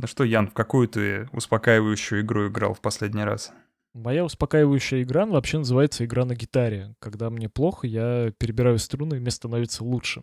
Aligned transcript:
Ну 0.00 0.06
что, 0.06 0.24
Ян, 0.24 0.48
в 0.48 0.54
какую 0.54 0.88
ты 0.88 1.28
успокаивающую 1.32 2.22
игру 2.22 2.48
играл 2.48 2.72
в 2.72 2.80
последний 2.80 3.22
раз? 3.22 3.52
Моя 3.92 4.24
успокаивающая 4.24 5.02
игра 5.02 5.26
вообще 5.26 5.58
называется 5.58 6.06
игра 6.06 6.24
на 6.24 6.34
гитаре. 6.34 6.94
Когда 7.00 7.28
мне 7.28 7.50
плохо, 7.50 7.86
я 7.86 8.32
перебираю 8.38 8.78
струны, 8.78 9.16
и 9.16 9.20
мне 9.20 9.30
становится 9.30 9.84
лучше. 9.84 10.22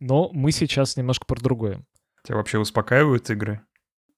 Но 0.00 0.30
мы 0.32 0.50
сейчас 0.50 0.96
немножко 0.96 1.26
про 1.26 1.38
другое. 1.38 1.84
Тебя 2.24 2.36
вообще 2.36 2.58
успокаивают 2.58 3.28
игры? 3.28 3.60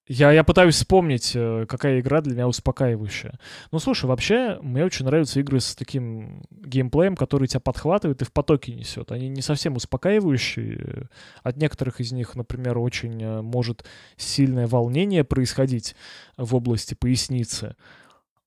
Я, 0.07 0.33
я 0.33 0.45
пытаюсь 0.45 0.75
вспомнить, 0.75 1.33
э, 1.35 1.65
какая 1.67 2.01
игра 2.01 2.21
для 2.21 2.35
меня 2.35 2.47
успокаивающая. 2.47 3.39
Ну, 3.73 3.79
слушай, 3.79 4.05
вообще, 4.05 4.59
мне 4.61 4.85
очень 4.85 5.07
нравятся 5.07 5.41
игры 5.41 5.61
с 5.61 5.75
таким 5.75 6.43
геймплеем, 6.51 7.17
который 7.17 7.49
тебя 7.49 7.61
подхватывает 7.61 8.21
и 8.21 8.27
в 8.27 8.33
потоке 8.33 8.75
несет. 8.75 9.13
Они 9.13 9.29
не 9.29 9.41
совсем 9.41 9.77
успокаивающие. 9.77 11.09
От 11.43 11.57
некоторых 11.57 12.01
из 12.01 12.13
них, 12.13 12.35
например, 12.35 12.77
очень 12.77 13.23
э, 13.23 13.41
может 13.41 13.87
сильное 14.19 14.67
волнение 14.67 15.25
происходить 15.25 15.97
в 16.37 16.55
области 16.55 16.93
поясницы. 16.93 17.75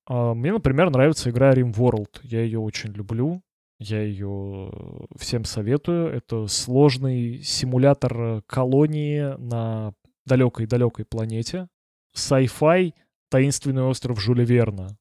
А 0.05 0.35
мне, 0.35 0.53
например, 0.53 0.91
нравится 0.91 1.31
игра 1.31 1.55
RimWorld. 1.55 2.19
Я 2.21 2.41
ее 2.41 2.59
очень 2.59 2.91
люблю. 2.91 3.41
Я 3.79 4.03
ее 4.03 4.71
всем 5.17 5.43
советую. 5.43 6.13
Это 6.13 6.45
сложный 6.45 7.41
симулятор 7.41 8.43
колонии 8.45 9.35
на 9.39 9.93
далекой-далекой 10.27 11.05
планете, 11.05 11.67
sci-fi, 12.15 12.93
таинственный 13.29 13.83
остров 13.83 14.21
Жюля 14.21 14.45
Верна. 14.45 14.97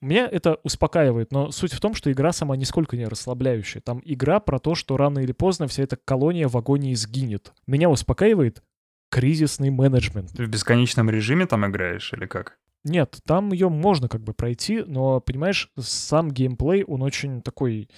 Меня 0.00 0.26
это 0.26 0.58
успокаивает, 0.62 1.30
но 1.30 1.50
суть 1.50 1.74
в 1.74 1.80
том, 1.80 1.94
что 1.94 2.10
игра 2.10 2.32
сама 2.32 2.56
нисколько 2.56 2.96
не 2.96 3.06
расслабляющая. 3.06 3.82
Там 3.82 4.00
игра 4.04 4.40
про 4.40 4.58
то, 4.58 4.74
что 4.74 4.96
рано 4.96 5.18
или 5.18 5.32
поздно 5.32 5.66
вся 5.68 5.82
эта 5.82 5.96
колония 5.96 6.48
в 6.48 6.56
агонии 6.56 6.94
сгинет. 6.94 7.52
Меня 7.66 7.90
успокаивает 7.90 8.62
кризисный 9.10 9.68
менеджмент. 9.68 10.32
Ты 10.32 10.46
в 10.46 10.48
бесконечном 10.48 11.10
режиме 11.10 11.46
там 11.46 11.66
играешь 11.66 12.14
или 12.14 12.24
как? 12.24 12.58
Нет, 12.82 13.18
там 13.26 13.52
ее 13.52 13.68
можно 13.68 14.08
как 14.08 14.22
бы 14.22 14.32
пройти, 14.32 14.82
но, 14.86 15.20
понимаешь, 15.20 15.70
сам 15.78 16.30
геймплей, 16.30 16.82
он 16.84 17.02
очень 17.02 17.42
такой 17.42 17.90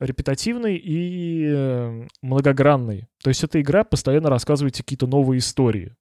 репетативный 0.00 0.76
и 0.76 1.46
э, 1.48 2.06
многогранный. 2.20 3.08
То 3.22 3.30
есть 3.30 3.42
эта 3.42 3.58
игра 3.58 3.84
постоянно 3.84 4.28
рассказывает 4.28 4.76
какие-то 4.76 5.06
новые 5.06 5.38
истории 5.38 5.96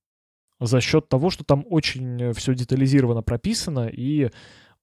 за 0.60 0.82
счет 0.82 1.10
того, 1.10 1.30
что 1.30 1.44
там 1.44 1.66
очень 1.70 2.22
э, 2.22 2.34
все 2.34 2.54
детализированно 2.54 3.22
прописано 3.22 3.88
и 3.88 4.30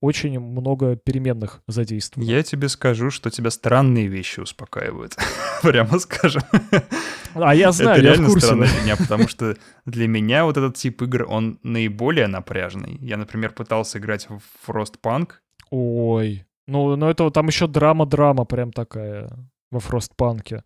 очень 0.01 0.39
много 0.39 0.97
переменных 0.97 1.63
задействовано. 1.67 2.29
Я 2.29 2.43
тебе 2.43 2.69
скажу, 2.69 3.11
что 3.11 3.31
тебя 3.31 3.51
странные 3.51 4.07
вещи 4.07 4.41
успокаивают. 4.41 5.17
Прямо 5.63 5.99
скажем. 5.99 6.43
А 7.35 7.55
я 7.55 7.73
знаю, 7.73 7.99
Это 7.99 8.07
я 8.07 8.13
реально 8.13 8.29
в 8.29 8.33
курсе. 8.33 8.47
странно 8.47 8.67
для 8.67 8.83
меня, 8.83 8.97
потому 8.97 9.29
что 9.29 9.57
для 9.87 10.07
меня 10.07 10.45
вот 10.45 10.57
этот 10.57 10.77
тип 10.77 11.01
игр, 11.03 11.27
он 11.29 11.59
наиболее 11.63 12.27
напряжный. 12.27 12.99
Я, 13.01 13.17
например, 13.17 13.53
пытался 13.53 13.99
играть 13.99 14.29
в 14.29 14.43
Frostpunk. 14.69 15.31
Ой, 15.71 16.45
ну, 16.67 16.97
ну 16.97 17.09
это 17.09 17.31
там 17.31 17.47
еще 17.47 17.67
драма-драма 17.67 18.45
прям 18.45 18.73
такая 18.73 19.31
во 19.71 19.79
Frostpunk. 19.79 20.63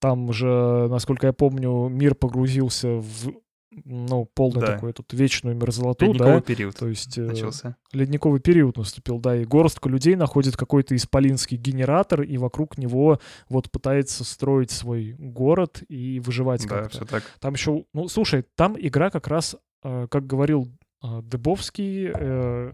Там 0.00 0.32
же, 0.32 0.88
насколько 0.88 1.26
я 1.28 1.32
помню, 1.32 1.88
мир 1.88 2.14
погрузился 2.14 2.88
в 2.88 3.34
ну, 3.70 4.28
полный 4.34 4.60
да. 4.60 4.74
такой 4.74 4.92
тут 4.92 5.12
вечную 5.12 5.56
мерзлоту, 5.56 6.06
ледниковый 6.06 6.34
да. 6.34 6.40
период 6.40 6.76
То 6.76 6.88
есть 6.88 7.16
э, 7.18 7.22
начался. 7.22 7.76
ледниковый 7.92 8.40
период 8.40 8.76
наступил, 8.76 9.18
да, 9.18 9.36
и 9.36 9.44
горстка 9.44 9.88
людей 9.88 10.16
находит 10.16 10.56
какой-то 10.56 10.96
исполинский 10.96 11.56
генератор, 11.56 12.22
и 12.22 12.36
вокруг 12.36 12.78
него 12.78 13.20
вот 13.48 13.70
пытается 13.70 14.24
строить 14.24 14.70
свой 14.70 15.14
город 15.18 15.82
и 15.88 16.20
выживать 16.20 16.66
да, 16.66 16.68
как-то. 16.68 16.96
Все 16.96 17.04
так. 17.06 17.22
Там 17.38 17.54
еще, 17.54 17.84
ну, 17.94 18.08
слушай, 18.08 18.44
там 18.56 18.76
игра 18.78 19.10
как 19.10 19.28
раз, 19.28 19.56
э, 19.84 20.08
как 20.10 20.26
говорил 20.26 20.68
э, 21.02 21.22
Дебовский, 21.22 22.10
э, 22.12 22.72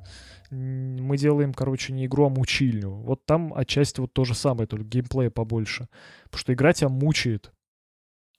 мы 0.50 1.18
делаем, 1.18 1.52
короче, 1.52 1.92
не 1.92 2.06
игру, 2.06 2.26
а 2.26 2.28
мучильню. 2.30 2.90
Вот 2.90 3.26
там 3.26 3.52
отчасти 3.54 4.00
вот 4.00 4.12
то 4.12 4.24
же 4.24 4.34
самое, 4.34 4.66
только 4.66 4.84
геймплея 4.84 5.30
побольше. 5.30 5.88
Потому 6.24 6.40
что 6.40 6.54
игра 6.54 6.72
тебя 6.72 6.88
мучает 6.88 7.52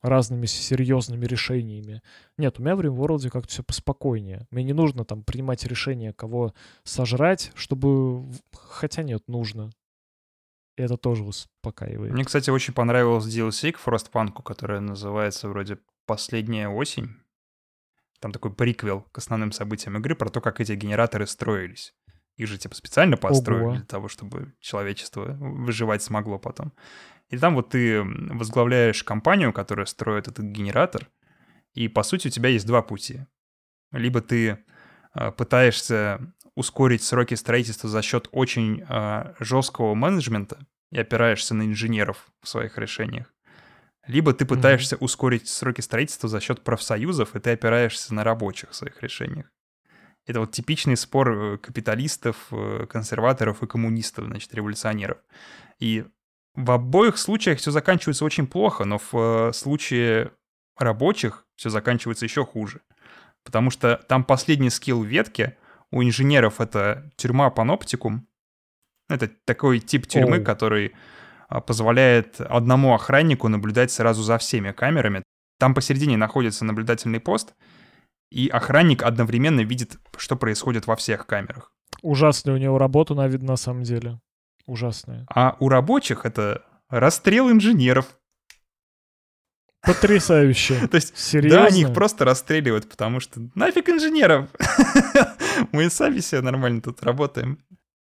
разными 0.01 0.45
серьезными 0.45 1.25
решениями. 1.25 2.01
Нет, 2.37 2.59
у 2.59 2.63
меня 2.63 2.75
в 2.75 2.81
RimWorld 2.81 3.29
как-то 3.29 3.49
все 3.49 3.63
поспокойнее. 3.63 4.47
Мне 4.51 4.63
не 4.63 4.73
нужно 4.73 5.05
там 5.05 5.23
принимать 5.23 5.65
решение, 5.65 6.13
кого 6.13 6.53
сожрать, 6.83 7.51
чтобы... 7.55 8.25
Хотя 8.53 9.03
нет, 9.03 9.23
нужно. 9.27 9.71
И 10.77 10.81
это 10.83 10.97
тоже 10.97 11.23
успокаивает. 11.23 12.13
Мне, 12.13 12.23
кстати, 12.23 12.49
очень 12.49 12.73
понравилась 12.73 13.25
DLC 13.25 13.71
к 13.71 13.79
Frostpunk, 13.79 14.43
которая 14.43 14.79
называется 14.79 15.49
вроде 15.49 15.79
«Последняя 16.05 16.69
осень». 16.69 17.15
Там 18.19 18.31
такой 18.31 18.53
приквел 18.53 19.01
к 19.11 19.17
основным 19.17 19.51
событиям 19.51 19.97
игры 19.97 20.15
про 20.15 20.29
то, 20.29 20.41
как 20.41 20.59
эти 20.59 20.73
генераторы 20.73 21.27
строились. 21.27 21.93
Их 22.35 22.47
же 22.47 22.57
типа 22.57 22.75
специально 22.75 23.17
построили 23.17 23.63
Ого. 23.63 23.75
для 23.75 23.85
того, 23.85 24.07
чтобы 24.07 24.53
человечество 24.59 25.35
выживать 25.39 26.03
смогло 26.03 26.37
потом. 26.37 26.71
И 27.29 27.37
там 27.37 27.55
вот 27.55 27.69
ты 27.69 28.03
возглавляешь 28.03 29.03
компанию, 29.03 29.51
которая 29.51 29.85
строит 29.85 30.27
этот 30.27 30.45
генератор, 30.45 31.09
и 31.73 31.87
по 31.87 32.03
сути 32.03 32.27
у 32.27 32.31
тебя 32.31 32.49
есть 32.49 32.65
два 32.65 32.81
пути. 32.81 33.25
Либо 33.91 34.21
ты 34.21 34.63
э, 35.13 35.31
пытаешься 35.31 36.19
ускорить 36.55 37.03
сроки 37.03 37.35
строительства 37.35 37.89
за 37.89 38.01
счет 38.01 38.29
очень 38.31 38.83
э, 38.87 39.33
жесткого 39.39 39.93
менеджмента 39.93 40.65
и 40.91 40.99
опираешься 40.99 41.53
на 41.53 41.63
инженеров 41.63 42.31
в 42.41 42.47
своих 42.47 42.77
решениях. 42.77 43.33
Либо 44.07 44.33
ты 44.33 44.45
пытаешься 44.45 44.95
mm-hmm. 44.95 45.03
ускорить 45.03 45.47
сроки 45.49 45.81
строительства 45.81 46.29
за 46.29 46.39
счет 46.39 46.63
профсоюзов, 46.63 47.35
и 47.35 47.39
ты 47.39 47.51
опираешься 47.51 48.13
на 48.13 48.23
рабочих 48.23 48.71
в 48.71 48.75
своих 48.75 49.03
решениях. 49.03 49.51
Это 50.25 50.39
вот 50.39 50.51
типичный 50.51 50.97
спор 50.97 51.31
э, 51.31 51.57
капиталистов, 51.57 52.51
консерваторов 52.89 53.61
и 53.61 53.67
коммунистов, 53.67 54.25
значит, 54.25 54.53
революционеров. 54.53 55.17
И 55.79 56.05
в 56.57 56.71
обоих 56.71 57.17
случаях 57.19 57.59
все 57.59 57.69
заканчивается 57.69 58.25
очень 58.25 58.47
плохо, 58.47 58.83
но 58.83 58.97
в 58.97 59.13
э, 59.13 59.53
случае 59.53 60.31
рабочих 60.75 61.45
все 61.55 61.69
заканчивается 61.69 62.25
еще 62.25 62.43
хуже. 62.43 62.81
Потому 63.45 63.69
что 63.69 64.03
там 64.09 64.23
последний 64.23 64.71
скилл 64.71 65.03
ветки 65.03 65.55
у 65.91 66.01
инженеров 66.03 66.59
это 66.59 67.11
тюрьма 67.15 67.51
паноптикум. 67.51 68.27
Это 69.07 69.29
такой 69.45 69.79
тип 69.79 70.07
тюрьмы, 70.07 70.37
oh. 70.37 70.43
который 70.43 70.95
а, 71.47 71.61
позволяет 71.61 72.41
одному 72.41 72.93
охраннику 72.93 73.47
наблюдать 73.47 73.91
сразу 73.91 74.23
за 74.23 74.39
всеми 74.39 74.71
камерами. 74.71 75.23
Там 75.59 75.75
посередине 75.75 76.17
находится 76.17 76.65
наблюдательный 76.65 77.19
пост, 77.19 77.53
и 78.31 78.47
охранник 78.47 79.03
одновременно 79.03 79.61
видит, 79.61 79.97
что 80.17 80.35
происходит 80.35 80.87
во 80.87 80.95
всех 80.95 81.27
камерах. 81.27 81.71
Ужасная 82.01 82.55
у 82.55 82.57
него 82.57 82.77
работа, 82.79 83.13
на 83.13 83.27
вид 83.27 83.43
на 83.43 83.55
самом 83.55 83.83
деле 83.83 84.19
ужасное. 84.67 85.25
А 85.33 85.55
у 85.59 85.69
рабочих 85.69 86.25
это 86.25 86.63
расстрел 86.89 87.49
инженеров. 87.51 88.17
Потрясающе. 89.81 90.87
То 90.91 90.95
есть, 90.95 91.17
Серьезно? 91.17 91.59
да, 91.59 91.65
они 91.65 91.81
их 91.81 91.93
просто 91.93 92.25
расстреливают, 92.25 92.89
потому 92.89 93.19
что 93.19 93.39
нафиг 93.55 93.89
инженеров. 93.89 94.49
Мы 95.71 95.89
сами 95.89 96.19
себе 96.19 96.41
нормально 96.41 96.81
тут 96.81 97.01
работаем. 97.03 97.63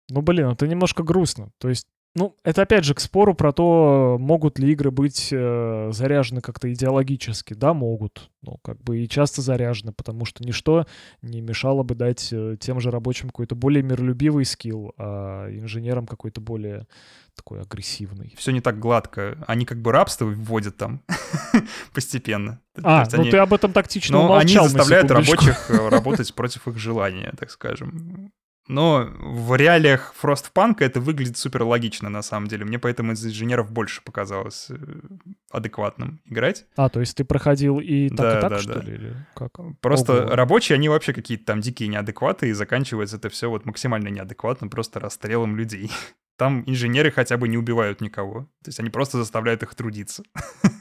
Ну, 0.09 0.21
блин, 0.21 0.49
это 0.49 0.67
немножко 0.67 1.03
грустно. 1.03 1.51
То 1.59 1.69
есть 1.69 1.85
ну, 2.15 2.35
это 2.43 2.61
опять 2.61 2.83
же 2.83 2.93
к 2.93 2.99
спору 2.99 3.33
про 3.33 3.51
то, 3.51 4.17
могут 4.19 4.59
ли 4.59 4.71
игры 4.71 4.91
быть 4.91 5.29
э, 5.31 5.89
заряжены 5.91 6.41
как-то 6.41 6.71
идеологически. 6.71 7.55
Да, 7.55 7.73
могут. 7.73 8.29
Ну, 8.43 8.59
как 8.61 8.79
бы 8.83 8.99
и 8.99 9.09
часто 9.09 9.41
заряжены, 9.41 9.93
потому 9.93 10.25
что 10.25 10.43
ничто 10.43 10.85
не 11.23 11.41
мешало 11.41 11.81
бы 11.81 11.95
дать 11.95 12.29
э, 12.31 12.55
тем 12.59 12.79
же 12.79 12.91
рабочим 12.91 13.29
какой-то 13.29 13.55
более 13.55 13.81
миролюбивый 13.81 14.45
скилл, 14.45 14.93
а 14.97 15.49
инженерам 15.49 16.05
какой-то 16.05 16.39
более 16.39 16.85
такой 17.35 17.61
агрессивный. 17.61 18.35
Все 18.37 18.51
не 18.51 18.61
так 18.61 18.77
гладко. 18.77 19.43
Они 19.47 19.65
как 19.65 19.81
бы 19.81 19.91
рабство 19.91 20.25
вводят 20.25 20.77
там 20.77 21.01
постепенно. 21.93 22.59
А, 22.83 23.05
ну 23.11 23.21
они... 23.21 23.31
ты 23.31 23.37
об 23.37 23.55
этом 23.55 23.73
тактично 23.73 24.19
Но 24.19 24.25
умолчал 24.25 24.65
они 24.65 24.73
заставляют 24.73 25.09
рабочих 25.09 25.71
э, 25.71 25.89
работать 25.89 26.31
против 26.35 26.67
их 26.67 26.77
желания, 26.77 27.33
так 27.39 27.49
скажем. 27.49 28.31
Но 28.67 29.09
в 29.19 29.55
реалиях 29.55 30.13
Frostpunk 30.21 30.77
это 30.79 31.01
выглядит 31.01 31.37
супер 31.37 31.63
логично, 31.63 32.09
на 32.09 32.21
самом 32.21 32.47
деле. 32.47 32.63
Мне 32.63 32.79
поэтому 32.79 33.11
из 33.11 33.25
инженеров 33.25 33.71
больше 33.71 34.01
показалось 34.01 34.67
э, 34.69 34.75
адекватным 35.51 36.21
играть. 36.25 36.65
А, 36.77 36.87
то 36.87 37.01
есть 37.01 37.17
ты 37.17 37.25
проходил 37.25 37.79
и 37.79 38.09
так, 38.09 38.17
да, 38.17 38.37
и 38.37 38.41
так, 38.41 38.49
да, 38.51 38.59
что 38.59 38.73
да. 38.75 38.81
ли? 38.81 38.93
Или 38.93 39.15
как? 39.35 39.51
Просто 39.81 40.23
Ого. 40.23 40.35
рабочие, 40.35 40.75
они 40.75 40.87
вообще 40.87 41.11
какие-то 41.11 41.45
там 41.45 41.59
дикие 41.59 41.89
неадекваты, 41.89 42.49
и 42.49 42.53
заканчивается 42.53 43.17
это 43.17 43.29
все 43.29 43.49
вот 43.49 43.65
максимально 43.65 44.07
неадекватно, 44.07 44.69
просто 44.69 44.99
расстрелом 44.99 45.57
людей. 45.57 45.91
Там 46.37 46.63
инженеры 46.65 47.11
хотя 47.11 47.37
бы 47.37 47.47
не 47.47 47.57
убивают 47.57 48.01
никого. 48.01 48.45
То 48.63 48.69
есть 48.69 48.79
они 48.79 48.89
просто 48.89 49.17
заставляют 49.17 49.61
их 49.61 49.75
трудиться. 49.75 50.23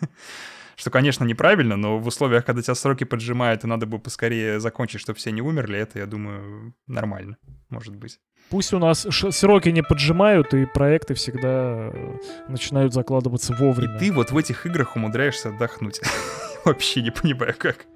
Что, 0.77 0.91
конечно, 0.91 1.25
неправильно, 1.25 1.77
но 1.77 1.99
в 1.99 2.07
условиях, 2.07 2.45
когда 2.45 2.63
тебя 2.63 2.75
сроки 2.75 3.05
поджимают, 3.05 3.65
и 3.65 3.67
надо 3.67 3.87
бы 3.87 3.99
поскорее 3.99 4.61
закончить, 4.61 5.01
чтобы 5.01 5.19
все 5.19 5.31
не 5.31 5.43
умерли, 5.43 5.79
это, 5.79 5.99
я 5.99 6.07
думаю, 6.07 6.75
нормально, 6.87 7.37
может 7.69 7.97
быть. 7.97 8.19
Пусть 8.51 8.73
у 8.73 8.79
нас 8.79 9.07
сроки 9.11 9.71
не 9.71 9.83
поджимают, 9.83 10.53
и 10.55 10.67
проекты 10.67 11.15
всегда 11.15 11.91
э, 11.93 12.19
начинают 12.49 12.93
закладываться 12.93 13.55
вовремя. 13.55 13.97
И 13.97 13.99
ты 13.99 14.13
вот 14.13 14.31
в 14.31 14.37
этих 14.37 14.67
играх 14.67 14.97
умудряешься 14.97 15.51
отдохнуть. 15.51 16.01
Вообще 16.65 17.03
не 17.03 17.11
понимаю, 17.11 17.55
как. 17.57 17.87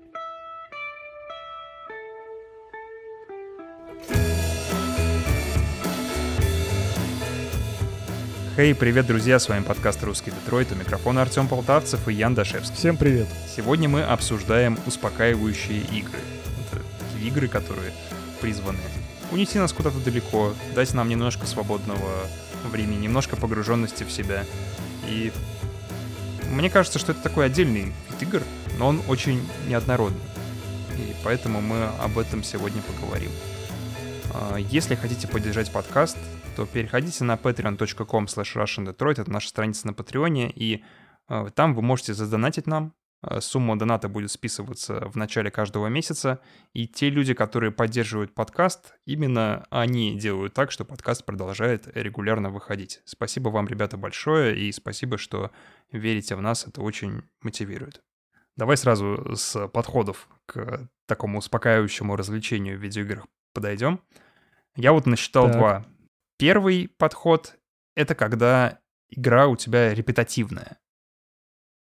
Хей, 8.57 8.75
привет, 8.75 9.07
друзья, 9.07 9.39
с 9.39 9.51
вами 9.51 9.63
подкаст 9.63 10.03
«Русский 10.03 10.31
Детройт», 10.31 10.73
у 10.73 10.77
микрофона 10.77 11.21
Артем 11.21 11.47
Полтавцев 11.47 12.09
и 12.09 12.15
Ян 12.15 12.35
Дашевский. 12.35 12.75
Всем 12.75 12.97
привет. 12.97 13.29
Сегодня 13.55 13.87
мы 13.87 14.03
обсуждаем 14.03 14.79
успокаивающие 14.87 15.81
игры. 15.81 16.19
Это 16.73 16.83
такие 17.13 17.29
игры, 17.29 17.49
которые 17.49 17.93
призваны 18.41 18.79
унести 19.31 19.59
нас 19.59 19.75
куда-то 19.75 19.99
далеко, 19.99 20.55
дать 20.75 20.95
нам 20.95 21.11
немножко 21.11 21.47
свободного 21.47 22.11
времени, 22.65 22.97
немножко 22.97 23.37
погруженности 23.37 24.05
в 24.05 24.11
себя. 24.11 24.47
И 25.07 25.35
мне 26.51 26.71
кажется, 26.71 26.99
что 26.99 27.13
это 27.13 27.21
такой 27.21 27.45
отдельный 27.45 27.93
вид 28.09 28.23
игр, 28.23 28.43
но 28.79 28.89
он 28.89 29.03
очень 29.07 29.47
неоднородный. 29.69 30.19
И 30.97 31.15
поэтому 31.25 31.61
мы 31.61 31.91
об 32.03 32.19
этом 32.19 32.43
сегодня 32.43 32.81
поговорим. 32.81 33.33
А, 34.33 34.57
если 34.57 34.95
хотите 34.95 35.29
поддержать 35.29 35.71
подкаст, 35.71 36.17
то 36.57 36.65
переходите 36.65 37.23
на 37.23 37.35
patreon.com 37.35 38.25
slash 38.25 38.57
russiandetroit, 38.57 39.21
это 39.21 39.31
наша 39.31 39.49
страница 39.49 39.87
на 39.87 39.93
Патреоне, 39.93 40.51
и 40.51 40.83
а, 41.29 41.51
там 41.51 41.75
вы 41.75 41.83
можете 41.83 42.15
задонатить 42.15 42.67
нам, 42.67 42.95
а, 43.21 43.43
Сумма 43.43 43.79
доната 43.79 44.09
будет 44.09 44.31
списываться 44.31 45.07
в 45.11 45.17
начале 45.17 45.51
каждого 45.51 45.89
месяца, 45.89 46.41
и 46.73 46.89
те 46.89 47.11
люди, 47.11 47.35
которые 47.35 47.73
поддерживают 47.73 48.35
подкаст, 48.35 48.95
именно 49.05 49.67
они 49.69 50.19
делают 50.19 50.55
так, 50.55 50.71
что 50.71 50.87
подкаст 50.87 51.27
продолжает 51.27 51.95
регулярно 51.95 52.49
выходить. 52.49 53.03
Спасибо 53.05 53.51
вам, 53.51 53.69
ребята, 53.69 53.99
большое, 53.99 54.59
и 54.59 54.73
спасибо, 54.73 55.19
что 55.19 55.51
верите 55.93 56.37
в 56.37 56.41
нас, 56.41 56.67
это 56.67 56.81
очень 56.81 57.23
мотивирует. 57.43 58.03
Давай 58.57 58.79
сразу 58.79 59.37
с 59.37 59.69
подходов 59.69 60.27
к 60.47 60.89
такому 61.07 61.41
успокаивающему 61.41 62.17
развлечению 62.17 62.79
в 62.79 62.83
видеоиграх 62.83 63.27
подойдем. 63.53 64.01
Я 64.75 64.93
вот 64.93 65.05
насчитал 65.05 65.49
Так. 65.49 65.57
два. 65.59 65.87
Первый 66.39 66.89
подход— 66.89 67.57
это 67.95 68.15
когда 68.15 68.81
игра 69.09 69.47
у 69.47 69.57
тебя 69.57 69.95
репетативная. 69.95 70.79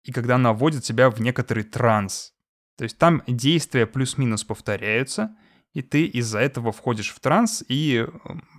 И 0.04 0.12
когда 0.12 0.36
она 0.36 0.52
вводит 0.52 0.84
тебя 0.84 1.10
в 1.10 1.20
некоторый 1.20 1.64
транс. 1.64 2.34
То 2.76 2.84
есть 2.84 2.98
там 2.98 3.22
действия 3.26 3.86
плюс-минус 3.86 4.44
повторяются, 4.44 5.36
и 5.72 5.82
ты 5.82 6.06
из-за 6.06 6.38
этого 6.38 6.72
входишь 6.72 7.10
в 7.10 7.20
транс 7.20 7.64
и 7.68 8.06
э, 8.06 8.08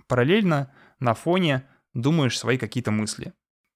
параллельно 0.06 0.72
на 1.00 1.14
фоне 1.14 1.66
думаешь 1.94 2.38
свои 2.38 2.58
какие-то 2.58 2.90
мысли. 2.90 3.32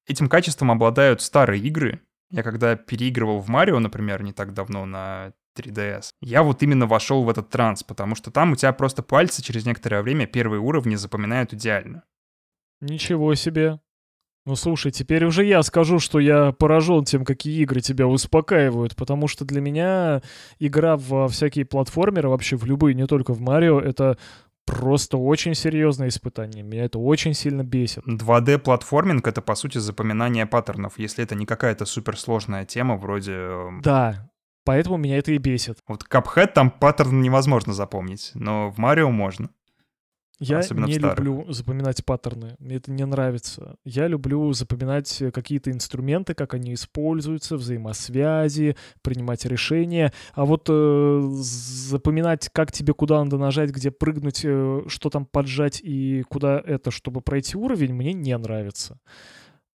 Этим 0.06 0.28
качеством 0.28 0.70
обладают 0.70 1.22
старые 1.22 1.62
игры. 1.62 2.02
Я 2.30 2.42
когда 2.42 2.76
переигрывал 2.76 3.40
в 3.40 3.48
Марио, 3.48 3.78
например, 3.78 4.22
не 4.22 4.32
так 4.32 4.52
давно 4.52 4.84
на 4.86 5.32
3DS, 5.56 6.10
я 6.20 6.42
вот 6.42 6.62
именно 6.62 6.86
вошел 6.86 7.24
в 7.24 7.30
этот 7.30 7.48
транс, 7.50 7.82
потому 7.82 8.14
что 8.14 8.30
там 8.30 8.52
у 8.52 8.56
тебя 8.56 8.72
просто 8.72 9.02
пальцы 9.02 9.42
через 9.42 9.66
некоторое 9.66 10.02
время 10.02 10.26
первые 10.26 10.60
уровни 10.60 10.94
запоминают 10.96 11.52
идеально. 11.52 12.04
Ничего 12.80 13.34
себе. 13.34 13.80
Ну 14.46 14.56
слушай, 14.56 14.90
теперь 14.90 15.24
уже 15.26 15.44
я 15.44 15.62
скажу, 15.62 15.98
что 15.98 16.18
я 16.18 16.52
поражен 16.52 17.04
тем, 17.04 17.24
какие 17.24 17.60
игры 17.62 17.80
тебя 17.80 18.06
успокаивают, 18.06 18.96
потому 18.96 19.28
что 19.28 19.44
для 19.44 19.60
меня 19.60 20.22
игра 20.58 20.96
во 20.96 21.28
всякие 21.28 21.66
платформеры, 21.66 22.28
вообще 22.30 22.56
в 22.56 22.64
любые, 22.64 22.94
не 22.94 23.06
только 23.06 23.34
в 23.34 23.40
Марио, 23.40 23.78
это 23.78 24.16
просто 24.64 25.18
очень 25.18 25.54
серьезное 25.54 26.08
испытание. 26.08 26.62
Меня 26.62 26.84
это 26.84 26.98
очень 26.98 27.34
сильно 27.34 27.62
бесит. 27.62 28.06
2D-платформинг— 28.06 29.20
это, 29.28 29.42
по 29.42 29.54
сути, 29.54 29.78
запоминание 29.78 30.46
паттернов, 30.46 30.98
если 30.98 31.22
это 31.22 31.34
не 31.34 31.44
какая-то 31.44 31.84
суперсложная 31.84 32.64
тема 32.64 32.96
вроде... 32.96 33.32
э, 33.34 33.68
Да, 33.82 34.30
поэтому 34.64 34.96
меня 34.96 35.18
это 35.18 35.32
и 35.32 35.38
бесит. 35.38 35.78
Вот 35.86 36.04
Cuphead 36.10 36.52
там 36.54 36.70
паттерн 36.70 37.20
невозможно 37.20 37.72
запомнить, 37.72 38.30
но 38.34 38.70
в 38.70 38.78
Марио 38.78 39.10
можно. 39.10 39.50
Я 40.40 40.60
Особенно 40.60 40.86
не 40.86 40.96
люблю 40.96 41.44
запоминать 41.52 42.02
паттерны, 42.02 42.56
мне 42.58 42.76
это 42.76 42.90
не 42.90 43.04
нравится. 43.04 43.76
Я 43.84 44.08
люблю 44.08 44.54
запоминать 44.54 45.22
какие-то 45.34 45.70
инструменты, 45.70 46.32
как 46.32 46.54
они 46.54 46.72
используются, 46.72 47.56
взаимосвязи, 47.56 48.74
принимать 49.02 49.44
решения. 49.44 50.14
А 50.32 50.46
вот 50.46 50.66
э, 50.70 51.20
запоминать, 51.32 52.48
как 52.54 52.72
тебе 52.72 52.94
куда 52.94 53.22
надо 53.22 53.36
нажать, 53.36 53.68
где 53.68 53.90
прыгнуть, 53.90 54.40
э, 54.42 54.82
что 54.86 55.10
там 55.10 55.26
поджать 55.26 55.82
и 55.82 56.24
куда 56.30 56.58
это, 56.58 56.90
чтобы 56.90 57.20
пройти 57.20 57.58
уровень, 57.58 57.92
мне 57.92 58.14
не 58.14 58.36
нравится. 58.38 58.98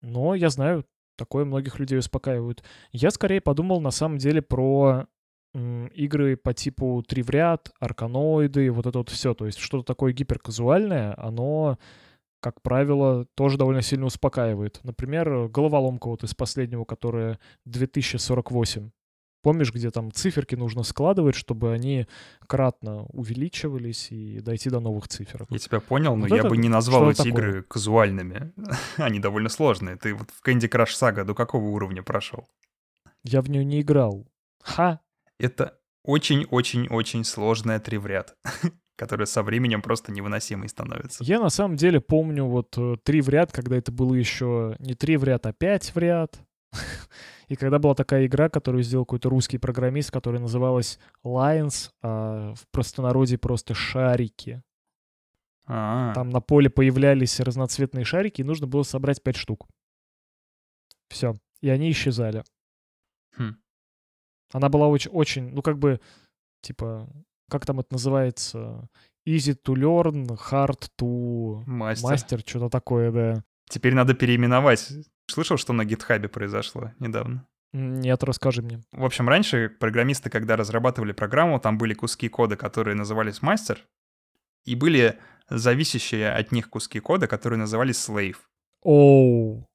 Но 0.01 0.35
я 0.35 0.49
знаю, 0.49 0.87
такое 1.17 1.45
многих 1.45 1.79
людей 1.79 1.99
успокаивает. 1.99 2.65
Я 2.91 3.11
скорее 3.11 3.43
подумал 3.43 3.83
на 3.83 3.91
самом 3.91 4.17
деле 4.17 4.41
про 4.41 5.09
игры 5.55 6.37
по 6.37 6.53
типу 6.53 7.03
три 7.07 7.23
в 7.23 7.31
ряд, 7.31 7.71
арканоиды, 7.79 8.71
вот 8.71 8.87
это 8.87 8.99
вот 8.99 9.09
все. 9.11 9.35
То 9.35 9.47
есть 9.47 9.59
что-то 9.59 9.85
такое 9.85 10.13
гиперказуальное, 10.13 11.15
оно, 11.17 11.79
как 12.41 12.61
правило, 12.63 13.27
тоже 13.35 13.57
довольно 13.57 13.83
сильно 13.83 14.07
успокаивает. 14.07 14.81
Например, 14.83 15.49
головоломка 15.49 16.09
вот 16.09 16.25
из 16.25 16.35
последнего, 16.35 16.85
которая 16.85 17.39
2048. 17.67 18.91
Помнишь, 19.43 19.75
где 19.75 19.91
там 19.91 20.11
циферки 20.11 20.55
нужно 20.55 20.85
складывать, 20.85 21.35
чтобы 21.35 21.71
они 21.75 22.07
кратно 22.47 23.05
увеличивались 23.13 24.11
и 24.11 24.41
дойти 24.41 24.71
до 24.71 24.81
новых 24.81 25.07
цифр? 25.07 25.45
Я 25.51 25.59
тебя 25.59 25.81
понял, 25.81 26.17
но 26.17 26.23
Вот 26.23 26.31
я 26.31 26.39
это 26.39 26.49
бы 26.49 26.57
не 26.57 26.71
назвал 26.71 27.11
эти 27.11 27.19
такое. 27.19 27.33
игры 27.33 27.63
казуальными. 27.63 28.53
Они 28.97 29.21
довольно 29.21 29.51
сложные. 29.51 29.97
Ты 29.97 30.15
вот 30.15 30.31
в 30.31 30.43
Candy 30.49 30.71
Crush 30.71 30.95
Saga 30.99 31.25
до 31.25 31.35
какого 31.35 31.65
уровня 31.67 32.03
прошел? 32.03 32.49
Я 33.23 33.43
в 33.43 33.51
нее 33.51 33.67
не 33.67 33.83
играл. 33.83 34.27
Ха! 34.63 35.01
Это 35.39 35.79
очень-очень-очень 36.05 37.25
сложная 37.25 37.81
три 37.81 37.99
в 37.99 38.07
ряд, 38.07 38.37
которая 38.97 39.27
со 39.27 39.43
временем 39.43 39.83
просто 39.83 40.13
невыносимой 40.13 40.69
становится. 40.69 41.25
Я 41.25 41.41
на 41.41 41.51
самом 41.51 41.77
деле 41.77 42.01
помню 42.01 42.45
вот 42.45 42.77
э, 42.77 42.97
три 43.03 43.21
в 43.21 43.29
ряд, 43.29 43.53
когда 43.53 43.77
это 43.77 43.91
было 43.91 44.15
еще 44.15 44.77
не 44.79 44.95
три 44.95 45.17
в 45.17 45.25
ряд, 45.25 45.47
а 45.47 45.53
пять 45.53 45.95
в 45.95 45.99
ряд. 45.99 46.39
И 47.49 47.57
когда 47.57 47.79
была 47.79 47.95
такая 47.95 48.27
игра, 48.27 48.49
которую 48.49 48.83
сделал 48.83 49.05
какой-то 49.05 49.29
русский 49.29 49.59
программист, 49.59 50.11
которая 50.11 50.41
называлась 50.41 50.99
Lions, 51.25 51.91
а 52.03 52.55
в 52.55 52.67
простонародье 52.71 53.39
просто 53.39 53.75
шарики. 53.75 54.63
А, 55.67 56.13
Там 56.15 56.31
на 56.31 56.41
поле 56.41 56.69
появлялись 56.69 57.41
разноцветные 57.41 58.05
шарики, 58.05 58.43
и 58.43 58.45
нужно 58.45 58.67
было 58.67 58.83
собрать 58.83 59.23
пять 59.23 59.37
штук. 59.37 59.67
Все. 61.09 61.35
И 61.61 61.69
они 61.69 61.91
исчезали. 61.91 62.45
хм. 63.37 63.57
Она 64.55 64.69
была 64.69 64.87
очень, 64.87 65.11
очень, 65.11 65.51
ну 65.53 65.63
как 65.63 65.81
бы, 65.81 66.01
типа, 66.61 67.09
как 67.51 67.67
там 67.67 67.81
это 67.81 67.89
называется? 67.93 68.89
Easy 69.29 69.59
to 69.61 69.75
learn, 69.75 70.27
hard 70.49 70.91
to 70.97 71.65
Мастер. 71.67 72.09
master, 72.09 72.43
что-то 72.47 72.69
такое, 72.69 73.11
да. 73.11 73.45
Теперь 73.69 73.95
надо 73.95 74.15
переименовать. 74.15 74.93
Слышал, 75.27 75.57
что 75.57 75.73
на 75.73 75.85
гитхабе 75.85 76.29
произошло 76.29 76.93
недавно? 77.01 77.49
Нет, 77.73 78.23
расскажи 78.23 78.63
мне. 78.63 78.81
В 78.93 79.05
общем, 79.05 79.29
раньше 79.29 79.69
программисты, 79.69 80.31
когда 80.31 80.55
разрабатывали 80.55 81.11
программу, 81.11 81.59
там 81.59 81.77
были 81.77 81.93
куски 81.95 82.29
кода, 82.29 82.57
которые 82.57 82.95
назывались 82.95 83.43
мастер, 83.43 83.81
и 84.65 84.77
были 84.77 85.19
зависящие 85.51 86.31
от 86.33 86.53
них 86.53 86.71
куски 86.71 87.01
кода, 87.01 87.27
которые 87.27 87.59
назывались 87.59 88.09
slave. 88.09 88.37
Оу. 88.83 89.67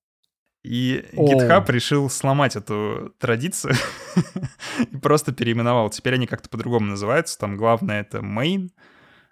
И 0.70 1.04
Оу. 1.18 1.28
GitHub 1.28 1.66
решил 1.72 2.12
сломать 2.12 2.56
эту 2.56 3.16
традицию 3.18 3.74
и 4.92 4.98
просто 4.98 5.32
переименовал. 5.32 5.90
Теперь 5.90 6.14
они 6.14 6.28
как-то 6.28 6.48
по-другому 6.48 6.86
называются. 6.86 7.40
Там 7.40 7.58
главное 7.58 8.02
это 8.02 8.20
main, 8.20 8.70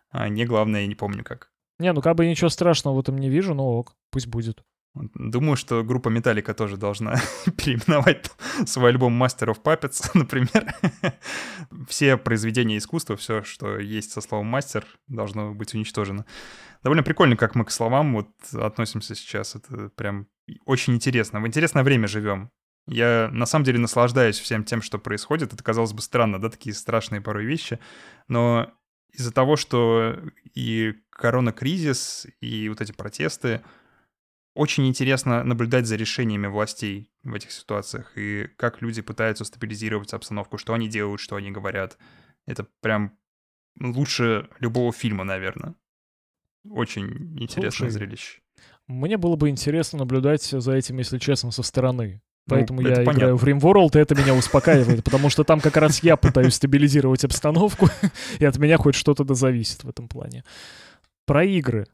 а 0.09 0.29
не 0.29 0.45
главное 0.45 0.81
я 0.81 0.87
не 0.87 0.95
помню 0.95 1.23
как. 1.23 1.51
Не, 1.77 1.93
ну 1.93 2.01
как 2.01 2.15
бы 2.15 2.25
ничего 2.25 2.49
страшного 2.49 2.95
в 2.95 2.99
этом 3.01 3.19
не 3.19 3.29
вижу, 3.29 3.53
но 3.53 3.69
ок, 3.77 3.95
пусть 4.09 4.25
будет. 4.25 4.63
Думаю, 5.15 5.55
что 5.55 5.83
группа 5.83 6.09
Металлика 6.09 6.53
тоже 6.53 6.77
должна 6.77 7.15
переименовать 7.57 8.31
свой 8.65 8.91
альбом 8.91 9.21
Master 9.21 9.53
of 9.53 9.61
Puppets, 9.61 10.09
например. 10.13 10.73
Все 11.87 12.17
произведения 12.17 12.77
искусства, 12.77 13.15
все, 13.15 13.43
что 13.43 13.79
есть 13.79 14.11
со 14.11 14.21
словом 14.21 14.47
мастер, 14.47 14.85
должно 15.07 15.53
быть 15.53 15.73
уничтожено. 15.73 16.25
Довольно 16.83 17.03
прикольно, 17.03 17.35
как 17.35 17.55
мы 17.55 17.65
к 17.65 17.71
словам 17.71 18.13
вот 18.13 18.29
относимся 18.53 19.15
сейчас. 19.15 19.55
Это 19.55 19.89
прям 19.89 20.27
очень 20.65 20.93
интересно. 20.95 21.41
В 21.41 21.47
интересное 21.47 21.83
время 21.83 22.07
живем. 22.07 22.51
Я 22.87 23.29
на 23.33 23.45
самом 23.45 23.65
деле 23.65 23.79
наслаждаюсь 23.79 24.39
всем 24.39 24.63
тем, 24.63 24.81
что 24.81 24.97
происходит. 24.97 25.53
Это, 25.53 25.63
казалось 25.63 25.93
бы, 25.93 26.01
странно, 26.01 26.39
да, 26.39 26.49
такие 26.49 26.73
страшные 26.73 27.19
порой 27.19 27.45
вещи. 27.45 27.79
Но 28.29 28.71
из-за 29.11 29.33
того, 29.33 29.57
что 29.57 30.17
и 30.53 30.93
коронакризис, 31.09 32.27
и 32.39 32.69
вот 32.69 32.79
эти 32.79 32.93
протесты, 32.93 33.61
очень 34.57 34.87
интересно 34.87 35.43
наблюдать 35.43 35.85
за 35.85 35.95
решениями 35.95 36.47
властей 36.47 37.11
в 37.23 37.33
этих 37.33 37.51
ситуациях 37.51 38.11
и 38.15 38.47
как 38.57 38.81
люди 38.81 39.01
пытаются 39.01 39.45
стабилизировать 39.45 40.13
обстановку, 40.13 40.57
что 40.57 40.73
они 40.73 40.89
делают, 40.89 41.21
что 41.21 41.35
они 41.35 41.51
говорят. 41.51 41.97
Это 42.47 42.65
прям 42.81 43.15
лучше 43.79 44.49
любого 44.59 44.91
фильма, 44.91 45.23
наверное. 45.23 45.75
Очень 46.69 47.39
интересное 47.39 47.89
Слушай, 47.89 47.91
зрелище. 47.91 48.41
Мне 48.87 49.17
было 49.17 49.35
бы 49.35 49.49
интересно 49.49 49.99
наблюдать 49.99 50.43
за 50.43 50.73
этим, 50.73 50.97
если 50.97 51.19
честно, 51.19 51.51
со 51.51 51.61
стороны. 51.61 52.21
Ну, 52.47 52.55
Поэтому 52.55 52.81
это 52.81 52.89
я 52.89 52.95
понятно. 52.95 53.19
играю 53.19 53.37
в 53.37 53.43
RimWorld, 53.43 53.97
и 53.97 53.99
это 53.99 54.15
меня 54.15 54.33
успокаивает, 54.33 55.03
потому 55.03 55.29
что 55.29 55.43
там 55.43 55.59
как 55.59 55.77
раз 55.77 56.01
я 56.01 56.15
пытаюсь 56.17 56.55
стабилизировать 56.55 57.23
обстановку, 57.25 57.89
и 58.39 58.45
от 58.45 58.57
меня 58.57 58.77
хоть 58.77 58.95
что-то 58.95 59.23
да 59.23 59.35
зависит 59.35 59.83
в 59.83 59.89
этом 59.89 60.07
плане. 60.07 60.43
Про 61.25 61.43
игры. 61.43 61.87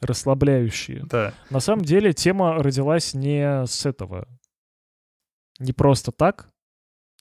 Расслабляющие. 0.00 1.04
Да. 1.04 1.34
На 1.50 1.60
самом 1.60 1.84
деле 1.84 2.12
тема 2.12 2.62
родилась 2.62 3.14
не 3.14 3.66
с 3.66 3.86
этого. 3.86 4.28
Не 5.58 5.72
просто 5.72 6.12
так. 6.12 6.50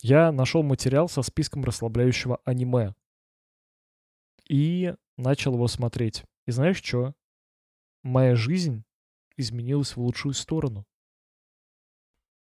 Я 0.01 0.31
нашел 0.31 0.61
материал 0.63 1.09
со 1.09 1.21
списком 1.23 1.63
расслабляющего 1.63 2.39
аниме. 2.45 2.93
И 4.47 4.93
начал 5.17 5.53
его 5.53 5.67
смотреть. 5.67 6.23
И 6.45 6.51
знаешь 6.51 6.81
что? 6.83 7.13
Моя 8.03 8.35
жизнь 8.35 8.83
изменилась 9.35 9.95
в 9.95 10.01
лучшую 10.01 10.33
сторону. 10.33 10.85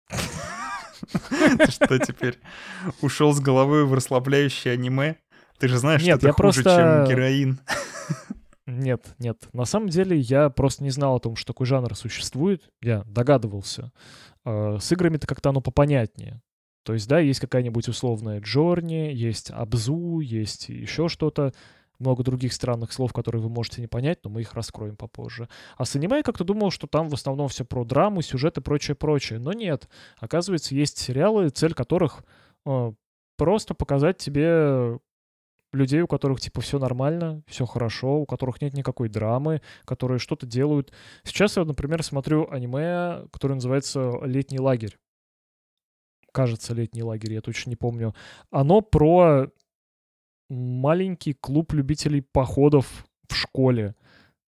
Ты 0.08 1.70
что 1.70 1.98
теперь? 1.98 2.38
Ушел 3.00 3.32
с 3.32 3.40
головы 3.40 3.86
в 3.86 3.94
расслабляющее 3.94 4.74
аниме? 4.74 5.16
Ты 5.58 5.68
же 5.68 5.78
знаешь, 5.78 6.02
что 6.02 6.12
это 6.12 6.32
хуже, 6.32 6.62
чем 6.62 7.06
героин. 7.06 7.60
Нет, 8.76 9.14
нет. 9.18 9.48
На 9.52 9.64
самом 9.64 9.88
деле 9.88 10.18
я 10.18 10.50
просто 10.50 10.84
не 10.84 10.90
знал 10.90 11.16
о 11.16 11.20
том, 11.20 11.34
что 11.36 11.52
такой 11.52 11.66
жанр 11.66 11.94
существует. 11.96 12.68
Я 12.82 13.04
догадывался. 13.04 13.90
Э, 14.44 14.78
С 14.78 14.92
играми-то 14.92 15.26
как-то 15.26 15.50
оно 15.50 15.60
попонятнее. 15.60 16.42
То 16.84 16.92
есть, 16.92 17.08
да, 17.08 17.18
есть 17.18 17.40
какая-нибудь 17.40 17.88
условная 17.88 18.40
Джорни, 18.40 19.10
есть 19.12 19.50
Абзу, 19.50 20.20
есть 20.20 20.68
еще 20.68 21.08
что-то. 21.08 21.52
Много 21.98 22.22
других 22.22 22.52
странных 22.52 22.92
слов, 22.92 23.14
которые 23.14 23.40
вы 23.40 23.48
можете 23.48 23.80
не 23.80 23.86
понять, 23.86 24.18
но 24.22 24.30
мы 24.30 24.42
их 24.42 24.52
раскроем 24.52 24.96
попозже. 24.96 25.48
А 25.78 25.86
с 25.86 25.96
аниме 25.96 26.18
я 26.18 26.22
как-то 26.22 26.44
думал, 26.44 26.70
что 26.70 26.86
там 26.86 27.08
в 27.08 27.14
основном 27.14 27.48
все 27.48 27.64
про 27.64 27.84
драму, 27.84 28.20
сюжет 28.20 28.58
и 28.58 28.60
прочее-прочее. 28.60 29.38
Но 29.38 29.54
нет. 29.54 29.88
Оказывается, 30.18 30.74
есть 30.74 30.98
сериалы, 30.98 31.48
цель 31.48 31.72
которых 31.72 32.22
э, 32.66 32.92
просто 33.38 33.74
показать 33.74 34.18
тебе 34.18 34.98
людей, 35.72 36.00
у 36.00 36.06
которых 36.06 36.40
типа 36.40 36.60
все 36.60 36.78
нормально, 36.78 37.42
все 37.46 37.66
хорошо, 37.66 38.20
у 38.20 38.26
которых 38.26 38.60
нет 38.60 38.74
никакой 38.74 39.08
драмы, 39.08 39.60
которые 39.84 40.18
что-то 40.18 40.46
делают. 40.46 40.92
Сейчас 41.22 41.56
я, 41.56 41.64
например, 41.64 42.02
смотрю 42.02 42.48
аниме, 42.50 43.26
которое 43.30 43.54
называется 43.54 44.12
«Летний 44.24 44.58
лагерь». 44.60 44.98
Кажется, 46.32 46.74
«Летний 46.74 47.02
лагерь», 47.02 47.34
я 47.34 47.40
точно 47.40 47.70
не 47.70 47.76
помню. 47.76 48.14
Оно 48.50 48.80
про 48.80 49.50
маленький 50.48 51.32
клуб 51.32 51.72
любителей 51.72 52.22
походов 52.22 53.06
в 53.28 53.34
школе. 53.34 53.94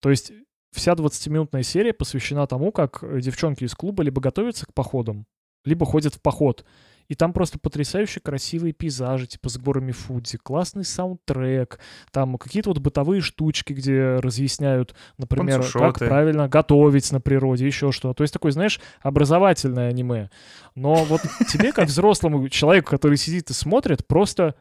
То 0.00 0.10
есть 0.10 0.32
вся 0.72 0.92
20-минутная 0.92 1.62
серия 1.62 1.92
посвящена 1.92 2.46
тому, 2.46 2.72
как 2.72 3.02
девчонки 3.20 3.64
из 3.64 3.75
клуба 3.75 4.02
либо 4.02 4.20
готовятся 4.20 4.66
к 4.66 4.75
походам, 4.75 5.26
либо 5.64 5.84
ходят 5.87 6.14
в 6.14 6.22
поход. 6.22 6.64
И 7.08 7.14
там 7.14 7.32
просто 7.32 7.58
потрясающе 7.58 8.20
красивые 8.20 8.72
пейзажи, 8.72 9.26
типа 9.26 9.48
с 9.48 9.56
горами 9.56 9.92
Фудзи, 9.92 10.38
классный 10.38 10.84
саундтрек, 10.84 11.78
там 12.12 12.36
какие-то 12.36 12.70
вот 12.70 12.78
бытовые 12.78 13.22
штучки, 13.22 13.72
где 13.72 14.16
разъясняют, 14.16 14.94
например, 15.16 15.64
как 15.72 15.98
правильно 15.98 16.48
готовить 16.48 17.10
на 17.10 17.20
природе, 17.20 17.66
еще 17.66 17.92
что. 17.92 18.12
То 18.12 18.24
есть 18.24 18.32
такой, 18.32 18.52
знаешь, 18.52 18.80
образовательное 19.00 19.88
аниме. 19.88 20.30
Но 20.74 21.04
вот 21.04 21.22
тебе, 21.50 21.72
как 21.72 21.88
взрослому 21.88 22.48
человеку, 22.48 22.90
который 22.90 23.16
сидит 23.16 23.50
и 23.50 23.54
смотрит, 23.54 24.06
просто 24.06 24.54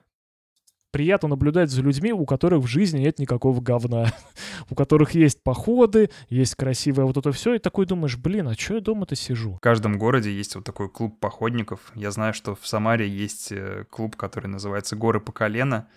приятно 0.91 1.29
наблюдать 1.29 1.69
за 1.69 1.81
людьми, 1.81 2.13
у 2.13 2.25
которых 2.25 2.63
в 2.63 2.67
жизни 2.67 2.99
нет 2.99 3.19
никакого 3.19 3.61
говна, 3.61 4.13
у 4.69 4.75
которых 4.75 5.11
есть 5.11 5.43
походы, 5.43 6.09
есть 6.29 6.55
красивое 6.55 7.05
вот 7.05 7.17
это 7.17 7.31
все, 7.31 7.55
и 7.55 7.59
такой 7.59 7.85
думаешь, 7.85 8.17
блин, 8.17 8.47
а 8.47 8.53
что 8.53 8.75
я 8.75 8.81
дома-то 8.81 9.15
сижу? 9.15 9.53
В 9.55 9.59
каждом 9.59 9.97
городе 9.97 10.31
есть 10.31 10.55
вот 10.55 10.63
такой 10.63 10.89
клуб 10.89 11.19
походников. 11.19 11.91
Я 11.95 12.11
знаю, 12.11 12.33
что 12.33 12.55
в 12.55 12.65
Самаре 12.67 13.07
есть 13.07 13.51
э, 13.51 13.85
клуб, 13.89 14.15
который 14.15 14.47
называется 14.47 14.95
«Горы 14.95 15.19
по 15.19 15.31
колено». 15.31 15.87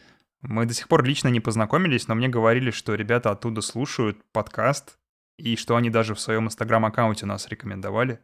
Мы 0.42 0.64
до 0.64 0.72
сих 0.72 0.88
пор 0.88 1.04
лично 1.04 1.28
не 1.28 1.40
познакомились, 1.40 2.08
но 2.08 2.14
мне 2.14 2.28
говорили, 2.28 2.70
что 2.70 2.94
ребята 2.94 3.30
оттуда 3.30 3.60
слушают 3.60 4.18
подкаст, 4.32 4.96
и 5.36 5.56
что 5.56 5.76
они 5.76 5.90
даже 5.90 6.14
в 6.14 6.20
своем 6.20 6.46
инстаграм-аккаунте 6.46 7.26
нас 7.26 7.48
рекомендовали. 7.48 8.20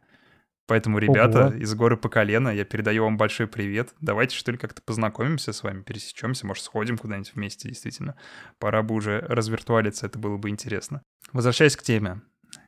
Поэтому, 0.67 0.99
ребята 0.99 1.47
Ого. 1.47 1.55
из 1.55 1.73
горы 1.73 1.95
по 1.95 2.09
колено, 2.09 2.49
я 2.49 2.65
передаю 2.65 3.05
вам 3.05 3.17
большой 3.17 3.47
привет. 3.47 3.93
Давайте, 4.01 4.35
что 4.35 4.51
ли, 4.51 4.57
как-то 4.57 4.81
познакомимся 4.81 5.53
с 5.53 5.63
вами, 5.63 5.81
пересечемся, 5.81 6.45
может, 6.45 6.63
сходим 6.63 6.97
куда-нибудь 6.97 7.33
вместе, 7.33 7.69
действительно. 7.69 8.15
Пора 8.59 8.83
бы 8.83 8.93
уже 8.93 9.21
развиртуалиться, 9.29 10.05
это 10.05 10.19
было 10.19 10.35
бы 10.37 10.49
интересно. 10.49 11.01
Возвращаясь 11.31 11.77
к 11.77 11.83
теме. 11.83 12.21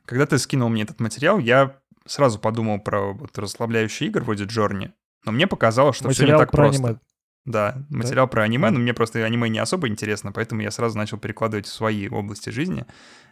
Когда 0.06 0.26
ты 0.26 0.38
скинул 0.38 0.70
мне 0.70 0.82
этот 0.82 0.98
материал, 0.98 1.38
я 1.38 1.78
сразу 2.06 2.38
подумал 2.38 2.80
про 2.80 3.12
вот 3.12 3.36
расслабляющие 3.38 4.08
игры 4.08 4.24
вроде 4.24 4.44
Джорни, 4.44 4.92
но 5.26 5.32
мне 5.32 5.46
показалось, 5.46 5.96
что 5.96 6.08
все 6.08 6.22
не 6.22 6.32
Материал 6.32 6.40
так 6.40 6.50
про 6.50 6.64
просто. 6.64 6.86
аниме. 6.86 7.00
Да, 7.46 7.86
материал 7.90 8.28
про 8.28 8.42
аниме, 8.42 8.70
но 8.70 8.78
мне 8.78 8.92
просто 8.94 9.24
аниме 9.24 9.48
не 9.48 9.58
особо 9.58 9.88
интересно, 9.88 10.32
поэтому 10.32 10.60
я 10.62 10.70
сразу 10.70 10.96
начал 10.96 11.18
перекладывать 11.18 11.66
в 11.66 11.72
свои 11.72 12.08
области 12.08 12.50
жизни. 12.50 12.84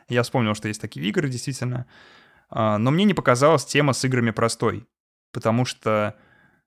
Я 0.09 0.23
вспомнил, 0.23 0.55
что 0.55 0.69
есть 0.69 0.81
такие 0.81 1.07
игры, 1.07 1.29
действительно. 1.29 1.87
А, 2.49 2.79
Но 2.79 2.91
мне 2.91 3.05
не 3.05 3.15
показалась 3.15 3.65
тема 3.65 3.93
с 3.93 4.05
играми 4.05 4.31
простой, 4.31 4.87
потому 5.33 5.65
что 5.65 6.17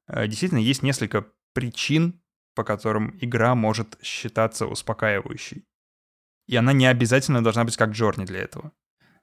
э, 0.08 0.28
действительно 0.28 0.60
есть 0.60 0.84
несколько 0.84 1.28
причин, 1.54 2.22
по 2.56 2.64
которым 2.64 3.18
игра 3.22 3.56
может 3.56 3.98
считаться 4.04 4.68
успокаивающей. 4.68 5.66
И 6.48 6.56
она 6.56 6.74
не 6.74 6.86
обязательно 6.86 7.44
должна 7.44 7.64
быть 7.64 7.78
как 7.78 7.92
Джорни 7.92 8.26
для 8.26 8.40
этого. 8.40 8.72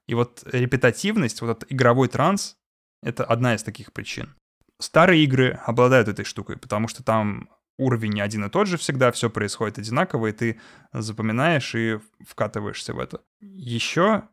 И 0.07 0.15
вот 0.15 0.43
репетативность, 0.51 1.41
вот 1.41 1.51
этот 1.51 1.71
игровой 1.71 2.07
транс— 2.07 2.57
это 3.03 3.23
одна 3.23 3.55
из 3.55 3.63
таких 3.63 3.93
причин. 3.93 4.35
Старые 4.81 5.23
игры 5.23 5.59
обладают 5.65 6.07
этой 6.07 6.25
штукой, 6.25 6.57
потому 6.57 6.87
что 6.87 7.03
там 7.03 7.49
уровень 7.77 8.21
один 8.21 8.45
и 8.45 8.49
тот 8.49 8.67
же 8.67 8.77
всегда, 8.77 9.11
все 9.11 9.29
происходит 9.29 9.77
одинаково, 9.77 10.27
и 10.27 10.31
ты 10.31 10.59
запоминаешь 10.91 11.75
и 11.75 11.99
вкатываешься 12.25 12.93
в 12.93 12.99
это. 12.99 13.21
Еще 13.39 14.23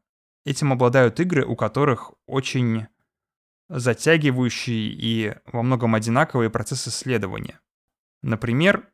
этим 0.47 0.73
обладают 0.73 1.21
игры, 1.21 1.45
у 1.45 1.57
которых 1.57 2.15
очень 2.27 2.87
затягивающие 3.69 4.89
и 4.93 5.35
во 5.45 5.63
многом 5.63 5.95
одинаковые 5.95 6.51
процессы 6.51 6.89
исследования. 6.89 7.61
Например, 8.23 8.89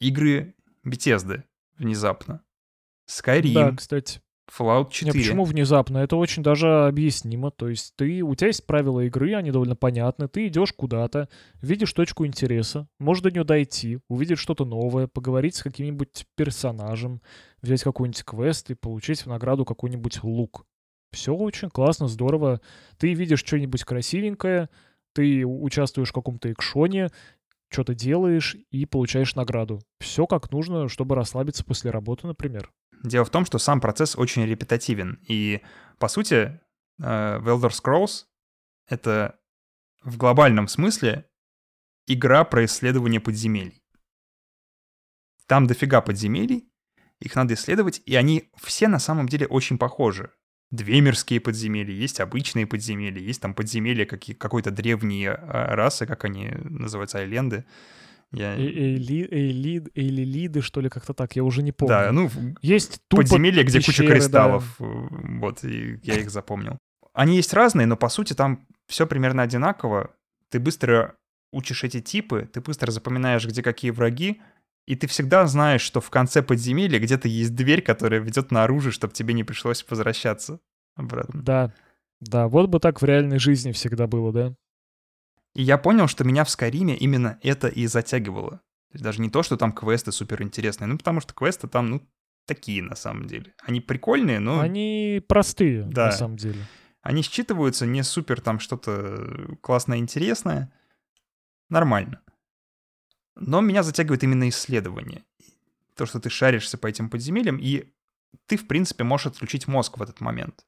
игры 0.00 0.54
Bethesda 0.84 1.44
внезапно. 1.78 2.42
Skyrim, 3.08 3.54
Да, 3.54 3.72
кстати. 3.76 4.20
Fallout 4.50 4.86
Не, 4.86 4.90
4. 4.90 5.12
почему 5.12 5.44
внезапно? 5.44 5.98
Это 5.98 6.16
очень 6.16 6.42
даже 6.42 6.86
объяснимо. 6.86 7.52
То 7.52 7.68
есть 7.68 7.94
ты, 7.94 8.22
у 8.22 8.34
тебя 8.34 8.48
есть 8.48 8.66
правила 8.66 8.98
игры, 9.00 9.34
они 9.34 9.52
довольно 9.52 9.76
понятны. 9.76 10.26
Ты 10.26 10.48
идешь 10.48 10.72
куда-то, 10.72 11.28
видишь 11.62 11.92
точку 11.92 12.26
интереса, 12.26 12.88
можешь 12.98 13.22
до 13.22 13.30
нее 13.30 13.44
дойти, 13.44 14.00
увидеть 14.08 14.38
что-то 14.38 14.64
новое, 14.64 15.06
поговорить 15.06 15.54
с 15.54 15.62
каким-нибудь 15.62 16.26
персонажем, 16.34 17.22
взять 17.62 17.84
какой-нибудь 17.84 18.24
квест 18.24 18.70
и 18.70 18.74
получить 18.74 19.20
в 19.20 19.26
награду 19.26 19.64
какой-нибудь 19.64 20.24
лук. 20.24 20.66
Все 21.12 21.34
очень 21.34 21.70
классно, 21.70 22.08
здорово. 22.08 22.60
Ты 22.98 23.14
видишь 23.14 23.40
что-нибудь 23.40 23.84
красивенькое, 23.84 24.68
ты 25.12 25.44
участвуешь 25.44 26.10
в 26.10 26.14
каком-то 26.14 26.52
экшоне, 26.52 27.10
что-то 27.68 27.94
делаешь 27.94 28.56
и 28.70 28.86
получаешь 28.86 29.34
награду. 29.34 29.80
Все 29.98 30.26
как 30.26 30.50
нужно, 30.50 30.88
чтобы 30.88 31.14
расслабиться 31.14 31.64
после 31.64 31.90
работы, 31.90 32.26
например. 32.26 32.70
Дело 33.02 33.24
в 33.24 33.30
том, 33.30 33.44
что 33.44 33.58
сам 33.58 33.80
процесс 33.80 34.16
очень 34.16 34.44
репетативен. 34.44 35.18
И, 35.26 35.62
по 35.98 36.08
сути, 36.08 36.34
э, 36.34 37.38
в 37.38 37.48
Elder 37.48 37.70
Scrolls 37.70 38.26
это 38.88 39.38
в 40.02 40.16
глобальном 40.16 40.68
смысле 40.68 41.26
игра 42.06 42.44
про 42.44 42.64
исследование 42.64 43.20
подземелий. 43.20 43.82
Там 45.46 45.66
дофига 45.66 46.00
подземелий, 46.00 46.70
их 47.20 47.34
надо 47.34 47.54
исследовать, 47.54 48.02
и 48.04 48.14
они 48.16 48.50
все 48.56 48.88
на 48.88 48.98
самом 48.98 49.28
деле 49.28 49.46
очень 49.46 49.78
похожи. 49.78 50.32
Две 50.70 51.00
мирские 51.00 51.40
подземелья, 51.40 51.92
есть 51.94 52.20
обычные 52.20 52.66
подземелья, 52.66 53.20
есть 53.20 53.40
там 53.40 53.54
подземелья 53.54 54.06
какие, 54.06 54.36
какой-то 54.36 54.70
древние 54.70 55.30
э, 55.30 55.74
расы, 55.74 56.06
как 56.06 56.24
они 56.24 56.50
называются, 56.62 57.18
айленды. 57.18 57.64
Я... 58.32 58.54
Э- 58.54 58.60
Эйли, 58.60 59.26
эйлид, 59.30 59.88
эйлилиды, 59.96 60.60
что 60.60 60.80
ли, 60.80 60.88
как-то 60.88 61.12
так, 61.12 61.34
я 61.34 61.42
уже 61.42 61.62
не 61.64 61.72
помню. 61.72 61.88
Да, 61.88 62.12
ну, 62.12 62.30
Есть 62.62 63.00
тупо 63.08 63.22
подземелья, 63.22 63.64
где 63.64 63.78
куча 63.78 63.88
пещеры, 64.02 64.14
кристаллов. 64.14 64.76
э, 64.80 64.84
Вот, 65.40 65.64
и 65.64 65.98
я 66.04 66.14
их 66.14 66.30
запомнил. 66.30 66.78
Они 67.12 67.34
есть 67.34 67.52
разные, 67.52 67.86
но 67.88 67.96
по 67.96 68.08
сути 68.08 68.34
там 68.34 68.64
все 68.86 69.08
примерно 69.08 69.42
одинаково. 69.42 70.14
Ты 70.50 70.60
быстро 70.60 71.16
учишь 71.52 71.82
эти 71.82 72.00
типы, 72.00 72.48
ты 72.52 72.60
быстро 72.60 72.92
запоминаешь, 72.92 73.44
где 73.44 73.62
какие 73.64 73.90
враги, 73.90 74.40
и 74.90 74.96
ты 74.96 75.06
всегда 75.06 75.46
знаешь, 75.46 75.82
что 75.82 76.00
в 76.00 76.10
конце 76.10 76.42
подземелья 76.42 76.98
где-то 76.98 77.28
есть 77.28 77.54
дверь, 77.54 77.80
которая 77.80 78.18
ведет 78.20 78.50
наружу, 78.50 78.90
чтобы 78.90 79.14
тебе 79.14 79.34
не 79.34 79.44
пришлось 79.44 79.86
возвращаться 79.88 80.58
обратно. 80.96 81.42
Да, 81.42 81.72
да, 82.18 82.48
вот 82.48 82.68
бы 82.68 82.80
так 82.80 83.00
в 83.00 83.04
реальной 83.04 83.38
жизни 83.38 83.70
всегда 83.70 84.08
было, 84.08 84.32
да? 84.32 84.54
И 85.54 85.62
я 85.62 85.78
понял, 85.78 86.08
что 86.08 86.24
меня 86.24 86.42
в 86.42 86.50
Скайриме 86.50 86.96
именно 86.96 87.38
это 87.44 87.68
и 87.68 87.86
затягивало. 87.86 88.50
То 88.90 88.94
есть 88.94 89.04
даже 89.04 89.20
не 89.20 89.30
то, 89.30 89.44
что 89.44 89.56
там 89.56 89.70
квесты 89.72 90.10
супер 90.10 90.42
интересные, 90.42 90.88
ну 90.88 90.98
потому 90.98 91.20
что 91.20 91.34
квесты 91.34 91.68
там, 91.68 91.88
ну, 91.90 92.08
такие 92.46 92.82
на 92.82 92.96
самом 92.96 93.28
деле. 93.28 93.54
Они 93.62 93.80
прикольные, 93.80 94.40
но 94.40 94.58
Они 94.58 95.22
простые, 95.28 95.84
Да. 95.84 96.06
на 96.06 96.12
самом 96.12 96.36
деле. 96.36 96.58
Они 97.00 97.22
считываются 97.22 97.86
не 97.86 98.02
супер 98.02 98.40
там 98.40 98.58
что-то 98.58 99.56
классное 99.60 99.98
интересное. 99.98 100.72
Нормально. 101.68 102.20
Но 103.36 103.60
меня 103.60 103.82
затягивает 103.82 104.22
именно 104.22 104.48
исследование. 104.48 105.24
То, 105.94 106.06
что 106.06 106.20
ты 106.20 106.30
шаришься 106.30 106.78
по 106.78 106.86
этим 106.86 107.10
подземельям, 107.10 107.58
и 107.58 107.92
ты, 108.46 108.56
в 108.56 108.66
принципе, 108.66 109.04
можешь 109.04 109.26
отключить 109.26 109.68
мозг 109.68 109.98
в 109.98 110.02
этот 110.02 110.20
момент. 110.20 110.64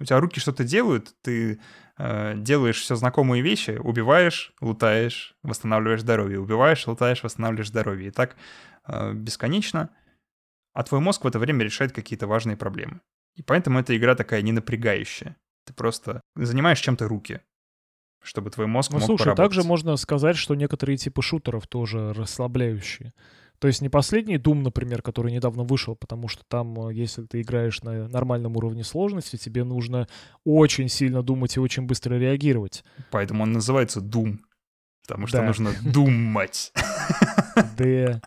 У 0.00 0.04
тебя 0.04 0.20
руки 0.20 0.40
что-то 0.40 0.64
делают, 0.64 1.14
ты 1.22 1.60
э, 1.98 2.34
делаешь 2.36 2.80
все 2.80 2.96
знакомые 2.96 3.42
вещи, 3.42 3.78
убиваешь, 3.82 4.52
лутаешь, 4.60 5.36
восстанавливаешь 5.42 6.00
здоровье, 6.00 6.40
убиваешь, 6.40 6.86
лутаешь, 6.86 7.22
восстанавливаешь 7.22 7.68
здоровье. 7.68 8.08
И 8.08 8.10
так 8.10 8.36
э, 8.86 9.12
бесконечно. 9.12 9.90
А 10.72 10.82
твой 10.82 11.00
мозг 11.00 11.22
в 11.22 11.28
это 11.28 11.38
время 11.38 11.64
решает 11.64 11.92
какие-то 11.92 12.26
важные 12.26 12.56
проблемы. 12.56 13.00
И 13.36 13.42
поэтому 13.42 13.78
эта 13.78 13.96
игра 13.96 14.16
такая 14.16 14.42
ненапрягающая. 14.42 15.36
Ты 15.64 15.72
просто 15.72 16.20
занимаешь 16.34 16.80
чем-то 16.80 17.06
руки, 17.08 17.40
чтобы 18.24 18.50
твой 18.50 18.66
мозг 18.66 18.90
ну, 18.90 18.98
мог 18.98 19.06
слушай, 19.06 19.24
поработать. 19.24 19.44
также 19.44 19.68
можно 19.68 19.96
сказать, 19.96 20.36
что 20.36 20.54
некоторые 20.54 20.96
типы 20.96 21.22
шутеров 21.22 21.66
тоже 21.66 22.12
расслабляющие. 22.12 23.12
То 23.60 23.68
есть 23.68 23.80
не 23.80 23.88
последний 23.88 24.36
Doom, 24.36 24.62
например, 24.62 25.00
который 25.00 25.30
недавно 25.32 25.62
вышел, 25.62 25.94
потому 25.94 26.28
что 26.28 26.42
там, 26.48 26.88
э, 26.88 26.94
если 26.94 27.22
ты 27.24 27.40
играешь 27.40 27.82
на 27.82 28.08
нормальном 28.08 28.56
уровне 28.56 28.82
сложности, 28.82 29.36
тебе 29.36 29.62
нужно 29.64 30.08
очень 30.44 30.88
сильно 30.88 31.22
думать 31.22 31.56
и 31.56 31.60
очень 31.60 31.84
быстро 31.84 32.16
реагировать. 32.16 32.84
Поэтому 33.10 33.44
он 33.44 33.52
называется 33.52 34.00
Doom. 34.00 34.38
Потому 35.06 35.26
что 35.26 35.38
Да. 35.38 35.44
нужно 35.44 35.70
думать. 35.84 36.72
Да. 37.78 38.20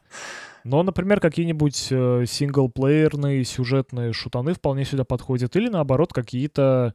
Но, 0.64 0.84
например, 0.84 1.20
какие-нибудь 1.20 1.88
э, 1.92 2.24
синглплеерные 2.28 3.44
сюжетные 3.46 4.14
шутаны 4.14 4.54
вполне 4.54 4.86
сюда 4.86 5.04
подходят. 5.06 5.56
Или, 5.56 5.70
наоборот, 5.70 6.14
какие-то 6.14 6.94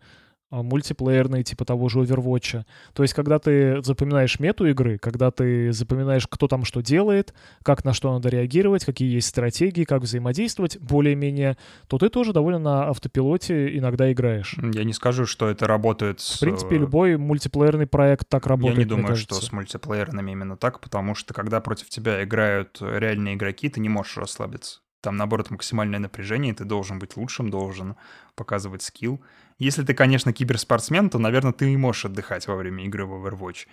мультиплеерные, 0.52 1.42
типа 1.42 1.64
того 1.64 1.88
же 1.88 2.00
Overwatch. 2.00 2.64
То 2.92 3.02
есть, 3.02 3.14
когда 3.14 3.38
ты 3.38 3.82
запоминаешь 3.82 4.38
мету 4.38 4.66
игры, 4.66 4.99
когда 4.99 5.30
ты 5.30 5.73
запоминаешь, 5.73 6.26
кто 6.28 6.47
там 6.47 6.64
что 6.64 6.82
делает, 6.82 7.35
как 7.62 7.85
на 7.85 7.94
что 7.94 8.12
надо 8.12 8.28
реагировать, 8.28 8.85
какие 8.85 9.12
есть 9.12 9.28
стратегии, 9.28 9.85
как 9.85 10.02
взаимодействовать 10.02 10.78
более-менее, 10.78 11.56
то 11.88 11.99
ты 11.99 12.09
тоже 12.09 12.32
довольно 12.32 12.59
на 12.59 12.88
автопилоте 12.88 13.76
иногда 13.76 14.12
играешь. 14.12 14.56
Я 14.75 14.85
не 14.85 14.92
скажу, 14.92 15.26
что 15.26 15.49
это 15.49 15.66
работает 15.66 16.21
с... 16.21 16.37
В 16.37 16.40
принципе, 16.40 16.76
э, 16.76 16.78
любой 16.80 17.16
мультиплеерный 17.16 17.87
проект 17.87 18.28
так 18.28 18.47
работает, 18.47 18.78
Я 18.78 18.85
не 18.85 18.88
думаю, 18.88 19.16
что 19.16 19.37
с 19.37 19.50
мультиплеерными 19.52 20.32
именно 20.32 20.56
так, 20.56 20.80
потому 20.80 21.14
что 21.14 21.32
когда 21.35 21.61
против 21.61 21.88
тебя 21.88 22.23
играют 22.23 22.78
реальные 22.80 23.35
игроки, 23.35 23.68
ты 23.68 23.80
не 23.80 23.88
можешь 23.88 24.16
расслабиться. 24.16 24.80
Там, 25.02 25.16
наоборот, 25.16 25.50
максимальное 25.50 25.99
напряжение, 25.99 26.54
ты 26.54 26.64
должен 26.64 27.00
быть 27.00 27.16
лучшим, 27.16 27.50
должен 27.50 27.97
показывать 28.37 28.82
скилл. 28.82 29.23
Если 29.59 29.82
ты, 29.82 29.94
конечно, 29.94 30.32
киберспортсмен, 30.32 31.11
то, 31.11 31.18
наверное, 31.18 31.52
ты 31.52 31.73
и 31.73 31.76
можешь 31.76 32.04
отдыхать 32.04 32.47
во 32.47 32.54
время 32.54 32.85
игры 32.87 33.04
в 33.04 33.12
Overwatch. 33.12 33.66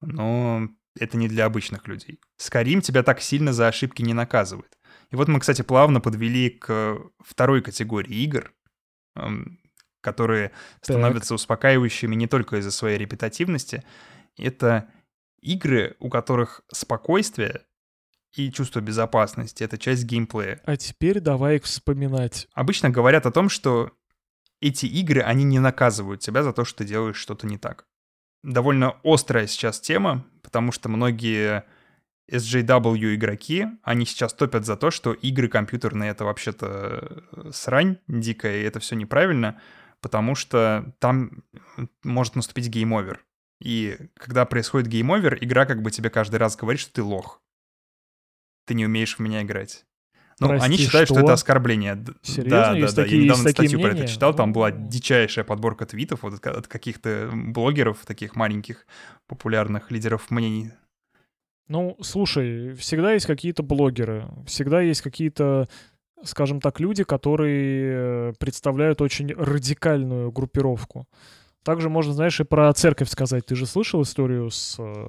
Но 0.00 0.68
это 0.98 1.16
не 1.16 1.28
для 1.28 1.46
обычных 1.46 1.86
людей. 1.86 2.20
Skyrim 2.40 2.80
тебя 2.80 3.04
так 3.04 3.20
сильно 3.20 3.52
за 3.52 3.68
ошибки 3.68 4.02
не 4.02 4.12
наказывает. 4.12 4.76
И 5.12 5.16
вот 5.16 5.28
мы, 5.28 5.38
кстати, 5.38 5.62
плавно 5.62 6.00
подвели 6.00 6.50
к 6.50 6.98
второй 7.20 7.62
категории 7.62 8.24
игр, 8.24 8.52
эм, 9.14 9.60
которые 10.00 10.50
становятся 10.80 11.34
успокаивающими 11.34 12.16
не 12.16 12.26
только 12.26 12.56
из-за 12.56 12.72
своей 12.72 12.98
репетативности. 12.98 13.84
Это 14.36 14.88
игры, 15.40 15.94
у 16.00 16.10
которых 16.10 16.62
спокойствие 16.72 17.62
и 18.34 18.50
чувство 18.50 18.80
безопасности— 18.80 19.62
это 19.64 19.78
часть 19.78 20.04
геймплея. 20.04 20.60
А 20.64 20.76
теперь 20.76 21.20
давай 21.20 21.56
их 21.56 21.64
вспоминать. 21.64 22.48
Обычно 22.54 22.90
говорят 22.90 23.26
о 23.26 23.30
том, 23.30 23.48
что 23.48 23.90
эти 24.60 24.86
игры, 24.86 25.20
они 25.20 25.44
не 25.44 25.58
наказывают 25.58 26.20
тебя 26.20 26.42
за 26.42 26.52
то, 26.52 26.64
что 26.64 26.78
ты 26.78 26.84
делаешь 26.84 27.16
что-то 27.16 27.46
не 27.46 27.58
так. 27.58 27.86
Довольно 28.42 28.96
острая 29.04 29.46
сейчас 29.46 29.80
тема, 29.80 30.24
потому 30.42 30.72
что 30.72 30.88
многие 30.88 31.64
SJW 32.30 33.14
игроки, 33.14 33.66
они 33.82 34.06
сейчас 34.06 34.32
топят 34.32 34.64
за 34.64 34.76
то, 34.76 34.90
что 34.90 35.12
игры 35.12 35.48
компьютерные— 35.48 36.10
это 36.12 36.24
вообще-то 36.24 37.24
э, 37.32 37.50
срань 37.52 37.98
дикая, 38.08 38.58
и 38.58 38.64
это 38.64 38.80
все 38.80 38.96
неправильно, 38.96 39.60
потому 40.00 40.34
что 40.34 40.94
там 40.98 41.44
может 42.02 42.36
наступить 42.36 42.68
game 42.68 42.90
over. 42.90 43.18
И 43.60 43.98
когда 44.16 44.44
происходит 44.44 44.88
game 44.88 45.10
over, 45.10 45.38
игра 45.40 45.66
как 45.66 45.82
бы 45.82 45.90
тебе 45.90 46.10
каждый 46.10 46.36
раз 46.36 46.56
говорит, 46.56 46.80
что 46.80 46.92
ты 46.92 47.02
лох. 47.02 47.42
Ты 48.66 48.74
не 48.74 48.86
умеешь 48.86 49.16
в 49.16 49.18
меня 49.20 49.42
играть. 49.42 49.84
Ну, 50.40 50.48
Прости, 50.48 50.66
они 50.66 50.76
считают, 50.76 51.08
что? 51.08 51.14
что? 51.16 51.24
это 51.24 51.32
оскорбление. 51.34 52.04
Серьезно? 52.22 52.50
Да, 52.50 52.72
Есть 52.76 52.96
да, 52.96 53.02
да. 53.02 53.04
такие- 53.04 53.18
Я 53.20 53.24
недавно 53.26 53.50
статью 53.50 53.78
про 53.80 53.86
это 53.88 53.96
мнения? 53.96 54.12
читал. 54.12 54.34
Там 54.34 54.52
была 54.52 54.70
дичайшая 54.72 55.44
подборка 55.44 55.86
твитов 55.86 56.22
вот 56.22 56.44
от 56.44 56.66
каких-то 56.66 57.30
блогеров, 57.32 58.04
таких 58.04 58.34
маленьких 58.34 58.86
популярных 59.28 59.90
лидеров 59.90 60.30
мнений. 60.30 60.72
Ну, 61.68 61.96
слушай, 62.00 62.72
всегда 62.74 63.12
есть 63.12 63.26
какие-то 63.26 63.62
блогеры, 63.62 64.26
всегда 64.46 64.80
есть 64.80 65.00
какие-то, 65.00 65.68
скажем 66.24 66.60
так, 66.60 66.80
люди, 66.80 67.04
которые 67.04 67.92
э, 68.30 68.32
представляют 68.38 69.00
очень 69.00 69.32
радикальную 69.32 70.32
группировку. 70.32 71.06
Также 71.62 71.88
можно, 71.88 72.12
знаешь, 72.12 72.40
и 72.40 72.44
про 72.44 72.72
церковь 72.72 73.08
сказать. 73.08 73.46
Ты 73.46 73.54
же 73.54 73.66
слышал 73.66 74.02
историю 74.02 74.50
с 74.50 74.76
э, 74.80 75.06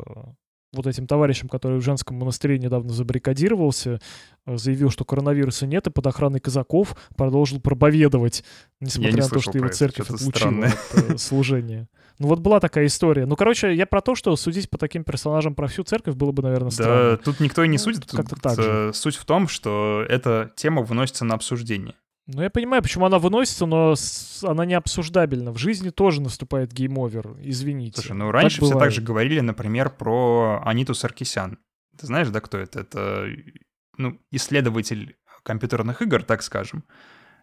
вот 0.74 0.88
этим 0.88 1.08
товарищем, 1.08 1.48
который 1.48 1.80
в 1.80 1.84
женском 1.84 2.18
монастыре 2.18 2.58
недавно 2.60 2.92
забаррикадировался, 2.92 4.00
э, 4.46 4.58
заявил, 4.58 4.90
что 4.90 5.06
коронавируса 5.06 5.68
нет, 5.68 5.88
и 5.88 5.92
под 5.92 6.08
охраной 6.08 6.40
казаков 6.40 6.96
продолжил 7.16 7.60
проповедовать, 7.62 8.44
несмотря 8.80 9.12
не 9.12 9.22
на 9.22 9.30
то, 9.30 9.40
что 9.40 9.58
его 9.58 9.68
это, 9.68 9.76
церковь 9.76 10.06
что-то 10.08 10.24
отлучила 10.24 10.66
от 10.66 11.12
э, 11.12 11.18
служения. 11.18 11.88
Ну 12.20 12.28
вот 12.28 12.40
была 12.40 12.60
такая 12.60 12.86
история. 12.86 13.26
Ну, 13.26 13.36
короче, 13.36 13.74
я 13.74 13.86
про 13.86 14.02
то, 14.02 14.16
что 14.16 14.36
судить 14.36 14.70
по 14.70 14.78
таким 14.78 15.04
персонажам 15.04 15.56
про 15.56 15.68
всю 15.68 15.84
церковь 15.84 16.16
было 16.16 16.32
бы, 16.32 16.44
наверное, 16.44 16.70
Да, 16.70 16.76
странно. 16.76 17.18
тут 17.18 17.40
никто 17.40 17.64
и 17.64 17.68
не 17.68 17.78
Ну, 17.78 17.84
судит. 17.84 18.06
Тут, 18.06 18.20
как-то 18.20 18.36
так 18.36 18.60
э, 18.60 18.92
суть 18.94 19.16
в 19.16 19.26
том, 19.26 19.48
что 19.48 20.06
эта 20.08 20.52
тема 20.56 20.84
выносится 20.84 21.26
на 21.26 21.36
обсуждение. 21.36 21.96
Ну, 22.26 22.42
я 22.42 22.50
понимаю, 22.50 22.82
почему 22.82 23.06
она 23.06 23.20
выносится, 23.20 23.66
но 23.66 23.96
с- 23.96 24.44
она 24.44 24.66
не 24.66 24.76
обсуждабельна. 24.76 25.52
В 25.52 25.58
жизни 25.58 25.90
тоже 25.90 26.22
наступает 26.22 26.72
game 26.72 27.01
over, 27.01 27.38
извините. 27.42 28.02
Слушай, 28.02 28.14
ну 28.16 28.26
Так 28.28 28.34
раньше 28.34 28.58
все 28.58 28.68
бывает. 28.72 28.80
также 28.80 29.02
говорили, 29.02 29.42
например, 29.42 29.90
про 29.90 30.62
Аниту 30.66 30.94
Саркисян. 30.94 31.60
Ты 31.98 32.08
знаешь, 32.08 32.30
да, 32.30 32.40
кто 32.40 32.58
это? 32.58 32.80
Это 32.80 33.28
ну, 33.98 34.20
исследователь 34.32 35.18
компьютерных 35.44 36.02
игр, 36.02 36.24
так 36.24 36.42
скажем, 36.44 36.86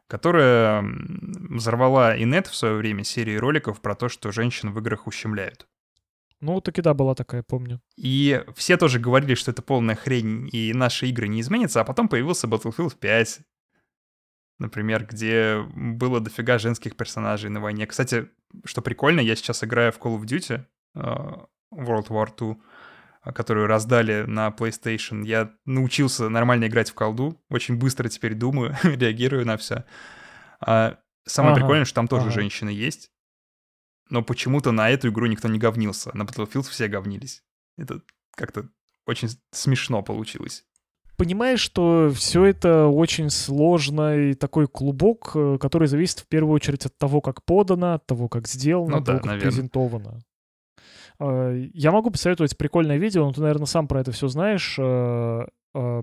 которая 0.06 0.82
взорвала 1.50 2.18
инет 2.20 2.46
в 2.46 2.54
свое 2.56 2.74
время 2.74 3.04
серией 3.04 3.38
роликов 3.38 3.80
про 3.80 3.94
то, 3.94 4.08
что 4.08 4.32
женщин 4.32 4.72
в 4.72 4.78
играх 4.78 5.06
ущемляют. 5.06 5.66
Ну, 6.40 6.60
таки 6.62 6.80
да, 6.80 6.94
была 6.94 7.14
такая, 7.14 7.42
помню. 7.42 7.82
И 7.98 8.42
все 8.56 8.78
тоже 8.78 8.98
говорили, 8.98 9.34
что 9.34 9.50
это 9.50 9.60
полная 9.60 9.94
хрень, 9.94 10.48
и 10.50 10.72
наши 10.72 11.06
игры 11.08 11.28
не 11.28 11.42
изменятся, 11.42 11.82
а 11.82 11.84
потом 11.84 12.08
появился 12.08 12.46
Battlefield 12.46 12.96
5, 12.98 13.40
например, 14.60 15.06
где 15.06 15.66
было 15.74 16.20
дофига 16.20 16.58
женских 16.58 16.96
персонажей 16.96 17.50
на 17.50 17.60
войне. 17.60 17.86
Кстати, 17.86 18.28
что 18.64 18.82
прикольно, 18.82 19.20
я 19.20 19.34
сейчас 19.34 19.64
играю 19.64 19.90
в 19.90 19.98
Call 19.98 20.20
of 20.20 20.24
Duty 20.24 20.64
э, 20.94 21.00
World 21.74 22.08
War 22.08 22.28
II, 22.36 22.56
э, 23.24 23.32
которую 23.32 23.66
раздали 23.66 24.22
на 24.22 24.48
PlayStation. 24.48 25.24
Я 25.24 25.50
научился 25.64 26.28
нормально 26.28 26.66
играть 26.66 26.90
в 26.90 26.94
колду, 26.94 27.42
очень 27.48 27.76
быстро 27.76 28.08
теперь 28.08 28.34
думаю, 28.34 28.76
реагирую 28.82 29.46
на 29.46 29.56
все. 29.56 29.84
самое 30.60 30.94
Ага, 31.26 31.54
прикольное, 31.54 31.84
что 31.86 31.94
там 31.94 32.06
тоже 32.06 32.26
ага. 32.26 32.34
женщины 32.34 32.70
есть, 32.70 33.10
но 34.10 34.22
почему-то 34.22 34.72
на 34.72 34.90
эту 34.90 35.08
игру 35.08 35.26
никто 35.26 35.48
не 35.48 35.58
говнился. 35.58 36.10
На 36.14 36.22
Battlefield 36.22 36.68
все 36.68 36.86
говнились. 36.88 37.42
Это 37.78 38.02
как-то 38.36 38.68
очень 39.06 39.28
смешно 39.52 40.02
получилось. 40.02 40.64
Понимаешь, 41.20 41.60
что 41.60 42.10
все 42.14 42.46
это 42.46 42.86
очень 42.86 43.28
сложный 43.28 44.32
такой 44.32 44.66
клубок, 44.66 45.32
э, 45.34 45.58
который 45.60 45.86
зависит 45.86 46.20
в 46.20 46.26
первую 46.26 46.54
очередь 46.54 46.86
от 46.86 46.96
того, 46.96 47.20
как 47.20 47.44
подано, 47.44 47.92
от 47.92 48.06
того, 48.06 48.26
как 48.30 48.48
сделано, 48.48 48.92
Ну 48.92 48.96
от 48.96 49.04
того, 49.04 49.18
да, 49.18 49.22
как 49.22 49.26
наверно. 49.26 49.50
презентовано. 49.50 50.20
Э, 51.20 51.66
Я 51.74 51.92
могу 51.92 52.10
посоветовать 52.10 52.56
прикольное 52.56 52.96
видео, 52.96 53.26
но 53.26 53.32
ты, 53.34 53.42
наверное, 53.42 53.66
сам 53.66 53.86
про 53.86 54.00
это 54.00 54.12
все 54.12 54.28
знаешь. 54.28 54.76
Э, 54.78 55.44
э, 55.74 56.02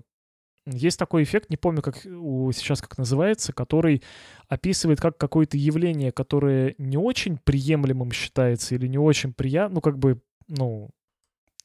Есть 0.67 0.99
такой 0.99 1.23
эффект, 1.23 1.49
не 1.49 1.57
помню, 1.57 1.81
как 1.81 1.97
сейчас 1.97 2.79
как 2.81 2.99
называется, 2.99 3.53
который 3.53 4.03
описывает 4.49 5.01
как 5.01 5.17
какое-то 5.17 5.57
явление, 5.57 6.11
которое 6.11 6.75
не 6.77 6.97
очень 6.97 7.39
приемлемым 7.43 8.11
считается 8.11 8.75
или 8.75 8.85
не 8.85 8.99
очень 8.99 9.33
приятно, 9.33 9.75
ну, 9.75 9.81
как 9.81 9.97
бы, 9.97 10.21
ну, 10.47 10.91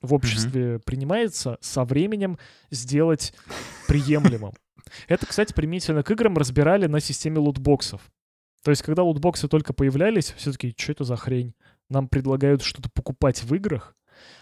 в 0.02 0.12
обществе 0.14 0.80
принимается, 0.84 1.58
со 1.60 1.84
временем 1.84 2.38
сделать 2.70 3.32
приемлемым. 3.88 4.52
Это, 5.08 5.26
кстати, 5.26 5.52
применительно 5.52 6.02
к 6.02 6.10
играм 6.10 6.36
разбирали 6.36 6.86
на 6.86 7.00
системе 7.00 7.38
лутбоксов. 7.38 8.02
То 8.64 8.70
есть, 8.70 8.82
когда 8.82 9.02
лутбоксы 9.02 9.48
только 9.48 9.72
появлялись, 9.72 10.34
все-таки, 10.36 10.74
что 10.76 10.92
это 10.92 11.04
за 11.04 11.16
хрень? 11.16 11.54
Нам 11.88 12.08
предлагают 12.08 12.62
что-то 12.62 12.88
покупать 12.90 13.42
в 13.42 13.54
играх, 13.54 13.96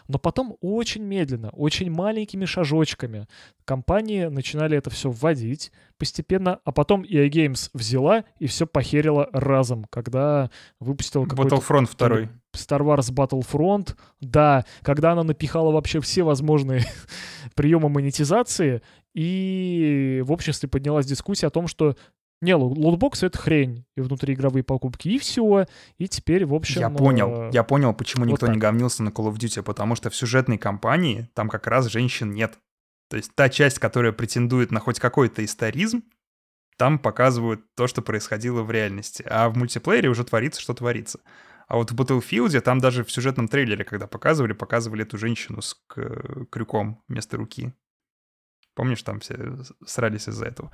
но 0.08 0.18
потом 0.18 0.56
очень 0.60 1.02
медленно, 1.02 1.50
очень 1.50 1.90
маленькими 1.90 2.44
шажочками 2.44 3.26
компании 3.64 4.26
начинали 4.26 4.76
это 4.76 4.90
все 4.90 5.10
вводить 5.10 5.72
постепенно, 5.98 6.60
а 6.64 6.72
потом 6.72 7.02
EA 7.02 7.28
Games 7.28 7.70
взяла 7.72 8.24
и 8.38 8.46
все 8.46 8.66
похерила 8.66 9.28
разом, 9.32 9.86
когда 9.90 10.50
выпустила 10.80 11.26
какой-то 11.26 11.56
Battlefront 11.56 11.90
то 11.96 12.08
ли 12.08 12.26
2. 12.26 12.32
Star 12.54 12.80
Wars 12.80 13.12
Battlefront, 13.12 13.96
да, 14.20 14.64
когда 14.82 15.12
она 15.12 15.22
напихала 15.22 15.70
вообще 15.70 16.00
все 16.00 16.22
возможные 16.22 16.84
приемы 17.54 17.88
монетизации, 17.88 18.82
и 19.14 20.22
в 20.24 20.32
обществе 20.32 20.68
поднялась 20.68 21.06
дискуссия 21.06 21.48
о 21.48 21.50
том, 21.50 21.66
что 21.66 21.96
Не, 22.42 22.52
лу- 22.52 22.74
лутбоксы— 22.74 23.26
это 23.26 23.36
хрень. 23.38 23.84
И 23.96 24.00
внутриигровые 24.00 24.62
покупки, 24.62 25.08
и 25.08 25.18
все. 25.18 25.66
И 25.98 26.08
теперь, 26.08 26.46
в 26.46 26.54
общем... 26.54 26.80
Я 26.80 26.88
понял, 26.88 27.48
э, 27.48 27.50
я 27.52 27.62
понял, 27.64 27.92
почему 27.92 28.24
вот 28.24 28.30
никто 28.32 28.46
не 28.46 28.54
так. 28.54 28.62
говнился 28.62 29.02
на 29.02 29.10
Call 29.10 29.30
of 29.30 29.34
Duty, 29.34 29.62
потому 29.62 29.94
что 29.94 30.08
в 30.10 30.16
сюжетной 30.16 30.56
кампании 30.56 31.28
там 31.34 31.48
как 31.48 31.66
раз 31.66 31.86
женщин 31.86 32.32
нет. 32.32 32.58
То 33.10 33.16
есть 33.16 33.34
та 33.34 33.48
часть, 33.48 33.78
которая 33.78 34.12
претендует 34.12 34.70
на 34.70 34.80
хоть 34.80 35.00
какой-то 35.00 35.44
историзм, 35.44 36.02
там 36.78 36.98
показывают 36.98 37.60
то, 37.76 37.86
что 37.86 38.00
происходило 38.00 38.62
в 38.62 38.70
реальности. 38.70 39.22
А 39.28 39.50
в 39.50 39.56
мультиплеере 39.58 40.08
уже 40.08 40.24
творится, 40.24 40.62
что 40.62 40.72
творится. 40.72 41.20
А 41.70 41.76
вот 41.76 41.92
в 41.92 41.94
Battlefield 41.94 42.60
там 42.62 42.80
даже 42.80 43.04
в 43.04 43.12
сюжетном 43.12 43.46
трейлере, 43.46 43.84
когда 43.84 44.08
показывали, 44.08 44.54
показывали 44.54 45.04
эту 45.04 45.16
женщину 45.16 45.62
с 45.62 45.80
крюком 46.50 47.00
вместо 47.06 47.36
руки. 47.36 47.72
Помнишь, 48.74 49.04
там 49.04 49.20
все 49.20 49.56
срались 49.86 50.28
из-за 50.28 50.46
этого. 50.46 50.72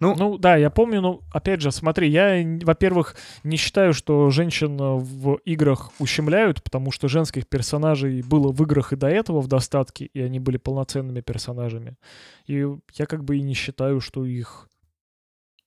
Ну, 0.00 0.14
Ну 0.14 0.38
да, 0.38 0.56
я 0.56 0.70
помню, 0.70 1.02
но 1.02 1.20
опять 1.30 1.60
же, 1.60 1.70
смотри, 1.70 2.08
я, 2.08 2.42
во-первых, 2.62 3.16
не 3.44 3.58
считаю, 3.58 3.92
что 3.92 4.30
женщин 4.30 4.80
э, 4.80 4.94
в 4.94 5.34
играх 5.44 5.92
ущемляют, 5.98 6.62
потому 6.62 6.90
что 6.90 7.06
женских 7.06 7.46
персонажей 7.46 8.22
было 8.22 8.50
в 8.50 8.62
играх 8.62 8.94
и 8.94 8.96
до 8.96 9.08
этого 9.08 9.42
в 9.42 9.46
достатке, 9.46 10.06
и 10.06 10.22
они 10.22 10.40
были 10.40 10.56
полноценными 10.56 11.20
персонажами. 11.20 11.98
И 12.46 12.66
я 12.94 13.04
как 13.04 13.24
бы 13.24 13.36
и 13.36 13.42
не 13.42 13.52
считаю, 13.52 14.00
что 14.00 14.24
их... 14.24 14.70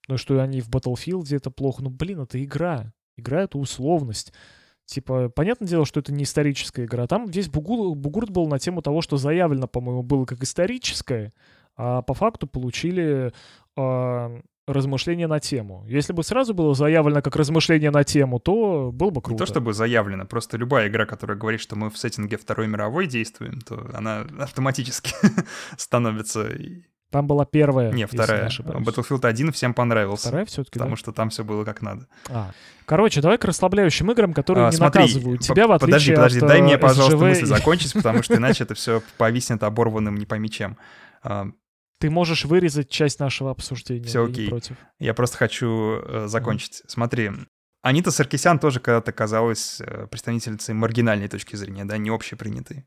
Ну, 0.08 0.18
что 0.18 0.42
они 0.42 0.62
в 0.62 0.70
Battlefield 0.70 1.28
это 1.36 1.52
плохо. 1.52 1.84
Ну, 1.84 1.92
блин, 1.92 2.22
это 2.22 2.44
игра. 2.44 2.92
Игра— 3.18 3.42
это 3.44 3.60
условность. 3.60 4.34
Типа, 4.86 5.30
понятное 5.30 5.68
дело, 5.68 5.86
что 5.86 6.00
это 6.00 6.12
не 6.12 6.24
историческая 6.24 6.86
игра. 6.86 7.08
Там 7.08 7.26
весь 7.26 7.50
бугур, 7.50 7.96
бугурт 7.96 8.30
был 8.30 8.48
на 8.48 8.60
тему 8.60 8.82
того, 8.82 9.02
что 9.02 9.18
заявлено, 9.18 9.68
по-моему, 9.68 10.04
было 10.04 10.26
как 10.26 10.44
историческое, 10.44 11.34
а 11.76 12.02
по 12.02 12.14
факту 12.14 12.48
получили 12.48 13.32
а, 13.78 14.40
размышления 14.68 15.28
на 15.28 15.40
тему. 15.40 15.86
Если 15.88 16.14
бы 16.14 16.24
сразу 16.24 16.54
было 16.54 16.74
заявлено 16.74 17.22
как 17.22 17.36
размышление 17.36 17.92
на 17.92 18.04
тему, 18.04 18.40
то 18.40 18.92
было 18.94 19.10
бы 19.10 19.18
Не 19.18 19.22
круто. 19.22 19.46
то 19.46 19.52
чтобы 19.52 19.74
заявлено, 19.74 20.26
просто 20.26 20.58
любая 20.58 20.88
игра, 20.88 21.06
которая 21.06 21.38
говорит, 21.38 21.62
что 21.62 21.76
мы 21.76 21.90
в 21.90 21.98
сеттинге 21.98 22.38
Второй 22.38 22.68
мировой 22.68 23.08
действуем, 23.08 23.62
то 23.62 23.90
она 23.94 24.22
автоматически 24.40 25.14
становится... 25.78 26.50
Там 27.14 27.28
была 27.28 27.46
первая. 27.46 27.92
Не, 27.92 28.08
вторая. 28.08 28.48
ошибаюсь. 28.48 28.88
Battlefield 28.88 29.24
1 29.24 29.52
всем 29.52 29.76
понравился. 29.76 30.30
Вторая 30.30 30.46
все-таки, 30.46 30.80
Потому 30.80 30.96
что 30.96 31.12
там 31.12 31.30
все 31.30 31.44
было 31.44 31.64
как 31.64 31.84
надо. 31.84 32.08
Короче, 32.86 33.22
давай 33.22 33.38
к 33.38 33.46
расслабляющим 33.46 34.12
играм, 34.12 34.34
которые 34.34 34.68
А, 34.68 34.72
не 34.72 34.78
смотри, 34.78 35.04
наказывают 35.04 35.42
тебя, 35.42 35.68
в 35.68 35.72
отличие 35.74 36.16
Подожди, 36.16 36.16
подожди, 36.16 36.40
от 36.40 36.48
дай 36.48 36.62
мне, 36.64 36.74
э, 36.74 36.78
пожалуйста, 36.80 37.16
SGV. 37.16 37.30
мысль 37.30 37.46
закончить, 37.46 37.94
потому 37.94 38.24
что 38.24 38.36
иначе 38.36 38.64
это 38.66 38.74
все 38.74 39.04
повиснет 39.18 39.62
оборванным 39.62 40.18
не 40.18 40.26
пойми 40.26 40.50
чем. 40.50 40.76
А, 41.22 41.48
Ты 42.00 42.10
можешь 42.10 42.46
вырезать 42.46 42.90
часть 42.90 43.20
нашего 43.20 43.52
обсуждения. 43.52 44.12
Не 44.12 44.32
окей. 44.32 44.50
против. 44.50 44.76
Я 45.00 45.14
просто 45.14 45.38
хочу 45.38 46.02
э, 46.04 46.26
закончить. 46.28 46.82
Смотри, 46.88 47.30
Анита 47.84 48.10
Саркисян 48.10 48.58
тоже 48.58 48.80
когда-то 48.80 49.12
казалась 49.12 49.80
э, 49.82 50.08
представительницей 50.08 50.74
маргинальной 50.74 51.28
точки 51.28 51.56
зрения, 51.56 51.86
да, 51.86 51.98
не 51.98 52.10
общепринятой. 52.10 52.86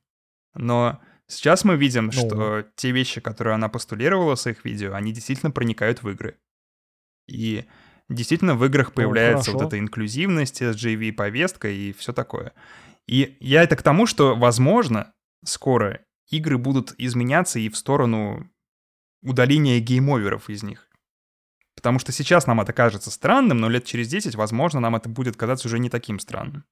Но 0.55 0.99
сейчас 1.29 1.65
мы 1.65 1.77
видим, 1.77 2.07
Ну. 2.07 2.13
что 2.13 2.63
те 2.77 2.91
вещи, 2.91 3.21
которые 3.21 3.55
она 3.55 3.69
постулировала 3.69 4.37
в 4.37 4.41
своих 4.41 4.65
видео, 4.65 4.95
они 4.95 5.13
действительно 5.13 5.51
проникают 5.51 6.03
в 6.03 6.09
игры. 6.11 6.39
И 7.29 7.65
действительно 8.09 8.55
в 8.55 8.65
играх 8.65 8.93
появляется 8.93 9.51
вот 9.53 9.59
хорошо. 9.61 9.69
эта 9.69 9.79
инклюзивность, 9.79 10.63
SJV-повестка 10.63 11.69
и 11.69 11.93
все 11.93 12.13
такое. 12.13 12.53
И 13.07 13.37
я 13.41 13.63
это 13.63 13.77
к 13.77 13.83
тому, 13.83 14.07
что, 14.07 14.35
возможно, 14.35 15.13
скоро 15.45 16.01
игры 16.31 16.59
будут 16.59 16.95
изменяться 16.99 17.59
и 17.59 17.69
в 17.69 17.77
сторону 17.77 18.51
удаления 19.23 19.81
геймоверов 19.81 20.49
из 20.51 20.63
них. 20.63 20.89
Потому 21.75 21.99
что 21.99 22.11
сейчас 22.11 22.47
нам 22.47 22.61
это 22.61 22.73
кажется 22.73 23.11
странным, 23.11 23.59
но 23.59 23.69
лет 23.69 23.85
через 23.85 24.09
10, 24.09 24.35
возможно, 24.35 24.81
нам 24.81 24.97
это 24.97 25.09
будет 25.09 25.37
казаться 25.37 25.69
уже 25.69 25.79
не 25.79 25.91
таким 25.91 26.19
странным. 26.19 26.65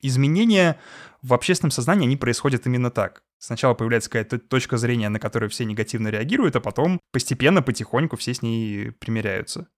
Изменения 0.00 0.78
в 1.22 1.34
общественном 1.34 1.70
сознании, 1.70 2.06
они 2.06 2.16
происходят 2.16 2.66
именно 2.66 2.90
так. 2.90 3.22
Сначала 3.38 3.74
появляется 3.74 4.10
какая-то 4.10 4.38
точка 4.38 4.76
зрения, 4.76 5.08
на 5.08 5.20
которую 5.20 5.50
все 5.50 5.64
негативно 5.64 6.08
реагируют, 6.08 6.56
а 6.56 6.60
потом 6.60 7.00
постепенно, 7.12 7.62
потихоньку 7.62 8.16
все 8.16 8.34
с 8.34 8.42
ней 8.42 8.92
примиряются. 8.92 9.68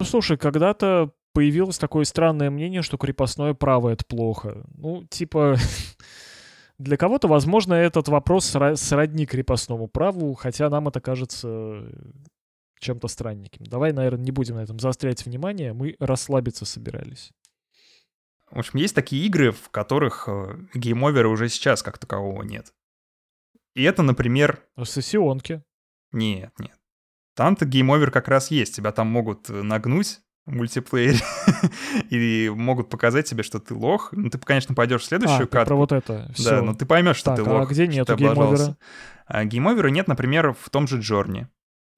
Ну, 0.00 0.06
слушай, 0.06 0.36
когда-то 0.36 1.12
появилось 1.32 1.78
такое 1.78 2.04
странное 2.04 2.50
мнение, 2.50 2.82
что 2.82 2.96
крепостное 2.96 3.54
право— 3.54 3.88
это 3.90 4.04
плохо. 4.04 4.64
Ну, 4.74 5.04
типа... 5.04 5.56
Для 6.78 6.96
кого-то, 6.96 7.26
возможно, 7.26 7.74
этот 7.74 8.06
вопрос 8.06 8.56
сродни 8.76 9.26
крепостному 9.26 9.88
праву, 9.88 10.34
хотя 10.34 10.70
нам 10.70 10.86
это 10.86 11.00
кажется 11.00 11.48
э, 11.48 11.90
чем-то 12.78 13.08
странненьким. 13.08 13.66
Давай, 13.66 13.92
наверное, 13.92 14.24
не 14.24 14.30
будем 14.30 14.54
на 14.54 14.60
этом 14.60 14.78
заострять 14.78 15.26
внимание, 15.26 15.72
мы 15.72 15.96
расслабиться 15.98 16.64
собирались. 16.64 17.32
В 18.50 18.58
общем, 18.58 18.78
есть 18.78 18.94
такие 18.94 19.26
игры, 19.26 19.52
в 19.52 19.68
которых 19.70 20.24
э, 20.28 20.58
game 20.74 20.98
over 20.98 21.22
а 21.22 21.28
уже 21.28 21.48
сейчас 21.48 21.82
как 21.82 21.98
такового 21.98 22.42
нет. 22.42 22.72
И 23.74 23.82
это, 23.82 24.02
например, 24.02 24.60
Сессионки. 24.84 25.62
Нет, 26.12 26.52
нет. 26.58 26.74
Там-то 27.36 27.66
game 27.66 27.88
over 27.88 28.10
как 28.10 28.26
раз 28.28 28.50
есть. 28.50 28.74
Тебя 28.74 28.90
там 28.92 29.06
могут 29.08 29.48
э, 29.50 29.62
нагнуть 29.62 30.20
в 30.46 30.54
мультиплеере 30.54 31.18
и 32.10 32.48
могут 32.48 32.88
показать 32.90 33.26
тебе, 33.28 33.42
что 33.42 33.60
ты 33.60 33.74
лох. 33.74 34.08
Ну, 34.12 34.30
ты, 34.30 34.38
конечно, 34.38 34.74
пойдешь 34.74 35.02
в 35.02 35.04
А, 35.04 35.08
следующую 35.08 35.46
про 35.46 35.60
катку. 35.60 35.76
вот 35.76 35.92
это. 35.92 36.24
Да, 36.28 36.32
Всё. 36.32 36.62
но 36.62 36.74
ты 36.74 36.86
поймешь, 36.86 37.16
что 37.16 37.36
Так, 37.36 37.44
ты 37.44 37.50
а 37.50 37.58
лох. 37.60 37.70
где 37.70 37.86
нету 37.86 38.06
ты 38.16 38.24
облажался. 38.24 38.64
game 38.70 38.72
over 38.72 38.75
а? 38.75 38.76
А 39.26 39.44
game 39.44 39.64
over 39.64 39.85
а 39.85 39.90
нет, 39.90 40.08
например, 40.08 40.54
в 40.54 40.70
том 40.70 40.88
же 40.88 40.98
Journey. 41.00 41.46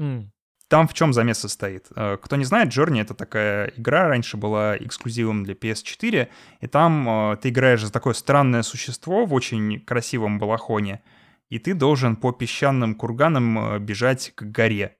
М, 0.00 0.32
Там 0.70 0.86
в 0.86 0.94
чем 0.94 1.12
замес 1.12 1.38
состоит? 1.38 1.88
Э, 1.96 2.16
Кто 2.22 2.36
не 2.36 2.44
знает, 2.44 2.68
Journey — 2.68 3.02
это 3.02 3.12
такая 3.12 3.72
игра, 3.76 4.06
раньше 4.06 4.36
была 4.36 4.76
эксклюзивом 4.76 5.42
для 5.42 5.54
PS4, 5.54 6.28
и 6.60 6.66
там 6.68 7.08
э, 7.32 7.36
ты 7.38 7.48
играешь 7.48 7.82
за 7.82 7.90
такое 7.92 8.14
странное 8.14 8.62
существо 8.62 9.26
в 9.26 9.34
очень 9.34 9.80
красивом 9.80 10.38
балахоне, 10.38 11.02
и 11.48 11.58
ты 11.58 11.74
должен 11.74 12.14
по 12.14 12.30
песчаным 12.30 12.94
курганам 12.94 13.58
э, 13.58 13.78
бежать 13.80 14.32
к 14.36 14.44
горе. 14.44 14.96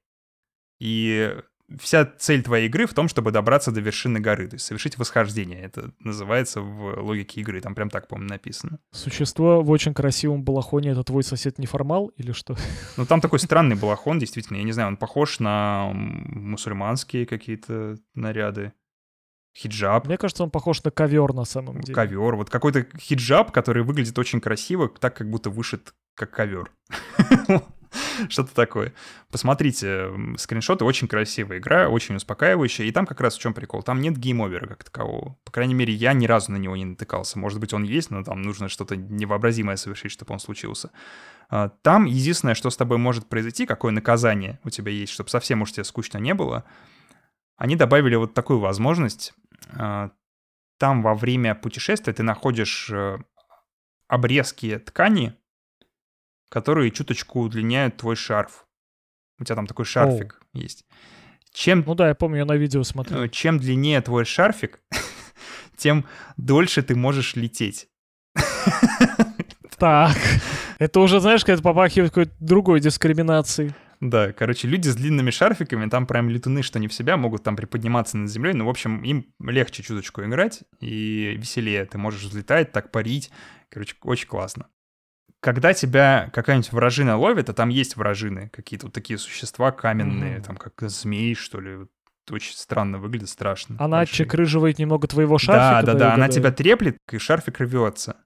И 0.80 1.36
вся 1.78 2.04
цель 2.04 2.42
твоей 2.42 2.66
игры 2.66 2.86
в 2.86 2.94
том, 2.94 3.08
чтобы 3.08 3.30
добраться 3.30 3.70
до 3.70 3.80
вершины 3.80 4.20
горы, 4.20 4.48
то 4.48 4.54
есть 4.54 4.66
совершить 4.66 4.98
восхождение. 4.98 5.60
Это 5.62 5.92
называется 6.00 6.60
в 6.60 7.00
логике 7.00 7.40
игры, 7.40 7.60
там 7.60 7.74
прям 7.74 7.90
так, 7.90 8.08
по-моему, 8.08 8.30
написано. 8.30 8.78
Существо 8.92 9.62
в 9.62 9.70
очень 9.70 9.94
красивом 9.94 10.42
балахоне— 10.42 10.90
это 10.92 11.04
твой 11.04 11.22
сосед 11.22 11.58
неформал 11.58 12.08
или 12.16 12.32
что? 12.32 12.56
Ну, 12.96 13.06
там 13.06 13.20
такой 13.20 13.38
странный 13.38 13.76
балахон, 13.76 14.18
действительно, 14.18 14.58
я 14.58 14.64
не 14.64 14.72
знаю, 14.72 14.88
он 14.88 14.96
похож 14.96 15.38
на 15.40 15.90
мусульманские 15.94 17.24
какие-то 17.26 17.96
наряды. 18.14 18.72
Хиджаб, 19.56 20.06
Мне 20.06 20.16
кажется, 20.16 20.44
он 20.44 20.50
похож 20.50 20.82
на 20.84 20.90
ковер 20.90 21.32
на 21.32 21.44
самом 21.44 21.80
деле. 21.80 21.94
ковер. 21.94 22.36
Вот 22.36 22.50
какой-то 22.50 22.86
хиджаб, 22.98 23.50
который 23.50 23.82
выглядит 23.82 24.16
очень 24.18 24.40
красиво, 24.40 24.88
так 24.88 25.16
как 25.16 25.28
будто 25.28 25.50
вышит 25.50 25.92
как 26.14 26.30
ковер. 26.30 26.70
Что-то 28.28 28.54
такое. 28.54 28.92
Посмотрите, 29.30 30.10
скриншоты, 30.36 30.84
очень 30.84 31.08
красивая 31.08 31.58
игра, 31.58 31.88
очень 31.88 32.16
успокаивающая. 32.16 32.86
И 32.86 32.92
там 32.92 33.06
как 33.06 33.20
раз 33.20 33.36
в 33.36 33.40
чем 33.40 33.54
прикол? 33.54 33.82
Там 33.82 34.00
нет 34.00 34.16
game 34.16 34.39
over 34.39 34.61
а 34.61 34.66
как 34.66 34.84
такового. 34.84 35.36
По 35.44 35.52
крайней 35.52 35.74
мере, 35.74 35.92
я 35.92 36.12
ни 36.12 36.26
разу 36.26 36.52
на 36.52 36.56
него 36.56 36.76
не 36.76 36.84
натыкался. 36.84 37.38
Может 37.38 37.60
быть, 37.60 37.72
он 37.72 37.84
есть, 37.84 38.10
но 38.10 38.22
там 38.24 38.42
нужно 38.42 38.68
что-то 38.68 38.96
невообразимое 38.96 39.76
совершить, 39.76 40.12
чтобы 40.12 40.32
он 40.32 40.40
случился. 40.40 40.90
А, 41.48 41.68
Там 41.82 42.04
единственное, 42.04 42.54
что 42.54 42.70
с 42.70 42.76
тобой 42.76 42.98
может 42.98 43.28
произойти, 43.28 43.66
какое 43.66 43.92
наказание 43.92 44.58
у 44.64 44.70
тебя 44.70 44.92
есть, 44.92 45.12
чтобы 45.12 45.30
совсем 45.30 45.62
уж 45.62 45.72
тебе 45.72 45.84
скучно 45.84 46.18
не 46.18 46.34
было, 46.34 46.64
они 47.56 47.76
добавили 47.76 48.16
вот 48.16 48.34
такую 48.34 48.58
возможность. 48.58 49.34
А, 49.72 50.10
Там 50.78 51.02
во 51.02 51.14
время 51.14 51.54
путешествия 51.54 52.12
ты 52.12 52.22
находишь 52.22 52.90
э, 52.90 53.18
обрезки 54.08 54.78
ткани, 54.78 55.34
которые 56.50 56.90
чуточку 56.90 57.40
удлиняют 57.40 57.96
твой 57.96 58.16
шарф. 58.16 58.66
У 59.38 59.44
тебя 59.44 59.56
там 59.56 59.66
такой 59.66 59.86
шарфик 59.86 60.42
есть. 60.52 60.84
Чем, 61.52 61.82
Ну 61.86 61.94
да, 61.94 62.08
я 62.08 62.14
помню, 62.14 62.38
я 62.38 62.44
на 62.44 62.56
видео 62.56 62.82
смотрел. 62.82 63.22
э, 63.22 63.28
чем 63.28 63.58
длиннее 63.58 64.00
твой 64.02 64.24
шарфик, 64.26 64.80
тем 65.76 66.04
дольше 66.36 66.82
ты 66.82 66.94
можешь 66.94 67.34
лететь. 67.36 67.88
Так, 69.78 70.16
это 70.78 71.00
уже, 71.00 71.20
знаешь, 71.20 71.44
когда 71.44 71.62
попахивает 71.62 72.10
какой-то 72.10 72.32
другой 72.38 72.80
дискриминацией. 72.80 73.72
Да, 74.00 74.32
короче, 74.32 74.68
люди 74.68 74.88
с 74.88 74.94
длинными 74.94 75.30
шарфиками, 75.30 75.88
там 75.88 76.06
прям 76.06 76.28
летуны, 76.28 76.62
что 76.62 76.78
не 76.78 76.88
в 76.88 76.92
себя, 76.92 77.16
могут 77.16 77.42
там 77.42 77.56
приподниматься 77.56 78.16
над 78.18 78.30
землей. 78.30 78.52
Ну, 78.52 78.66
в 78.66 78.68
общем, 78.68 79.02
им 79.02 79.26
легче 79.40 79.82
чуточку 79.82 80.22
играть 80.22 80.62
и 80.80 81.34
веселее. 81.38 81.84
Ты 81.86 81.98
можешь 81.98 82.22
взлетать, 82.22 82.72
так 82.72 82.90
парить. 82.90 83.30
Короче, 83.70 83.94
очень 84.02 84.28
классно. 84.28 84.68
Когда 85.40 85.72
тебя 85.72 86.30
какая-нибудь 86.34 86.70
вражина 86.72 87.16
ловит, 87.16 87.48
а 87.48 87.54
там 87.54 87.70
есть 87.70 87.96
вражины, 87.96 88.50
какие-то 88.52 88.86
вот 88.86 88.92
такие 88.94 89.18
существа 89.18 89.72
каменные, 89.72 90.34
Мгм. 90.36 90.42
там 90.44 90.56
как 90.56 90.74
змеи, 90.90 91.32
что 91.34 91.60
ли, 91.60 91.86
очень 92.30 92.54
странно 92.54 92.98
выглядит, 92.98 93.30
страшно. 93.30 93.76
Она 93.78 93.98
большие. 93.98 94.18
чекрыживает 94.26 94.78
немного 94.78 95.08
твоего 95.08 95.36
Да, 95.36 95.38
шарфика. 95.38 95.86
да, 95.86 95.92
я 95.92 95.98
да, 95.98 96.14
она 96.14 96.28
тебя 96.28 96.52
треплет, 96.52 96.98
и 97.10 97.18
шарфик 97.18 97.58
рвется. 97.60 98.16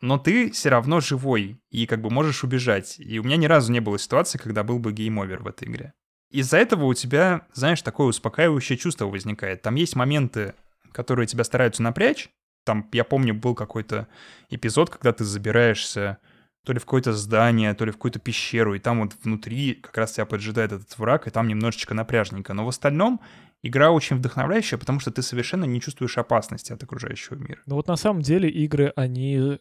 Но 0.00 0.16
ты 0.18 0.50
все 0.52 0.68
равно 0.68 1.00
живой, 1.00 1.60
и 1.70 1.86
как 1.86 2.00
бы 2.02 2.10
можешь 2.10 2.44
убежать. 2.44 2.96
И 3.00 3.18
у 3.18 3.24
меня 3.24 3.36
ни 3.36 3.46
разу 3.46 3.72
не 3.72 3.80
было 3.80 3.98
ситуации, 3.98 4.38
когда 4.38 4.62
был 4.62 4.78
бы 4.78 4.92
game 4.92 5.17
over 5.17 5.42
в 5.42 5.48
этой 5.48 5.66
игре. 5.68 5.92
из-за 6.30 6.58
этого 6.58 6.84
у 6.84 6.92
тебя, 6.94 7.46
знаешь, 7.54 7.80
такое 7.80 8.08
успокаивающее 8.08 8.76
чувство 8.76 9.06
возникает. 9.06 9.62
Там 9.62 9.76
есть 9.76 9.96
моменты, 9.96 10.54
которые 10.92 11.26
тебя 11.26 11.42
стараются 11.42 11.82
напрячь. 11.82 12.28
Там, 12.68 12.86
я 12.92 13.04
помню, 13.04 13.32
был 13.32 13.54
какой-то 13.54 14.08
эпизод, 14.50 14.90
когда 14.90 15.14
ты 15.14 15.24
забираешься 15.24 16.18
то 16.66 16.74
ли 16.74 16.78
в 16.78 16.84
какое-то 16.84 17.14
здание, 17.14 17.72
то 17.72 17.86
ли 17.86 17.90
в 17.90 17.94
какую-то 17.94 18.18
пещеру, 18.18 18.74
и 18.74 18.78
там 18.78 19.00
вот 19.00 19.14
внутри 19.24 19.72
как 19.72 19.96
раз 19.96 20.12
тебя 20.12 20.26
поджидает 20.26 20.72
этот 20.72 20.98
враг, 20.98 21.26
и 21.26 21.30
там 21.30 21.48
немножечко 21.48 21.94
напряжненько. 21.94 22.52
Но 22.52 22.66
в 22.66 22.68
остальном 22.68 23.22
игра 23.62 23.90
очень 23.90 24.16
вдохновляющая, 24.16 24.76
потому 24.76 25.00
что 25.00 25.10
ты 25.10 25.22
совершенно 25.22 25.64
не 25.64 25.80
чувствуешь 25.80 26.18
опасности 26.18 26.74
от 26.74 26.82
окружающего 26.82 27.36
мира. 27.36 27.62
Ну 27.64 27.76
вот 27.76 27.88
на 27.88 27.96
самом 27.96 28.20
деле 28.20 28.50
игры, 28.50 28.92
они 28.96 29.60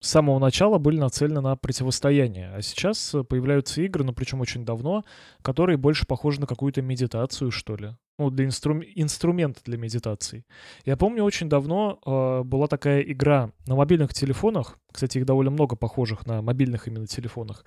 с 0.00 0.08
самого 0.08 0.38
начала 0.38 0.78
были 0.78 0.98
нацелены 0.98 1.42
на 1.42 1.56
противостояние, 1.56 2.50
а 2.54 2.62
сейчас 2.62 3.14
появляются 3.28 3.82
игры, 3.82 4.02
ну 4.02 4.14
причем 4.14 4.40
очень 4.40 4.64
давно, 4.64 5.04
которые 5.42 5.76
больше 5.76 6.06
похожи 6.06 6.40
на 6.40 6.46
какую-то 6.46 6.80
медитацию, 6.80 7.50
что 7.50 7.76
ли. 7.76 7.90
Ну, 8.18 8.30
для 8.30 8.46
инстру... 8.46 8.82
инструмента 8.82 9.60
для 9.64 9.78
медитации. 9.78 10.44
Я 10.84 10.96
помню, 10.96 11.22
очень 11.22 11.48
давно 11.48 11.98
э, 12.04 12.42
была 12.44 12.66
такая 12.66 13.00
игра 13.02 13.52
на 13.66 13.76
мобильных 13.76 14.14
телефонах, 14.14 14.78
кстати, 14.90 15.18
их 15.18 15.26
довольно 15.26 15.50
много 15.50 15.76
похожих 15.76 16.26
на 16.26 16.42
мобильных 16.42 16.88
именно 16.88 17.06
телефонах, 17.06 17.64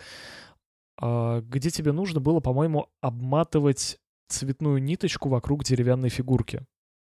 э, 1.02 1.42
где 1.44 1.70
тебе 1.70 1.92
нужно 1.92 2.20
было, 2.20 2.40
по-моему, 2.40 2.88
обматывать 3.02 4.00
цветную 4.28 4.82
ниточку 4.82 5.30
вокруг 5.30 5.64
деревянной 5.64 6.10
фигурки. 6.10 6.62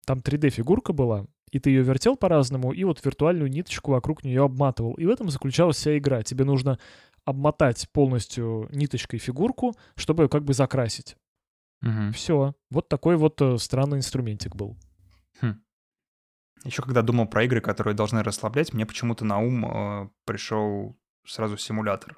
Там 0.06 0.18
3D-фигурка 0.18 0.92
была, 0.92 1.26
и 1.50 1.58
ты 1.58 1.70
ее 1.70 1.82
вертел 1.82 2.16
по-разному, 2.16 2.72
и 2.72 2.84
вот 2.84 3.04
виртуальную 3.04 3.50
ниточку 3.50 3.92
вокруг 3.92 4.24
нее 4.24 4.44
обматывал. 4.44 4.94
И 4.94 5.04
в 5.04 5.10
этом 5.10 5.30
заключалась 5.30 5.76
вся 5.76 5.96
игра. 5.96 6.22
Тебе 6.22 6.44
нужно 6.44 6.78
обмотать 7.24 7.88
полностью 7.92 8.68
ниточкой 8.70 9.18
фигурку, 9.18 9.74
чтобы 9.96 10.24
ее 10.24 10.28
как 10.28 10.44
бы 10.44 10.54
закрасить. 10.54 11.16
Угу. 11.82 12.12
Все. 12.12 12.54
Вот 12.70 12.88
такой 12.88 13.16
вот 13.16 13.40
э, 13.40 13.58
странный 13.58 13.98
инструментик 13.98 14.56
был. 14.56 14.76
Хм. 15.40 15.60
Еще 16.64 16.82
когда 16.82 17.02
думал 17.02 17.26
про 17.26 17.44
игры, 17.44 17.60
которые 17.60 17.94
должны 17.94 18.22
расслаблять, 18.22 18.72
мне 18.72 18.86
почему-то 18.86 19.24
на 19.24 19.38
ум 19.38 19.66
э, 19.66 20.08
пришел 20.24 20.96
сразу 21.24 21.56
симулятор. 21.56 22.16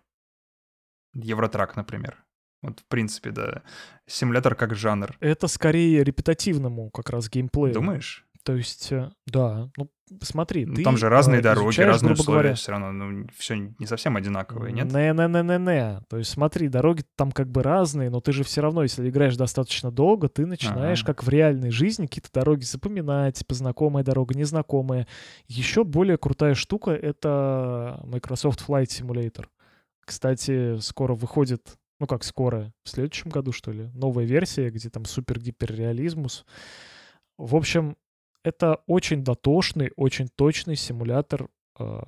Евротрак, 1.14 1.76
например. 1.76 2.24
Вот, 2.62 2.80
в 2.80 2.84
принципе, 2.86 3.30
да. 3.30 3.62
Симулятор 4.06 4.54
как 4.54 4.74
жанр. 4.74 5.16
Это 5.20 5.48
скорее 5.48 6.04
репетативному 6.04 6.90
как 6.90 7.10
раз 7.10 7.28
геймплею. 7.28 7.74
Думаешь? 7.74 8.26
То 8.42 8.54
есть, 8.56 8.90
э, 8.90 9.10
да, 9.26 9.68
ну 9.76 9.90
смотри, 10.22 10.64
Ну, 10.64 10.74
ты 10.74 10.82
там 10.82 10.96
же 10.96 11.08
разные 11.10 11.40
э, 11.40 11.42
дороги, 11.42 11.78
разные 11.80 12.14
условия. 12.14 12.38
говоря, 12.40 12.54
Все 12.54 12.72
равно, 12.72 12.90
ну, 12.90 13.26
все 13.36 13.54
не 13.78 13.86
совсем 13.86 14.16
одинаковые, 14.16 14.72
нет? 14.72 14.86
Не-не-не-не-не. 14.90 16.00
То 16.08 16.16
есть 16.16 16.30
смотри, 16.30 16.68
дороги 16.68 17.04
там 17.16 17.32
как 17.32 17.50
бы 17.50 17.62
разные, 17.62 18.08
но 18.08 18.20
ты 18.20 18.32
же 18.32 18.42
все 18.42 18.62
равно, 18.62 18.82
если 18.82 19.08
играешь 19.08 19.36
достаточно 19.36 19.90
долго, 19.90 20.28
ты 20.28 20.46
начинаешь, 20.46 21.02
Ага. 21.02 21.12
как 21.14 21.22
в 21.22 21.28
реальной 21.28 21.70
жизни, 21.70 22.06
какие-то 22.06 22.30
дороги 22.32 22.64
запоминать, 22.64 23.36
типа 23.36 23.54
знакомая 23.54 24.02
дорога, 24.04 24.34
незнакомая. 24.34 25.06
Еще 25.46 25.84
более 25.84 26.16
крутая 26.16 26.54
штука— 26.54 26.90
это 26.92 28.00
Microsoft 28.04 28.64
Flight 28.66 28.86
Simulator. 28.86 29.46
Кстати, 30.04 30.78
скоро 30.80 31.14
выходит, 31.14 31.74
ну 32.00 32.06
как 32.06 32.24
скоро, 32.24 32.72
в 32.84 32.88
следующем 32.88 33.30
году, 33.30 33.52
что 33.52 33.70
ли, 33.70 33.90
новая 33.94 34.24
версия, 34.24 34.70
где 34.70 34.88
там 34.88 35.04
супер-гиперреализмус. 35.04 36.44
В 37.38 37.54
общем, 37.54 37.96
это 38.42 38.82
очень 38.86 39.22
дотошный, 39.22 39.90
очень 39.96 40.28
точный 40.28 40.76
симулятор 40.76 41.48
э, 41.78 42.00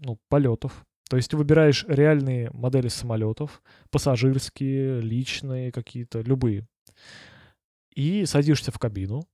ну, 0.00 0.18
полетов. 0.28 0.84
То 1.08 1.16
есть 1.16 1.30
ты 1.30 1.36
выбираешь 1.36 1.84
реальные 1.88 2.50
модели 2.52 2.88
самолетов, 2.88 3.62
пассажирские, 3.90 5.00
личные 5.00 5.72
какие-то, 5.72 6.20
любые. 6.20 6.66
И 7.94 8.26
садишься 8.26 8.70
в 8.70 8.78
кабину, 8.78 9.26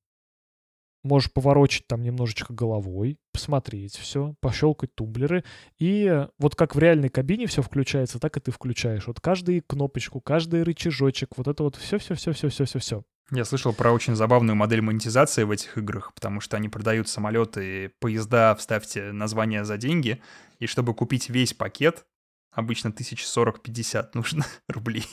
можешь 1.04 1.32
поворочить 1.32 1.86
там 1.86 2.02
немножечко 2.02 2.52
головой, 2.52 3.18
посмотреть 3.32 3.96
все, 3.96 4.34
пощелкать 4.40 4.94
тумблеры. 4.94 5.44
И 5.78 6.26
вот 6.38 6.56
как 6.56 6.74
в 6.74 6.78
реальной 6.78 7.10
кабине 7.10 7.46
все 7.46 7.62
включается, 7.62 8.18
так 8.18 8.36
и 8.36 8.40
ты 8.40 8.50
включаешь. 8.50 9.06
Вот 9.06 9.20
каждую 9.20 9.62
кнопочку, 9.62 10.20
каждый 10.20 10.62
рычажочек, 10.62 11.36
вот 11.36 11.46
это 11.46 11.62
вот 11.62 11.76
все-все-все-все-все-все-все. 11.76 13.02
Я 13.30 13.44
слышал 13.44 13.72
про 13.72 13.90
очень 13.92 14.14
забавную 14.14 14.54
модель 14.54 14.82
монетизации 14.82 15.44
в 15.44 15.50
этих 15.50 15.78
играх, 15.78 16.12
потому 16.14 16.40
что 16.40 16.56
они 16.56 16.68
продают 16.68 17.08
самолеты 17.08 17.92
поезда, 17.98 18.54
вставьте 18.54 19.12
название 19.12 19.64
за 19.64 19.78
деньги, 19.78 20.22
и 20.58 20.66
чтобы 20.66 20.94
купить 20.94 21.30
весь 21.30 21.54
пакет, 21.54 22.04
обычно 22.52 22.88
1040-50 22.88 24.10
нужно 24.14 24.44
рублей. 24.68 25.06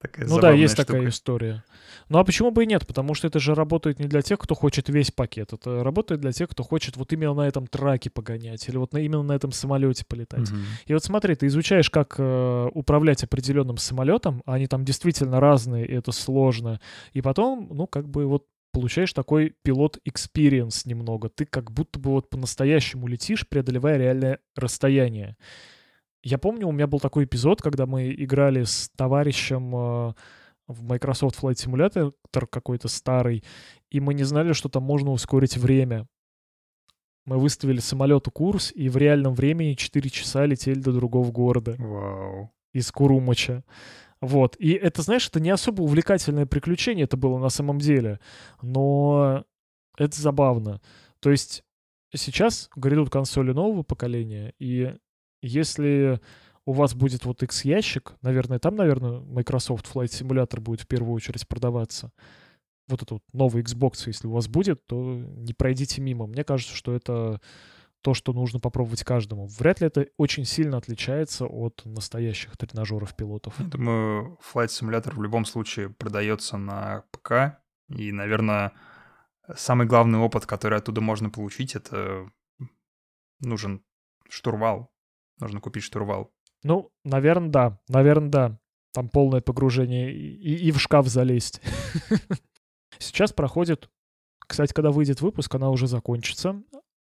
Такая 0.00 0.26
Ну 0.26 0.40
да, 0.40 0.50
есть 0.52 0.74
штука. 0.74 0.92
такая 0.94 1.08
история. 1.10 1.64
Ну 2.08 2.18
а 2.18 2.24
почему 2.24 2.50
бы 2.50 2.64
и 2.64 2.66
нет? 2.66 2.86
Потому 2.86 3.12
что 3.14 3.26
это 3.26 3.38
же 3.38 3.54
работает 3.54 3.98
не 3.98 4.06
для 4.06 4.22
тех, 4.22 4.38
кто 4.38 4.54
хочет 4.54 4.88
весь 4.88 5.10
пакет. 5.10 5.52
Это 5.52 5.84
работает 5.84 6.22
для 6.22 6.32
тех, 6.32 6.48
кто 6.48 6.62
хочет 6.62 6.96
вот 6.96 7.12
именно 7.12 7.34
на 7.34 7.46
этом 7.46 7.66
траке 7.66 8.08
погонять 8.08 8.66
или 8.66 8.78
вот 8.78 8.94
на, 8.94 8.98
именно 8.98 9.22
на 9.22 9.32
этом 9.32 9.52
самолете 9.52 10.06
полетать. 10.08 10.50
Мгм. 10.50 10.64
И 10.86 10.94
вот 10.94 11.04
смотри, 11.04 11.34
ты 11.34 11.46
изучаешь, 11.48 11.90
как 11.90 12.14
э, 12.16 12.68
управлять 12.72 13.22
определенным 13.24 13.76
самолетом, 13.76 14.42
а 14.46 14.54
они 14.54 14.66
там 14.66 14.86
действительно 14.86 15.38
разные, 15.38 15.86
и 15.86 15.92
это 15.92 16.12
сложно. 16.12 16.80
И 17.12 17.20
потом, 17.20 17.68
ну, 17.70 17.86
как 17.86 18.08
бы 18.08 18.26
вот 18.26 18.46
получаешь 18.72 19.12
такой 19.12 19.54
пилот 19.62 19.98
experience 20.08 20.82
немного. 20.86 21.28
Ты 21.28 21.44
как 21.44 21.70
будто 21.70 21.98
бы 21.98 22.10
вот 22.12 22.30
по-настоящему 22.30 23.06
летишь, 23.06 23.46
преодолевая 23.46 23.98
реальное 23.98 24.38
расстояние. 24.56 25.36
Я 26.22 26.38
помню, 26.38 26.68
у 26.68 26.72
меня 26.72 26.86
был 26.86 27.00
такой 27.00 27.24
эпизод, 27.24 27.62
когда 27.62 27.86
мы 27.86 28.12
играли 28.12 28.64
с 28.64 28.90
товарищем 28.96 29.74
э, 29.74 30.14
в 30.66 30.82
Microsoft 30.82 31.42
Flight 31.42 31.54
Simulator 31.54 32.12
какой-то 32.30 32.88
старый, 32.88 33.42
и 33.90 34.00
мы 34.00 34.14
не 34.14 34.24
знали, 34.24 34.52
что 34.52 34.68
там 34.68 34.82
можно 34.82 35.10
ускорить 35.12 35.56
время. 35.56 36.06
Мы 37.26 37.38
выставили 37.38 37.80
самолету 37.80 38.30
курс, 38.30 38.72
и 38.74 38.88
в 38.88 38.96
реальном 38.96 39.34
времени 39.34 39.74
4 39.74 40.10
часа 40.10 40.46
летели 40.46 40.78
до 40.78 40.92
другого 40.92 41.30
города 41.30 41.76
Вау. 41.78 42.52
из 42.72 42.90
Курумача. 42.90 43.64
Вот. 44.20 44.56
И 44.58 44.72
это, 44.72 45.02
знаешь, 45.02 45.28
это 45.28 45.40
не 45.40 45.50
особо 45.50 45.82
увлекательное 45.82 46.46
приключение 46.46 47.04
это 47.04 47.16
было 47.16 47.38
на 47.38 47.48
самом 47.48 47.78
деле. 47.78 48.20
Но 48.62 49.44
это 49.96 50.20
забавно. 50.20 50.80
То 51.20 51.30
есть 51.30 51.64
сейчас 52.14 52.68
грядут 52.76 53.10
консоли 53.10 53.52
нового 53.52 53.82
поколения, 53.82 54.54
и 54.58 54.94
если 55.42 56.20
у 56.64 56.72
вас 56.72 56.94
будет 56.94 57.24
вот 57.24 57.42
X-ящик, 57.42 58.14
наверное, 58.22 58.58
там, 58.58 58.76
наверное, 58.76 59.20
Microsoft 59.20 59.86
Flight 59.92 60.08
Simulator 60.08 60.60
будет 60.60 60.82
в 60.82 60.86
первую 60.86 61.14
очередь 61.14 61.48
продаваться. 61.48 62.12
Вот 62.88 63.02
этот 63.02 63.10
вот 63.12 63.22
новый 63.32 63.62
Xbox, 63.62 64.02
если 64.06 64.26
у 64.26 64.32
вас 64.32 64.48
будет, 64.48 64.86
то 64.86 65.14
не 65.14 65.52
пройдите 65.52 66.00
мимо. 66.00 66.26
Мне 66.26 66.44
кажется, 66.44 66.74
что 66.74 66.92
это 66.94 67.40
то, 68.02 68.14
что 68.14 68.32
нужно 68.32 68.60
попробовать 68.60 69.04
каждому. 69.04 69.46
Вряд 69.46 69.80
ли 69.80 69.86
это 69.86 70.06
очень 70.16 70.44
сильно 70.44 70.78
отличается 70.78 71.46
от 71.46 71.82
настоящих 71.84 72.56
тренажеров 72.56 73.14
пилотов. 73.14 73.58
Я 73.60 73.66
думаю, 73.66 74.38
Flight 74.52 74.68
Simulator 74.68 75.14
в 75.14 75.22
любом 75.22 75.44
случае 75.44 75.90
продается 75.90 76.56
на 76.56 77.04
ПК, 77.10 77.60
и, 77.88 78.12
наверное, 78.12 78.72
самый 79.54 79.86
главный 79.86 80.18
опыт, 80.18 80.46
который 80.46 80.78
оттуда 80.78 81.00
можно 81.00 81.30
получить, 81.30 81.74
это 81.74 82.30
нужен 83.40 83.82
штурвал. 84.28 84.89
Нужно 85.40 85.60
купить 85.60 85.82
штурвал. 85.82 86.30
Ну, 86.62 86.90
наверное, 87.04 87.48
да. 87.50 87.80
Наверное, 87.88 88.30
да. 88.30 88.58
Там 88.92 89.08
полное 89.08 89.40
погружение 89.40 90.12
и, 90.12 90.68
и- 90.68 90.72
в 90.72 90.80
шкаф 90.80 91.06
залезть. 91.06 91.60
Сейчас 92.98 93.32
проходит... 93.32 93.88
Кстати, 94.46 94.72
когда 94.72 94.90
выйдет 94.90 95.20
выпуск, 95.20 95.54
она 95.54 95.70
уже 95.70 95.86
закончится. 95.86 96.60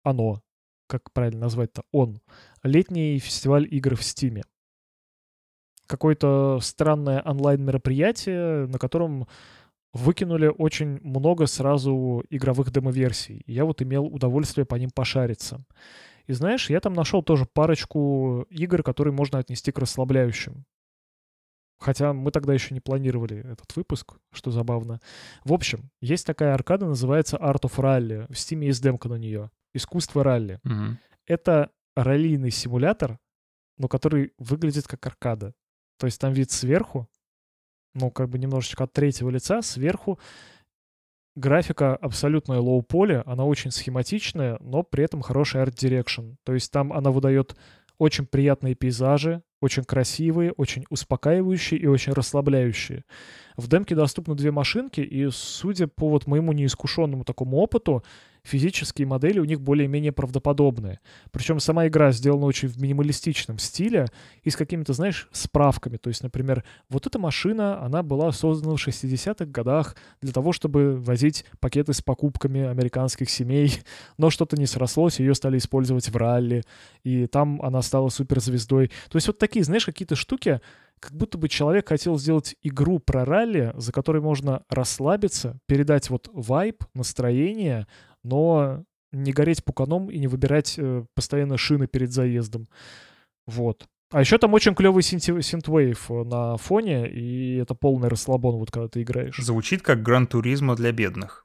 Оно. 0.02 0.42
Как 0.88 1.12
правильно 1.12 1.42
назвать-то? 1.42 1.84
Он. 1.92 2.20
Летний 2.64 3.18
фестиваль 3.20 3.66
игр 3.70 3.94
в 3.94 4.02
Стиме. 4.02 4.42
Какое-то 5.86 6.58
странное 6.60 7.22
онлайн-мероприятие, 7.22 8.66
на 8.66 8.78
котором 8.78 9.28
выкинули 9.92 10.48
очень 10.48 11.00
много 11.02 11.46
сразу 11.46 12.24
игровых 12.28 12.70
демоверсий. 12.70 13.42
Я 13.46 13.64
вот 13.64 13.80
имел 13.82 14.04
удовольствие 14.04 14.66
по 14.66 14.74
ним 14.74 14.90
пошариться. 14.90 15.64
И 16.28 16.34
знаешь, 16.34 16.68
я 16.68 16.78
там 16.80 16.92
нашел 16.92 17.22
тоже 17.22 17.46
парочку 17.46 18.46
игр, 18.50 18.82
которые 18.82 19.14
можно 19.14 19.38
отнести 19.38 19.72
к 19.72 19.78
расслабляющим. 19.78 20.66
Хотя 21.80 22.12
мы 22.12 22.30
тогда 22.32 22.52
еще 22.52 22.74
не 22.74 22.80
планировали 22.80 23.38
этот 23.38 23.74
выпуск, 23.76 24.18
что 24.32 24.50
забавно. 24.50 25.00
В 25.44 25.52
общем, 25.52 25.90
есть 26.00 26.26
такая 26.26 26.52
аркада, 26.52 26.86
называется 26.86 27.36
Art 27.36 27.62
of 27.62 27.76
Rally. 27.76 28.26
В 28.26 28.32
Steam 28.32 28.64
есть 28.64 28.82
демка 28.82 29.08
на 29.08 29.14
нее. 29.14 29.50
Искусство 29.72 30.22
ралли. 30.22 30.60
Это 31.26 31.70
раллийный 31.96 32.50
симулятор, 32.50 33.18
но 33.78 33.88
который 33.88 34.32
выглядит 34.38 34.86
как 34.86 35.06
аркада. 35.06 35.54
То 35.98 36.06
есть 36.06 36.20
там 36.20 36.32
вид 36.32 36.50
сверху, 36.50 37.08
ну, 37.94 38.10
как 38.10 38.28
бы 38.28 38.38
немножечко 38.38 38.84
от 38.84 38.92
третьего 38.92 39.30
лица, 39.30 39.62
сверху 39.62 40.18
графика 41.38 41.96
абсолютная 41.96 42.58
low 42.58 42.82
poly, 42.82 43.22
она 43.26 43.44
очень 43.44 43.70
схематичная, 43.70 44.58
но 44.60 44.82
при 44.82 45.04
этом 45.04 45.22
хороший 45.22 45.62
art 45.62 45.78
direction. 45.78 46.32
То 46.44 46.54
есть 46.54 46.70
там 46.72 46.92
она 46.92 47.10
выдает 47.10 47.56
очень 47.98 48.26
приятные 48.26 48.74
пейзажи, 48.74 49.42
очень 49.60 49.84
красивые, 49.84 50.52
очень 50.52 50.84
успокаивающие 50.88 51.80
и 51.80 51.86
очень 51.86 52.12
расслабляющие. 52.12 53.04
В 53.56 53.68
демке 53.68 53.94
доступны 53.94 54.34
две 54.36 54.52
машинки, 54.52 55.00
и 55.00 55.28
судя 55.30 55.88
по 55.88 56.08
вот 56.08 56.26
моему 56.26 56.52
неискушенному 56.52 57.24
такому 57.24 57.56
опыту, 57.56 58.04
физические 58.48 59.06
модели 59.06 59.38
у 59.38 59.44
них 59.44 59.60
более-менее 59.60 60.12
правдоподобные. 60.12 61.00
Причем 61.30 61.60
сама 61.60 61.86
игра 61.86 62.12
сделана 62.12 62.46
очень 62.46 62.68
в 62.68 62.80
минималистичном 62.80 63.58
стиле 63.58 64.06
и 64.42 64.50
с 64.50 64.56
какими-то, 64.56 64.92
знаешь, 64.94 65.28
справками. 65.32 65.98
То 65.98 66.08
есть, 66.08 66.22
например, 66.22 66.64
вот 66.88 67.06
эта 67.06 67.18
машина, 67.18 67.80
она 67.82 68.02
была 68.02 68.32
создана 68.32 68.76
в 68.76 68.88
60-х 68.88 69.44
годах 69.46 69.96
для 70.22 70.32
того, 70.32 70.52
чтобы 70.52 70.96
возить 70.96 71.44
пакеты 71.60 71.92
с 71.92 72.00
покупками 72.00 72.66
американских 72.66 73.30
семей, 73.30 73.80
но 74.16 74.30
что-то 74.30 74.56
не 74.56 74.66
срослось, 74.66 75.20
ее 75.20 75.34
стали 75.34 75.58
использовать 75.58 76.08
в 76.08 76.16
ралли, 76.16 76.62
и 77.04 77.26
там 77.26 77.60
она 77.62 77.82
стала 77.82 78.08
суперзвездой. 78.08 78.88
То 79.10 79.16
есть 79.16 79.26
вот 79.26 79.38
такие, 79.38 79.64
знаешь, 79.64 79.84
какие-то 79.84 80.16
штуки, 80.16 80.60
как 81.00 81.12
будто 81.12 81.38
бы 81.38 81.48
человек 81.48 81.88
хотел 81.88 82.18
сделать 82.18 82.56
игру 82.62 82.98
про 82.98 83.24
ралли, 83.24 83.72
за 83.76 83.92
которой 83.92 84.20
можно 84.20 84.62
расслабиться, 84.68 85.58
передать 85.66 86.10
вот 86.10 86.28
вайб, 86.32 86.84
настроение, 86.94 87.86
но 88.28 88.84
не 89.12 89.32
гореть 89.32 89.64
пуканом 89.64 90.10
и 90.10 90.18
не 90.18 90.26
выбирать 90.26 90.74
э, 90.78 91.04
постоянно 91.14 91.56
шины 91.56 91.86
перед 91.86 92.12
заездом. 92.12 92.66
Вот. 93.46 93.86
А 94.10 94.20
еще 94.20 94.38
там 94.38 94.54
очень 94.54 94.74
клевый 94.74 95.02
synthwave 95.02 96.10
э, 96.10 96.24
на 96.24 96.56
фоне, 96.56 97.08
и 97.08 97.56
это 97.56 97.74
полный 97.74 98.08
расслабон, 98.08 98.56
вот 98.56 98.70
когда 98.70 98.88
ты 98.88 99.02
играешь. 99.02 99.36
Звучит 99.38 99.82
как 99.82 100.02
Gran 100.02 100.29
Turismo 100.29 100.76
для 100.76 100.92
бедных. 100.92 101.44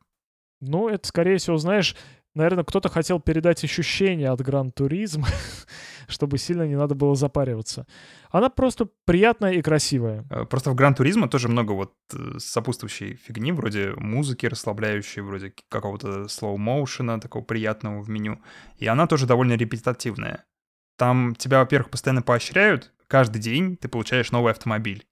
Ну, 0.61 0.87
это, 0.87 1.07
скорее 1.07 1.37
всего, 1.37 1.57
знаешь, 1.57 1.95
наверное, 2.35 2.63
кто-то 2.63 2.89
хотел 2.89 3.19
передать 3.19 3.63
ощущение 3.63 4.29
от 4.29 4.41
Gran 4.41 4.70
Turismo, 4.70 5.27
чтобы 6.07 6.37
сильно 6.37 6.67
не 6.67 6.75
надо 6.75 6.95
было 6.95 7.15
запариваться. 7.15 7.85
Она 8.29 8.49
просто 8.49 8.87
приятная 9.05 9.53
и 9.53 9.61
красивая. 9.61 10.25
Э, 10.29 10.45
просто 10.45 10.71
в 10.71 10.75
Gran 10.75 10.95
Turismo 10.95 11.27
тоже 11.27 11.47
много 11.47 11.73
вот 11.73 11.93
э, 12.13 12.39
сопутствующей 12.39 13.15
фигни, 13.15 13.51
вроде 13.51 13.93
музыки 13.97 14.45
расслабляющей, 14.45 15.21
вроде 15.21 15.53
какого-то 15.69 16.27
slow 16.27 16.61
motion 16.61 17.11
а 17.11 17.19
такого 17.19 17.43
приятного 17.43 18.01
в 18.01 18.09
меню. 18.09 18.41
И 18.77 18.87
она 18.87 19.07
тоже 19.07 19.27
довольно 19.27 19.53
репетитивная. 19.53 20.45
Там 20.97 21.35
тебя, 21.35 21.59
во-первых, 21.59 21.89
постоянно 21.89 22.21
поощряют. 22.21 22.93
Каждый 23.07 23.39
день 23.39 23.77
ты 23.77 23.87
получаешь 23.87 24.31
новый 24.31 24.51
автомобиль. 24.51 25.05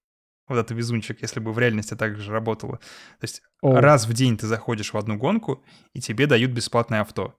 Вот 0.47 0.58
это 0.58 0.73
везунчик, 0.73 1.21
если 1.21 1.39
бы 1.39 1.54
в 1.54 1.60
реальности 1.60 1.95
так 1.95 2.17
же 2.17 2.32
работало. 2.32 2.77
То 2.77 3.23
есть 3.23 3.41
О. 3.62 3.80
раз 3.80 4.06
в 4.06 4.13
день 4.13 4.38
ты 4.38 4.47
заходишь 4.47 4.93
в 4.93 4.97
одну 4.97 5.17
гонку, 5.17 5.63
и 5.93 6.01
тебе 6.01 6.27
дают 6.27 6.51
бесплатное 6.51 7.01
авто. 7.01 7.36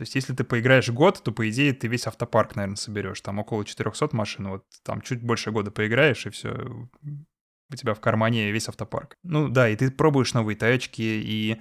То 0.00 0.04
есть, 0.04 0.14
если 0.14 0.32
ты 0.32 0.44
поиграешь 0.44 0.88
год, 0.88 1.22
то, 1.22 1.30
по 1.30 1.46
идее, 1.50 1.74
ты 1.74 1.86
весь 1.86 2.06
автопарк, 2.06 2.56
наверное, 2.56 2.76
соберешь. 2.76 3.20
Там 3.20 3.38
около 3.38 3.66
400 3.66 4.08
машин. 4.16 4.48
Вот 4.48 4.64
там 4.82 5.02
чуть 5.02 5.20
больше 5.22 5.50
года 5.50 5.70
поиграешь, 5.70 6.24
и 6.24 6.30
все, 6.30 6.88
у 7.70 7.76
тебя 7.76 7.92
в 7.92 8.00
кармане 8.00 8.50
весь 8.50 8.66
автопарк. 8.66 9.18
Ну 9.22 9.50
да, 9.50 9.68
и 9.68 9.76
ты 9.76 9.90
пробуешь 9.90 10.32
новые 10.32 10.56
тачки, 10.56 11.02
и 11.02 11.60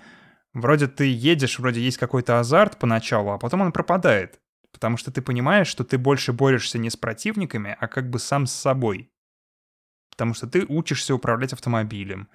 вроде 0.53 0.87
ты 0.87 1.11
едешь, 1.11 1.59
вроде 1.59 1.81
есть 1.81 1.97
какой-то 1.97 2.39
азарт 2.39 2.79
поначалу, 2.79 3.31
а 3.31 3.37
потом 3.37 3.59
он 3.59 3.73
пропадает. 3.73 4.39
Потому 4.71 4.95
что 4.95 5.11
ты 5.11 5.21
понимаешь, 5.21 5.67
что 5.67 5.83
ты 5.83 5.97
больше 5.97 6.31
борешься 6.31 6.77
не 6.77 6.89
с 6.89 6.95
противниками, 6.95 7.75
а 7.77 7.89
как 7.89 8.09
бы 8.09 8.19
сам 8.19 8.47
с 8.47 8.53
собой. 8.53 9.11
Потому 10.11 10.33
что 10.33 10.47
ты 10.47 10.65
учишься 10.65 11.13
управлять 11.13 11.51
автомобилем, 11.51 12.29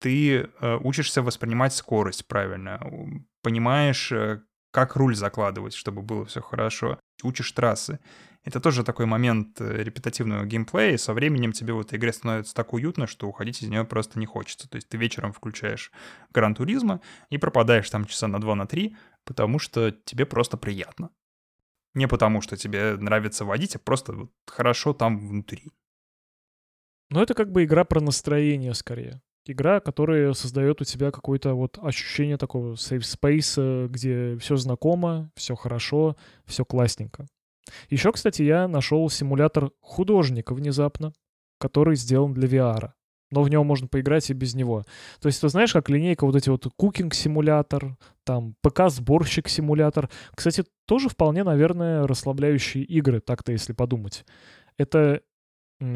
ты 0.00 0.36
э, 0.36 0.76
учишься 0.82 1.22
воспринимать 1.22 1.72
скорость 1.72 2.28
правильно, 2.28 2.78
понимаешь, 3.40 4.12
э, 4.12 4.42
как 4.76 4.94
руль 4.94 5.16
закладывать, 5.16 5.72
чтобы 5.72 6.02
было 6.02 6.26
все 6.26 6.42
хорошо. 6.42 7.00
Учишь 7.22 7.50
трассы. 7.52 7.98
Это 8.44 8.60
тоже 8.60 8.84
такой 8.84 9.06
момент 9.06 9.58
э, 9.58 9.82
репетативного 9.82 10.44
геймплея, 10.44 10.92
и 10.92 10.98
со 10.98 11.14
временем 11.14 11.52
тебе 11.52 11.72
в 11.72 11.80
этой 11.80 11.98
игре 11.98 12.12
становится 12.12 12.54
так 12.54 12.74
уютно, 12.74 13.06
что 13.06 13.26
уходить 13.26 13.62
из 13.62 13.68
нее 13.70 13.84
просто 13.86 14.18
не 14.18 14.26
хочется. 14.26 14.68
То 14.68 14.76
есть 14.76 14.86
ты 14.90 14.98
вечером 14.98 15.32
включаешь 15.32 15.90
Гран 16.30 16.54
Туризма 16.54 17.00
и 17.30 17.38
пропадаешь 17.38 17.88
там 17.88 18.04
часа 18.04 18.28
на 18.28 18.38
2 18.38 18.54
на 18.54 18.66
3, 18.66 18.94
потому 19.24 19.58
что 19.58 19.92
тебе 19.92 20.26
просто 20.26 20.58
приятно. 20.58 21.08
Не 21.94 22.06
потому, 22.06 22.42
что 22.42 22.58
тебе 22.58 22.98
нравится 22.98 23.46
водить, 23.46 23.76
а 23.76 23.78
просто 23.78 24.12
вот 24.12 24.30
хорошо 24.46 24.92
там 24.92 25.26
внутри. 25.26 25.72
Ну, 27.08 27.22
это 27.22 27.32
как 27.32 27.50
бы 27.50 27.64
игра 27.64 27.84
про 27.84 28.02
настроение 28.02 28.74
скорее 28.74 29.22
игра, 29.50 29.80
которая 29.80 30.32
создает 30.32 30.80
у 30.80 30.84
тебя 30.84 31.10
какое-то 31.10 31.54
вот 31.54 31.78
ощущение 31.82 32.36
такого 32.36 32.74
safe 32.74 33.00
space, 33.00 33.88
где 33.88 34.36
все 34.38 34.56
знакомо, 34.56 35.30
все 35.34 35.54
хорошо, 35.54 36.16
все 36.44 36.64
классненько. 36.64 37.26
Еще, 37.90 38.12
кстати, 38.12 38.42
я 38.42 38.68
нашел 38.68 39.08
симулятор 39.10 39.70
художника 39.80 40.54
внезапно, 40.54 41.12
который 41.58 41.96
сделан 41.96 42.32
для 42.32 42.48
VR. 42.48 42.90
Но 43.32 43.42
в 43.42 43.48
него 43.48 43.64
можно 43.64 43.88
поиграть 43.88 44.30
и 44.30 44.34
без 44.34 44.54
него. 44.54 44.84
То 45.20 45.26
есть, 45.26 45.40
ты 45.40 45.48
знаешь, 45.48 45.72
как 45.72 45.90
линейка 45.90 46.24
вот 46.24 46.36
эти 46.36 46.48
вот 46.48 46.66
кукинг-симулятор, 46.76 47.96
там 48.24 48.54
ПК-сборщик-симулятор. 48.62 50.08
Кстати, 50.34 50.64
тоже 50.86 51.08
вполне, 51.08 51.42
наверное, 51.42 52.06
расслабляющие 52.06 52.84
игры, 52.84 53.20
так-то 53.20 53.50
если 53.50 53.72
подумать. 53.72 54.24
Это 54.78 55.22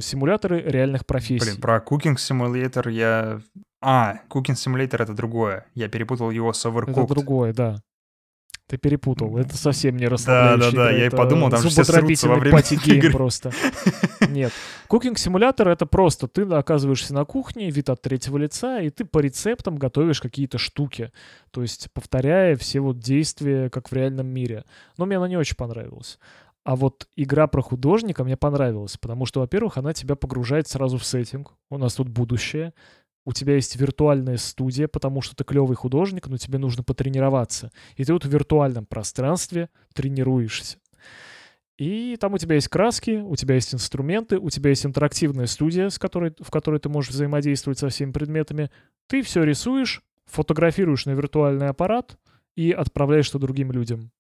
симуляторы 0.01 0.61
реальных 0.61 1.07
профессий. 1.07 1.45
Блин, 1.45 1.61
про 1.61 1.79
Cooking 1.79 2.17
Simulator 2.17 2.91
я... 2.91 3.41
А, 3.83 4.21
Cooking 4.29 4.55
Simulator— 4.55 4.97
это 5.03 5.15
другое. 5.15 5.67
Я 5.75 5.89
перепутал 5.89 6.31
его 6.31 6.53
с 6.53 6.65
Overcooked. 6.67 7.05
Это 7.05 7.15
другое, 7.15 7.53
да. 7.53 7.77
Ты 8.71 8.77
перепутал. 8.77 9.37
Это 9.37 9.57
совсем 9.57 9.97
не 9.97 10.07
расслабляющий. 10.07 10.77
Да, 10.77 10.85
да, 10.85 10.91
да. 10.93 10.97
Я 10.97 11.07
и 11.07 11.11
подумал, 11.11 11.51
там 11.51 11.61
все 11.61 11.83
срутся 11.83 12.29
во 12.29 12.37
время 12.37 12.61
игры. 12.61 13.11
просто. 13.11 13.51
Нет. 14.29 14.53
Simulator— 14.89 15.69
это 15.73 15.87
просто 15.87 16.29
ты 16.29 16.43
оказываешься 16.43 17.13
на 17.13 17.25
кухне, 17.25 17.69
вид 17.71 17.91
от 17.91 18.01
третьего 18.01 18.39
лица, 18.39 18.81
и 18.81 18.91
ты 18.91 19.05
по 19.05 19.19
рецептам 19.19 19.75
готовишь 19.75 20.21
какие-то 20.21 20.59
штуки. 20.59 21.11
То 21.51 21.63
есть 21.63 21.89
повторяя 21.93 22.55
все 22.55 22.79
вот 22.79 23.01
действия, 23.01 23.71
как 23.71 23.91
в 23.91 23.93
реальном 23.93 24.29
мире. 24.29 24.65
Но 24.99 25.07
мне 25.07 25.17
она 25.17 25.27
не 25.27 25.37
очень 25.37 25.57
понравилась. 25.57 26.21
А 26.65 26.77
вот 26.77 27.09
игра 27.17 27.47
про 27.47 27.63
художника 27.63 28.23
мне 28.23 28.37
понравилась, 28.37 28.97
потому 28.99 29.25
что, 29.25 29.41
во-первых, 29.41 29.79
она 29.79 29.95
тебя 29.95 30.15
погружает 30.15 30.69
сразу 30.69 30.99
в 30.99 31.05
сеттинг. 31.05 31.55
У 31.71 31.79
нас 31.79 31.95
тут 31.95 32.09
будущее. 32.09 32.75
У 33.25 33.33
тебя 33.33 33.55
есть 33.55 33.77
виртуальная 33.77 34.37
студия, 34.37 34.89
потому 34.89 35.23
что 35.23 35.37
ты 35.37 35.45
клевый 35.45 35.77
художник, 35.77 36.27
но 36.27 36.37
тебе 36.37 36.59
нужно 36.59 36.83
потренироваться. 36.83 37.71
И 37.97 38.05
ты 38.05 38.13
вот 38.13 38.25
в 38.25 38.29
виртуальном 38.29 38.87
пространстве 38.87 39.69
тренируешься. 39.95 40.79
И 41.79 42.17
там 42.21 42.35
у 42.35 42.39
тебя 42.39 42.57
есть 42.57 42.69
краски, 42.69 43.23
у 43.23 43.37
тебя 43.37 43.55
есть 43.55 43.75
инструменты, 43.75 44.39
у 44.39 44.51
тебя 44.51 44.71
есть 44.71 44.85
интерактивная 44.85 45.47
студия, 45.47 45.89
с 45.89 45.99
которой, 45.99 46.35
в 46.39 46.51
которой 46.51 46.79
ты 46.79 46.91
можешь 46.91 47.11
взаимодействовать 47.11 47.79
со 47.79 47.89
всеми 47.89 48.13
предметами. 48.13 48.71
Ты 49.07 49.23
все 49.23 49.45
рисуешь, 49.45 50.03
фотографируешь 50.27 51.07
на 51.07 51.13
виртуальный 51.13 51.69
аппарат 51.69 52.19
и 52.55 52.71
отправляешь 52.71 53.31
это 53.31 53.39
другим 53.39 53.73
людям 53.73 54.11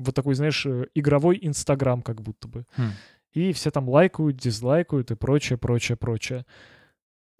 вот 0.00 0.14
такой, 0.14 0.34
знаешь, 0.34 0.64
э, 0.66 0.86
игровой 0.94 1.38
Инстаграм 1.40 2.02
как 2.02 2.22
будто 2.22 2.48
бы. 2.48 2.66
Хм. 2.76 2.92
И 3.32 3.52
все 3.52 3.70
там 3.70 3.88
лайкают, 3.88 4.36
дизлайкают 4.36 5.10
и 5.10 5.14
прочее, 5.14 5.58
прочее, 5.58 5.96
прочее. 5.96 6.46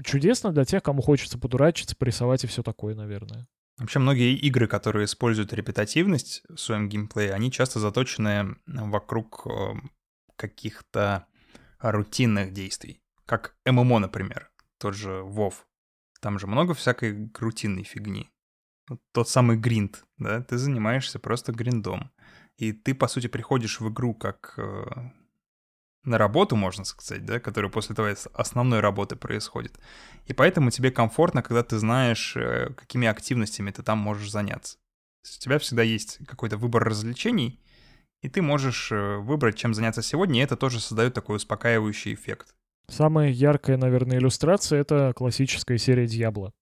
Чудесно 0.03 0.53
для 0.53 0.65
тех, 0.65 0.83
кому 0.83 1.03
хочется 1.03 1.39
подурачиться, 1.39 1.97
порисовать 1.97 2.45
и 2.45 2.47
все 2.47 2.63
такое, 2.63 2.95
наверное. 2.95 3.49
Вообще 3.79 3.99
многие 3.99 4.35
игры, 4.35 4.67
которые 4.67 5.07
используют 5.07 5.53
репетативность 5.53 6.43
в 6.49 6.59
своем 6.59 6.89
геймплее, 6.89 7.33
они 7.33 7.51
часто 7.51 7.81
заточены 7.81 8.57
вокруг 8.67 9.47
эм, 9.47 9.91
каких-то 10.37 11.27
рутинных 11.79 12.53
действий. 12.53 13.01
Как 13.27 13.57
ММО, 13.65 14.01
например, 14.01 14.51
тот 14.79 14.95
же 14.95 15.23
WoW. 15.23 15.55
Там 16.21 16.39
же 16.39 16.47
много 16.47 16.75
всякой 16.75 17.31
рутинной 17.39 17.85
фигни. 17.85 18.31
Тот 19.13 19.29
самый 19.29 19.57
гринд, 19.57 20.05
да, 20.19 20.43
ты 20.43 20.59
занимаешься 20.59 21.19
просто 21.19 21.53
гриндом. 21.53 22.11
И 22.61 22.73
ты, 22.73 22.95
по 22.95 23.09
сути, 23.09 23.27
приходишь 23.27 23.81
в 23.81 23.89
игру 23.89 24.13
как 24.13 24.53
э, 24.59 24.85
на 26.05 26.19
работу, 26.19 26.57
можно 26.57 26.85
сказать, 26.85 27.25
да, 27.25 27.41
которая 27.41 27.71
после 27.71 27.95
твоей 27.95 28.17
основной 28.35 28.81
работы 28.81 29.17
происходит. 29.17 29.81
И 30.27 30.35
поэтому 30.35 30.71
тебе 30.71 30.91
комфортно, 30.91 31.43
когда 31.43 31.63
ты 31.63 31.79
знаешь, 31.79 32.37
э, 32.37 32.75
какими 32.77 33.09
активностями 33.09 33.71
ты 33.71 33.83
там 33.83 33.97
можешь 33.97 34.31
заняться. 34.31 34.77
То 35.23 35.29
есть 35.29 35.39
у 35.39 35.45
тебя 35.45 35.59
всегда 35.59 35.83
есть 35.83 36.19
какой-то 36.27 36.59
выбор 36.59 36.85
развлечений, 36.85 37.65
и 38.21 38.29
ты 38.29 38.43
можешь 38.43 38.93
э, 38.93 39.17
выбрать, 39.17 39.57
чем 39.57 39.73
заняться 39.73 40.03
сегодня, 40.03 40.41
и 40.41 40.45
это 40.45 40.55
тоже 40.55 40.81
создает 40.81 41.15
такой 41.15 41.37
успокаивающий 41.37 42.13
эффект. 42.13 42.55
Самая 42.89 43.31
яркая, 43.31 43.79
наверное, 43.79 44.19
иллюстрация— 44.19 44.81
это 44.83 45.15
классическая 45.17 45.79
серия 45.79 46.07
Диабло. 46.07 46.53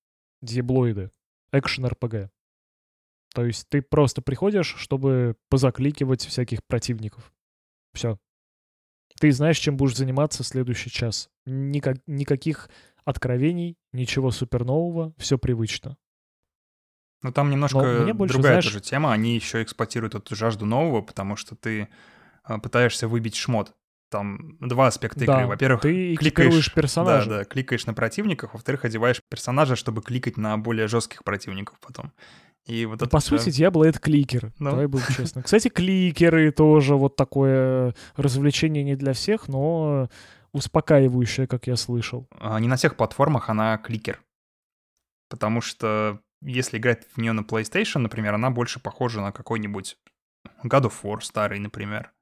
Диаблоиды. 0.42 1.10
Экшен-РПГ. 1.52 2.30
То 3.38 3.44
есть 3.44 3.68
ты 3.68 3.82
просто 3.82 4.20
приходишь, 4.20 4.74
чтобы 4.78 5.36
позакликивать 5.48 6.26
всяких 6.26 6.58
противников. 6.66 7.32
Все. 7.94 8.18
Ты 9.20 9.30
знаешь, 9.30 9.58
чем 9.58 9.76
будешь 9.76 9.96
заниматься 9.96 10.42
следующий 10.42 10.90
час. 10.90 11.30
Никак, 11.46 11.98
никаких 12.08 12.68
откровений, 13.04 13.76
ничего 13.92 14.32
супер 14.32 14.64
нового, 14.64 15.14
все 15.18 15.38
привычно. 15.38 15.96
Ну 17.22 17.30
там 17.30 17.48
немножко 17.48 18.12
больше, 18.12 18.34
другая 18.34 18.54
знаешь... 18.54 18.64
тоже 18.64 18.80
тема. 18.80 19.12
Они 19.12 19.36
еще 19.36 19.62
эксплуатируют 19.62 20.16
эту 20.16 20.34
жажду 20.34 20.66
нового, 20.66 21.02
потому 21.02 21.36
что 21.36 21.54
ты 21.54 21.86
а, 22.42 22.58
пытаешься 22.58 23.06
выбить 23.06 23.36
шмот. 23.36 23.72
там 24.08 24.56
два 24.58 24.88
аспекта 24.88 25.24
Да, 25.26 25.36
игры. 25.36 25.46
Во-первых, 25.46 25.82
ты 25.82 26.16
кликаешь, 26.16 26.74
персонажа. 26.74 27.30
Да, 27.30 27.38
да, 27.38 27.44
кликаешь 27.44 27.86
на 27.86 27.94
противников, 27.94 28.52
во-вторых, 28.52 28.84
одеваешь 28.84 29.22
персонажа, 29.28 29.76
чтобы 29.76 30.02
кликать 30.02 30.36
на 30.36 30.58
более 30.58 30.88
жестких 30.88 31.22
противников 31.22 31.78
потом. 31.78 32.12
И 32.68 32.84
вот 32.86 33.00
это 33.02 33.08
По 33.10 33.18
всё- 33.20 33.38
сути, 33.38 33.50
Диабло— 33.50 33.84
это 33.88 33.98
кликер. 33.98 34.52
Ну. 34.58 34.70
Давай 34.70 34.86
будем 34.86 35.06
честны. 35.14 35.42
Кстати, 35.42 35.68
кликеры 35.68 36.52
тоже 36.52 36.94
вот 36.96 37.16
такое 37.16 37.94
развлечение 38.16 38.84
не 38.84 38.94
для 38.94 39.14
всех, 39.14 39.48
но 39.48 40.08
успокаивающее, 40.52 41.46
как 41.46 41.66
я 41.66 41.76
слышал. 41.76 42.28
а, 42.38 42.60
не 42.60 42.68
на 42.68 42.76
всех 42.76 42.96
платформах 42.96 43.48
она 43.48 43.78
кликер. 43.78 44.20
Потому 45.30 45.60
что 45.62 46.20
если 46.42 46.78
играть 46.78 47.06
в 47.14 47.18
нее 47.18 47.32
на 47.32 47.40
PlayStation, 47.40 47.98
например, 47.98 48.34
она 48.34 48.50
больше 48.50 48.80
похожа 48.80 49.20
на 49.20 49.32
какой-нибудь 49.32 49.96
God 50.64 50.82
of 50.84 50.94
War 51.02 51.20
старый, 51.20 51.58
например. 51.58 52.12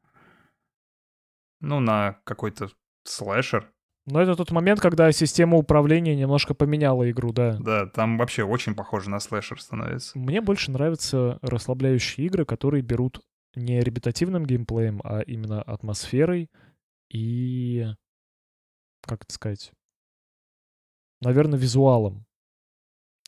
Ну, 1.60 1.80
на 1.80 2.18
какой-то 2.24 2.70
слэшер. 3.04 3.70
Но 4.06 4.20
это 4.22 4.36
тот 4.36 4.52
момент, 4.52 4.80
когда 4.80 5.10
система 5.10 5.56
управления 5.56 6.14
немножко 6.14 6.54
поменяла 6.54 7.10
игру, 7.10 7.32
да. 7.32 7.58
Да, 7.58 7.86
там 7.86 8.18
вообще 8.18 8.44
очень 8.44 8.76
похоже 8.76 9.10
на 9.10 9.18
слэшер 9.18 9.60
становится. 9.60 10.16
Мне 10.16 10.40
больше 10.40 10.70
нравятся 10.70 11.38
расслабляющие 11.42 12.26
игры, 12.26 12.44
которые 12.44 12.82
берут 12.82 13.20
не 13.56 13.80
репетативным 13.80 14.46
геймплеем, 14.46 15.00
а 15.02 15.20
именно 15.20 15.60
атмосферой 15.60 16.50
и, 17.10 17.86
как 19.02 19.24
это 19.24 19.34
сказать, 19.34 19.72
наверное, 21.20 21.58
визуалом. 21.58 22.26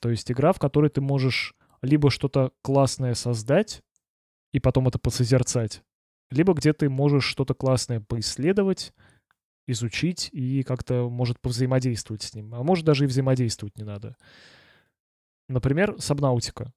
То 0.01 0.11
есть 0.11 0.31
игра, 0.31 0.53
в 0.53 0.61
которой 0.61 0.91
ты 0.91 1.01
можешь 1.01 1.55
либо 1.83 2.11
что-то 2.11 2.53
классное 2.63 3.15
создать 3.15 3.83
и 4.53 4.61
потом 4.61 4.87
это 4.87 4.99
посозерцать, 4.99 5.83
либо 6.31 6.53
где 6.53 6.73
ты 6.73 6.89
можешь 6.89 7.25
что-то 7.25 7.55
классное 7.55 8.01
поисследовать, 8.01 8.93
изучить 9.69 10.29
и 10.33 10.63
как-то, 10.65 11.09
может, 11.09 11.41
повзаимодействовать 11.41 12.23
с 12.23 12.35
ним. 12.35 12.55
А 12.55 12.63
может, 12.63 12.85
даже 12.85 13.05
и 13.05 13.07
взаимодействовать 13.07 13.77
не 13.79 13.85
надо. 13.85 14.17
Например, 15.49 15.95
Сабнаутика. 15.99 16.73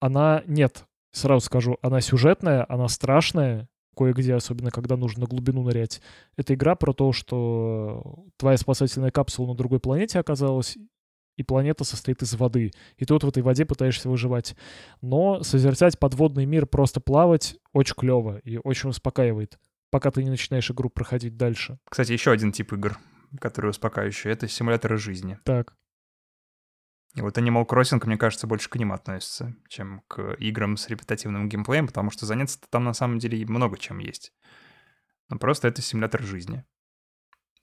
Она, 0.00 0.42
нет, 0.46 0.84
сразу 1.12 1.46
скажу, 1.46 1.78
она 1.80 2.00
сюжетная, 2.00 2.66
она 2.68 2.88
страшная, 2.88 3.68
кое-где, 3.96 4.34
особенно 4.34 4.70
когда 4.70 4.96
нужно 4.96 5.22
на 5.22 5.26
глубину 5.26 5.62
нырять. 5.62 6.02
Это 6.36 6.54
игра 6.54 6.74
про 6.74 6.92
то, 6.92 7.12
что 7.12 8.26
твоя 8.36 8.58
спасательная 8.58 9.10
капсула 9.10 9.48
на 9.48 9.54
другой 9.54 9.80
планете 9.80 10.18
оказалась, 10.18 10.76
и 11.36 11.42
планета 11.42 11.84
состоит 11.84 12.22
из 12.22 12.34
воды. 12.34 12.72
И 12.96 13.04
ты 13.04 13.14
вот 13.14 13.24
в 13.24 13.28
этой 13.28 13.42
воде 13.42 13.64
пытаешься 13.64 14.08
выживать. 14.08 14.54
Но 15.00 15.42
созерцать 15.42 15.98
подводный 15.98 16.46
мир, 16.46 16.66
просто 16.66 17.00
плавать, 17.00 17.56
очень 17.72 17.94
клево 17.94 18.38
и 18.38 18.58
очень 18.58 18.90
успокаивает, 18.90 19.58
пока 19.96 20.10
ты 20.10 20.22
не 20.22 20.28
начинаешь 20.28 20.70
игру 20.70 20.90
проходить 20.90 21.38
дальше. 21.38 21.78
Кстати, 21.88 22.12
еще 22.12 22.30
один 22.30 22.52
тип 22.52 22.70
игр, 22.74 22.98
который 23.40 23.70
успокаивающий, 23.70 24.30
это 24.30 24.46
симуляторы 24.46 24.98
жизни. 24.98 25.38
Так, 25.42 25.74
И 27.14 27.22
вот 27.22 27.38
Animal 27.38 27.66
Crossing, 27.66 28.04
мне 28.04 28.18
кажется, 28.18 28.46
больше 28.46 28.68
к 28.68 28.76
ним 28.76 28.92
относится, 28.92 29.56
чем 29.70 30.02
к 30.06 30.34
играм 30.34 30.76
с 30.76 30.90
репетативным 30.90 31.48
геймплеем, 31.48 31.86
потому 31.86 32.10
что 32.10 32.26
заняться 32.26 32.58
там 32.68 32.84
на 32.84 32.92
самом 32.92 33.18
деле 33.18 33.42
много 33.46 33.78
чем 33.78 33.96
есть. 33.96 34.34
Но 35.30 35.38
просто 35.38 35.68
это 35.68 35.80
симулятор 35.80 36.22
жизни. 36.22 36.62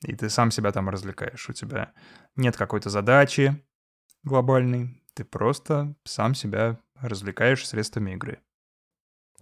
И 0.01 0.15
ты 0.15 0.27
сам 0.27 0.49
себя 0.49 0.71
там 0.71 0.89
развлекаешь. 0.89 1.47
У 1.47 1.53
тебя 1.53 1.93
нет 2.35 2.57
какой-то 2.57 2.89
задачи 2.89 3.63
глобальной. 4.23 5.03
Ты 5.13 5.23
просто 5.23 5.95
сам 6.03 6.33
себя 6.33 6.79
развлекаешь 6.95 7.67
средствами 7.67 8.13
игры. 8.13 8.41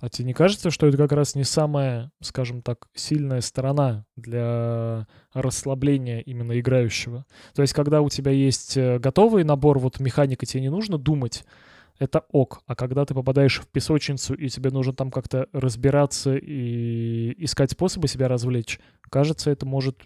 А 0.01 0.09
тебе 0.09 0.25
не 0.25 0.33
кажется, 0.33 0.71
что 0.71 0.87
это 0.87 0.97
как 0.97 1.11
раз 1.11 1.35
не 1.35 1.43
самая, 1.43 2.11
скажем 2.21 2.63
так, 2.63 2.87
сильная 2.95 3.39
сторона 3.41 4.07
для 4.15 5.07
расслабления 5.31 6.21
именно 6.21 6.59
играющего? 6.59 7.27
То 7.53 7.61
есть, 7.61 7.73
когда 7.73 8.01
у 8.01 8.09
тебя 8.09 8.31
есть 8.31 8.75
э, 8.77 8.97
готовый 8.97 9.43
набор 9.43 9.77
вот 9.77 9.99
механик, 9.99 10.41
и 10.41 10.47
тебе 10.47 10.61
не 10.61 10.69
нужно 10.69 10.97
думать, 10.97 11.45
это 11.99 12.25
ок. 12.31 12.63
А 12.65 12.75
когда 12.75 13.05
ты 13.05 13.13
попадаешь 13.13 13.61
в 13.61 13.67
песочницу, 13.67 14.33
и 14.33 14.49
тебе 14.49 14.71
нужно 14.71 14.91
там 14.91 15.11
как-то 15.11 15.47
разбираться 15.53 16.35
и 16.35 17.35
искать 17.37 17.69
способы 17.69 18.07
себя 18.07 18.27
развлечь, 18.27 18.79
кажется, 19.11 19.51
это 19.51 19.67
может 19.67 20.01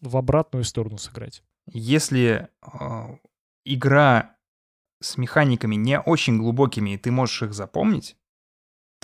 в 0.00 0.16
обратную 0.16 0.64
сторону 0.64 0.96
сыграть. 0.96 1.42
Если 1.70 2.48
э, 2.62 3.18
игра 3.66 4.36
с 5.02 5.18
механиками 5.18 5.74
не 5.74 6.00
очень 6.00 6.38
глубокими, 6.38 6.94
и 6.94 6.96
ты 6.96 7.10
можешь 7.10 7.42
их 7.42 7.52
запомнить, 7.52 8.16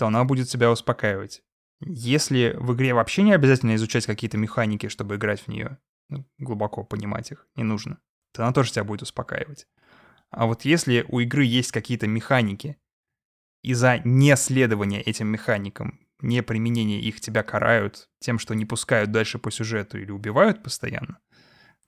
то 0.01 0.07
она 0.07 0.23
будет 0.23 0.49
тебя 0.49 0.71
успокаивать. 0.71 1.43
Если 1.79 2.55
в 2.57 2.73
игре 2.73 2.95
вообще 2.95 3.21
не 3.21 3.33
обязательно 3.33 3.75
изучать 3.75 4.07
какие-то 4.07 4.35
механики, 4.35 4.87
чтобы 4.87 5.17
играть 5.17 5.41
в 5.41 5.47
нее, 5.47 5.77
ну, 6.09 6.25
глубоко 6.39 6.83
понимать 6.83 7.31
их 7.31 7.47
не 7.55 7.61
нужно, 7.61 7.99
то 8.33 8.41
она 8.41 8.51
тоже 8.51 8.71
тебя 8.71 8.83
будет 8.83 9.03
успокаивать. 9.03 9.67
А 10.31 10.47
вот 10.47 10.65
если 10.65 11.05
у 11.07 11.19
игры 11.19 11.43
есть 11.45 11.71
какие-то 11.71 12.07
механики, 12.07 12.77
и 13.61 13.75
за 13.75 14.01
неследование 14.03 15.03
этим 15.03 15.27
механикам, 15.27 15.99
не 16.19 16.41
применение 16.41 16.99
их 16.99 17.21
тебя 17.21 17.43
карают 17.43 18.09
тем, 18.17 18.39
что 18.39 18.55
не 18.55 18.65
пускают 18.65 19.11
дальше 19.11 19.37
по 19.37 19.51
сюжету 19.51 19.99
или 19.99 20.09
убивают 20.09 20.63
постоянно, 20.63 21.19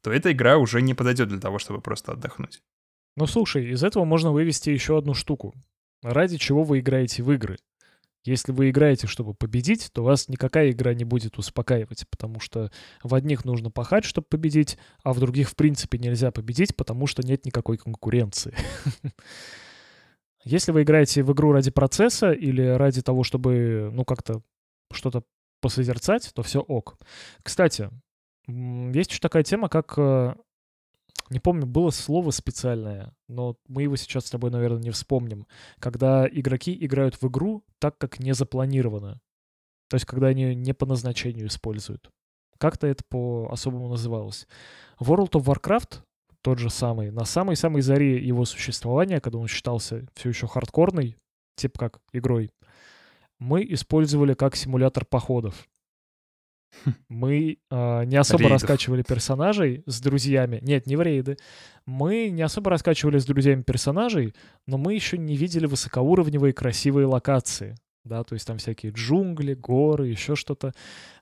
то 0.04 0.12
эта 0.12 0.34
игра 0.34 0.60
уже 0.60 0.84
не 0.84 0.94
подойдет 0.94 1.30
для 1.30 1.40
того, 1.40 1.58
чтобы 1.58 1.82
просто 1.82 2.12
отдохнуть. 2.12 2.62
Ну 3.16 3.26
слушай, 3.26 3.72
из 3.72 3.84
этого 3.84 4.06
можно 4.06 4.32
вывести 4.32 4.70
еще 4.70 5.00
одну 5.00 5.16
штуку. 5.16 5.56
Ради 6.04 6.38
чего 6.38 6.64
вы 6.64 6.82
играете 6.82 7.24
в 7.24 7.32
игры? 7.32 7.58
Если 8.24 8.54
вы 8.54 8.70
играете, 8.70 9.08
чтобы 9.08 9.34
победить, 9.34 9.90
то 9.92 10.04
вас 10.04 10.30
никакая 10.30 10.72
игра 10.72 10.94
не 10.94 11.04
будет 11.04 11.38
успокаивать, 11.38 12.08
потому 12.10 12.40
что 12.40 12.72
в 13.04 13.14
одних 13.14 13.44
нужно 13.44 13.70
пахать, 13.70 14.06
чтобы 14.06 14.28
победить, 14.30 14.78
а 15.04 15.12
в 15.12 15.20
других 15.20 15.50
в 15.50 15.56
принципе 15.56 15.98
нельзя 15.98 16.32
победить, 16.32 16.76
потому 16.76 17.06
что 17.06 17.22
нет 17.22 17.46
никакой 17.46 17.78
конкуренции. 17.78 18.56
Если 20.46 20.72
вы 20.72 20.84
играете 20.84 21.24
в 21.24 21.32
игру 21.34 21.52
ради 21.52 21.72
процесса 21.72 22.32
или 22.32 22.62
ради 22.62 23.02
того, 23.02 23.24
чтобы, 23.24 23.90
ну, 23.94 24.06
как-то 24.06 24.42
что-то 24.92 25.24
посозерцать, 25.62 26.32
то 26.34 26.44
все 26.44 26.60
ок. 26.60 26.98
Кстати, 27.42 27.90
есть 28.48 29.12
еще 29.12 29.20
такая 29.20 29.44
тема, 29.44 29.70
как 29.70 29.94
э, 29.98 30.36
не 31.34 31.40
помню, 31.40 31.66
было 31.66 31.90
слово 31.90 32.32
специальное, 32.32 33.14
но 33.28 33.58
мы 33.68 33.84
его 33.84 33.96
сейчас 33.96 34.28
с 34.28 34.30
тобой, 34.30 34.52
наверное, 34.52 34.82
не 34.82 34.92
вспомним. 34.92 35.48
Когда 35.80 36.28
игроки 36.30 36.78
играют 36.80 37.16
в 37.22 37.28
игру 37.28 37.64
так, 37.80 37.98
как 37.98 38.20
не 38.20 38.34
запланировано. 38.34 39.20
То 39.90 39.96
есть, 39.96 40.06
когда 40.06 40.28
они 40.28 40.56
не 40.56 40.74
по 40.74 40.86
назначению 40.86 41.48
используют. 41.48 42.10
Как-то 42.60 42.88
это 42.88 43.04
по-особому 43.10 43.90
называлось. 43.90 44.48
World 45.00 45.32
of 45.32 45.46
Warcraft, 45.46 46.02
тот 46.42 46.60
же 46.60 46.70
самый, 46.70 47.12
на 47.12 47.26
самой-самой 47.26 47.82
заре 47.82 48.24
его 48.26 48.46
существования, 48.46 49.20
когда 49.20 49.40
он 49.40 49.48
считался 49.48 50.06
все 50.14 50.30
еще 50.30 50.48
хардкорный, 50.48 51.18
типа 51.56 51.80
как 51.80 52.00
игрой, 52.12 52.52
мы 53.40 53.66
использовали 53.70 54.34
как 54.36 54.56
симулятор 54.56 55.06
походов. 55.06 55.68
Мы 57.10 57.60
а, 57.70 58.04
не 58.04 58.18
особо 58.18 58.44
Рейдов. 58.44 58.62
раскачивали 58.62 59.04
персонажей 59.04 59.84
с 59.86 60.02
друзьями. 60.02 60.60
Нет, 60.62 60.88
не 60.88 60.96
в 60.96 61.02
рейды. 61.02 61.38
Мы 61.86 62.30
не 62.30 62.42
особо 62.42 62.72
раскачивали 62.72 63.18
с 63.18 63.26
друзьями 63.26 63.62
персонажей, 63.62 64.34
но 64.68 64.78
мы 64.78 64.94
еще 64.94 65.18
не 65.18 65.36
видели 65.36 65.66
высокоуровневые 65.66 66.54
красивые 66.54 67.06
локации. 67.06 67.76
Да, 68.04 68.24
то 68.24 68.34
есть 68.34 68.46
там 68.46 68.58
всякие 68.58 68.92
джунгли, 68.92 69.54
горы, 69.54 70.08
еще 70.08 70.36
что-то. 70.36 70.74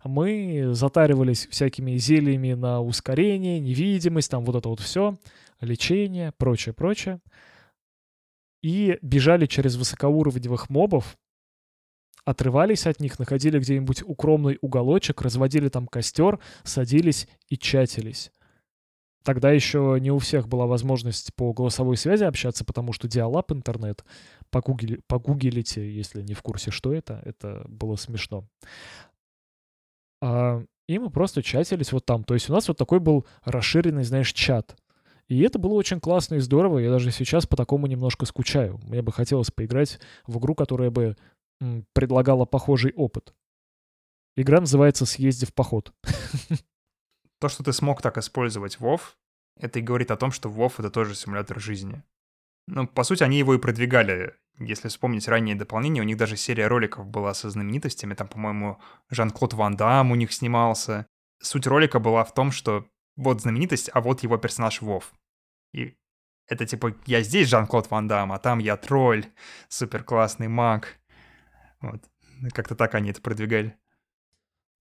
Мы 0.03 0.69
затаривались 0.71 1.47
всякими 1.47 1.95
зельями 1.97 2.53
на 2.53 2.81
ускорение, 2.81 3.59
невидимость, 3.59 4.31
там 4.31 4.43
вот 4.43 4.55
это 4.55 4.69
вот 4.69 4.79
все, 4.79 5.15
лечение, 5.59 6.31
прочее, 6.37 6.73
прочее. 6.73 7.19
И 8.63 8.97
бежали 9.03 9.45
через 9.45 9.75
высокоуровневых 9.75 10.69
мобов, 10.69 11.17
отрывались 12.25 12.87
от 12.87 12.99
них, 12.99 13.19
находили 13.19 13.59
где-нибудь 13.59 14.03
укромный 14.03 14.57
уголочек, 14.61 15.21
разводили 15.21 15.69
там 15.69 15.87
костер, 15.87 16.39
садились 16.63 17.27
и 17.47 17.57
чатились. 17.57 18.31
Тогда 19.23 19.51
еще 19.51 19.97
не 20.01 20.11
у 20.11 20.17
всех 20.17 20.47
была 20.47 20.65
возможность 20.65 21.33
по 21.35 21.53
голосовой 21.53 21.95
связи 21.95 22.23
общаться, 22.23 22.65
потому 22.65 22.91
что 22.91 23.07
диалап 23.07 23.51
интернет, 23.51 24.03
погугли, 24.49 24.99
погуглите, 25.07 25.93
если 25.93 26.23
не 26.23 26.33
в 26.33 26.41
курсе, 26.41 26.71
что 26.71 26.91
это, 26.91 27.21
это 27.23 27.63
было 27.67 27.97
смешно. 27.97 28.47
А, 30.23 30.63
и 30.87 30.97
мы 30.97 31.11
просто 31.11 31.43
чатились 31.43 31.91
вот 31.91 32.05
там. 32.05 32.23
То 32.23 32.33
есть 32.33 32.49
у 32.49 32.53
нас 32.53 32.67
вот 32.67 32.77
такой 32.77 32.99
был 32.99 33.27
расширенный, 33.43 34.03
знаешь, 34.03 34.33
чат. 34.33 34.75
И 35.27 35.39
это 35.41 35.59
было 35.59 35.73
очень 35.73 35.99
классно 35.99 36.35
и 36.35 36.39
здорово. 36.39 36.79
Я 36.79 36.89
даже 36.89 37.11
сейчас 37.11 37.45
по 37.45 37.55
такому 37.55 37.87
немножко 37.87 38.25
скучаю. 38.25 38.79
Мне 38.83 39.01
бы 39.01 39.11
хотелось 39.11 39.51
поиграть 39.51 39.99
в 40.25 40.39
игру, 40.39 40.55
которая 40.55 40.89
бы 40.89 41.15
предлагала 41.93 42.45
похожий 42.45 42.93
опыт. 42.93 43.33
Игра 44.35 44.59
называется 44.59 45.05
«Съезди 45.05 45.45
в 45.45 45.53
поход». 45.53 45.93
То, 47.39 47.49
что 47.49 47.63
ты 47.63 47.73
смог 47.73 48.01
так 48.01 48.17
использовать 48.17 48.77
WoW, 48.77 49.01
это 49.59 49.79
и 49.79 49.81
говорит 49.81 50.11
о 50.11 50.17
том, 50.17 50.31
что 50.31 50.49
WoW— 50.49 50.73
это 50.77 50.89
тоже 50.89 51.15
симулятор 51.15 51.59
жизни. 51.59 52.03
Ну, 52.67 52.87
по 52.87 53.03
сути, 53.03 53.23
они 53.23 53.37
его 53.37 53.53
и 53.55 53.59
продвигали. 53.59 54.35
Если 54.59 54.87
вспомнить 54.87 55.27
ранние 55.27 55.55
дополнения, 55.55 56.01
у 56.01 56.05
них 56.05 56.17
даже 56.17 56.37
серия 56.37 56.67
роликов 56.67 57.07
была 57.07 57.33
со 57.33 57.49
знаменитостями. 57.49 58.13
Там, 58.13 58.27
по-моему, 58.27 58.79
Жан-Клод 59.09 59.53
Ван 59.53 59.75
Дам 59.75 60.11
у 60.11 60.15
них 60.15 60.31
снимался. 60.31 61.07
суть 61.41 61.67
ролика 61.67 61.99
была 61.99 62.23
в 62.23 62.33
том, 62.33 62.51
что 62.51 62.87
вот 63.15 63.41
знаменитость, 63.41 63.89
а 63.93 64.01
вот 64.01 64.23
его 64.23 64.37
персонаж 64.37 64.81
Вов. 64.81 65.11
И 65.73 65.97
это 66.47 66.65
типа 66.65 66.95
я 67.05 67.21
здесь 67.23 67.49
Жан-Клод 67.49 67.89
Ван 67.89 68.07
Дам, 68.07 68.31
а 68.31 68.39
там 68.39 68.59
я 68.59 68.77
тролль, 68.77 69.25
супер 69.67 70.03
классный 70.03 70.47
маг. 70.47 71.00
Вот. 71.81 72.01
Как-то 72.53 72.75
так 72.75 72.95
они 72.95 73.11
это 73.11 73.21
продвигали. 73.21 73.75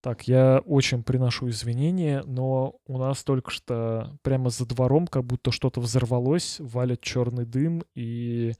Так, 0.01 0.27
я 0.27 0.63
очень 0.65 1.03
приношу 1.03 1.49
извинения, 1.49 2.23
но 2.25 2.79
у 2.87 2.97
нас 2.97 3.23
только 3.23 3.51
что 3.51 4.17
прямо 4.23 4.49
за 4.49 4.65
двором 4.65 5.05
как 5.05 5.23
будто 5.23 5.51
что-то 5.51 5.79
взорвалось, 5.79 6.59
валит 6.59 7.01
черный 7.01 7.45
дым, 7.45 7.83
и, 7.93 8.53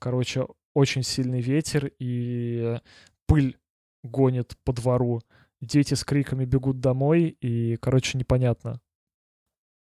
короче, 0.00 0.48
очень 0.74 1.04
сильный 1.04 1.40
ветер, 1.40 1.92
и 2.00 2.80
пыль 3.26 3.58
гонит 4.02 4.56
по 4.64 4.72
двору. 4.72 5.20
Дети 5.60 5.94
с 5.94 6.04
криками 6.04 6.44
бегут 6.44 6.80
домой, 6.80 7.36
и, 7.40 7.76
короче, 7.76 8.18
непонятно. 8.18 8.80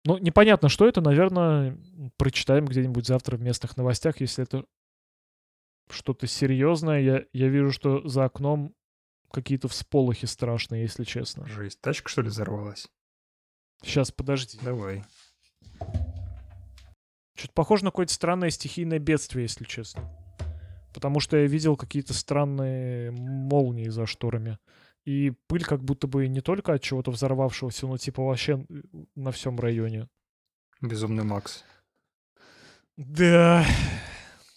Ну, 0.06 0.18
непонятно, 0.18 0.70
что 0.70 0.88
это, 0.88 1.02
наверное, 1.02 1.78
прочитаем 2.18 2.66
где-нибудь 2.66 3.06
завтра 3.06 3.36
в 3.36 3.42
местных 3.42 3.76
новостях, 3.76 4.22
если 4.22 4.46
это 4.46 4.66
что-то 5.92 6.28
серьезное. 6.28 7.02
Я, 7.02 7.26
я 7.34 7.48
вижу, 7.48 7.72
что 7.72 8.08
за 8.08 8.26
окном 8.26 8.76
какие-то 9.32 9.68
всполохи 9.68 10.26
страшные, 10.26 10.84
если 10.84 11.04
честно. 11.04 11.48
Жесть, 11.48 11.80
тачка 11.82 12.10
что 12.10 12.22
ли 12.22 12.30
взорвалась? 12.30 12.88
Сейчас, 13.84 14.12
подожди. 14.12 14.60
Давай. 14.62 15.04
Что-то 17.36 17.54
похоже 17.54 17.86
на 17.86 17.92
какое-то 17.92 18.14
странное 18.14 18.50
стихийное 18.50 19.00
бедствие, 19.00 19.44
если 19.44 19.64
честно. 19.64 20.10
Потому 20.94 21.20
что 21.20 21.38
я 21.38 21.48
видел 21.48 21.78
какие-то 21.78 22.14
странные 22.14 23.12
молнии 23.12 23.88
за 23.90 24.06
шторами. 24.06 24.60
И 25.06 25.32
пыль 25.48 25.64
как 25.64 25.84
будто 25.84 26.08
бы 26.08 26.28
не 26.28 26.42
только 26.42 26.74
от 26.74 26.84
чего-то 26.84 27.10
взорвавшегося, 27.12 27.88
но 27.88 27.98
типа 27.98 28.24
вообще 28.24 28.64
на 29.16 29.32
всем 29.32 29.60
районе. 29.60 30.08
Безумный 30.82 31.24
Макс. 31.24 31.64
Да, 32.98 33.66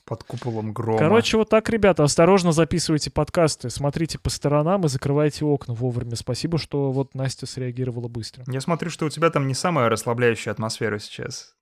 под 0.04 0.24
куполом 0.24 0.72
грома. 0.72 0.98
Короче, 0.98 1.36
вот 1.36 1.48
так, 1.48 1.68
ребята, 1.70 2.04
осторожно 2.04 2.52
записывайте 2.52 3.10
подкасты, 3.10 3.70
смотрите 3.70 4.18
по 4.18 4.30
сторонам 4.30 4.84
и 4.84 4.88
закрывайте 4.88 5.44
окна 5.44 5.74
вовремя. 5.74 6.16
Спасибо, 6.16 6.58
что 6.58 6.92
вот 6.92 7.14
Настя 7.14 7.46
среагировала 7.46 8.08
быстро. 8.08 8.44
Я 8.46 8.60
смотрю, 8.60 8.90
что 8.90 9.06
у 9.06 9.10
тебя 9.10 9.30
там 9.30 9.46
не 9.46 9.54
самая 9.54 9.88
расслабляющая 9.88 10.52
атмосфера 10.52 10.98
сейчас. 10.98 11.54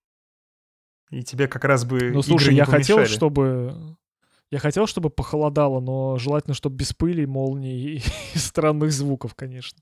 И 1.10 1.22
тебе 1.22 1.46
как 1.46 1.64
раз 1.64 1.84
бы 1.84 2.10
Ну, 2.10 2.22
слушай, 2.22 2.54
я 2.54 2.64
помешали. 2.64 2.82
хотел, 2.82 3.06
чтобы... 3.06 3.96
Я 4.50 4.58
хотел, 4.58 4.86
чтобы 4.86 5.08
похолодало, 5.08 5.80
но 5.80 6.18
желательно, 6.18 6.54
чтобы 6.54 6.76
без 6.76 6.92
пыли, 6.92 7.24
молний 7.24 7.96
и, 7.96 8.02
странных 8.38 8.92
звуков, 8.92 9.34
конечно. 9.34 9.78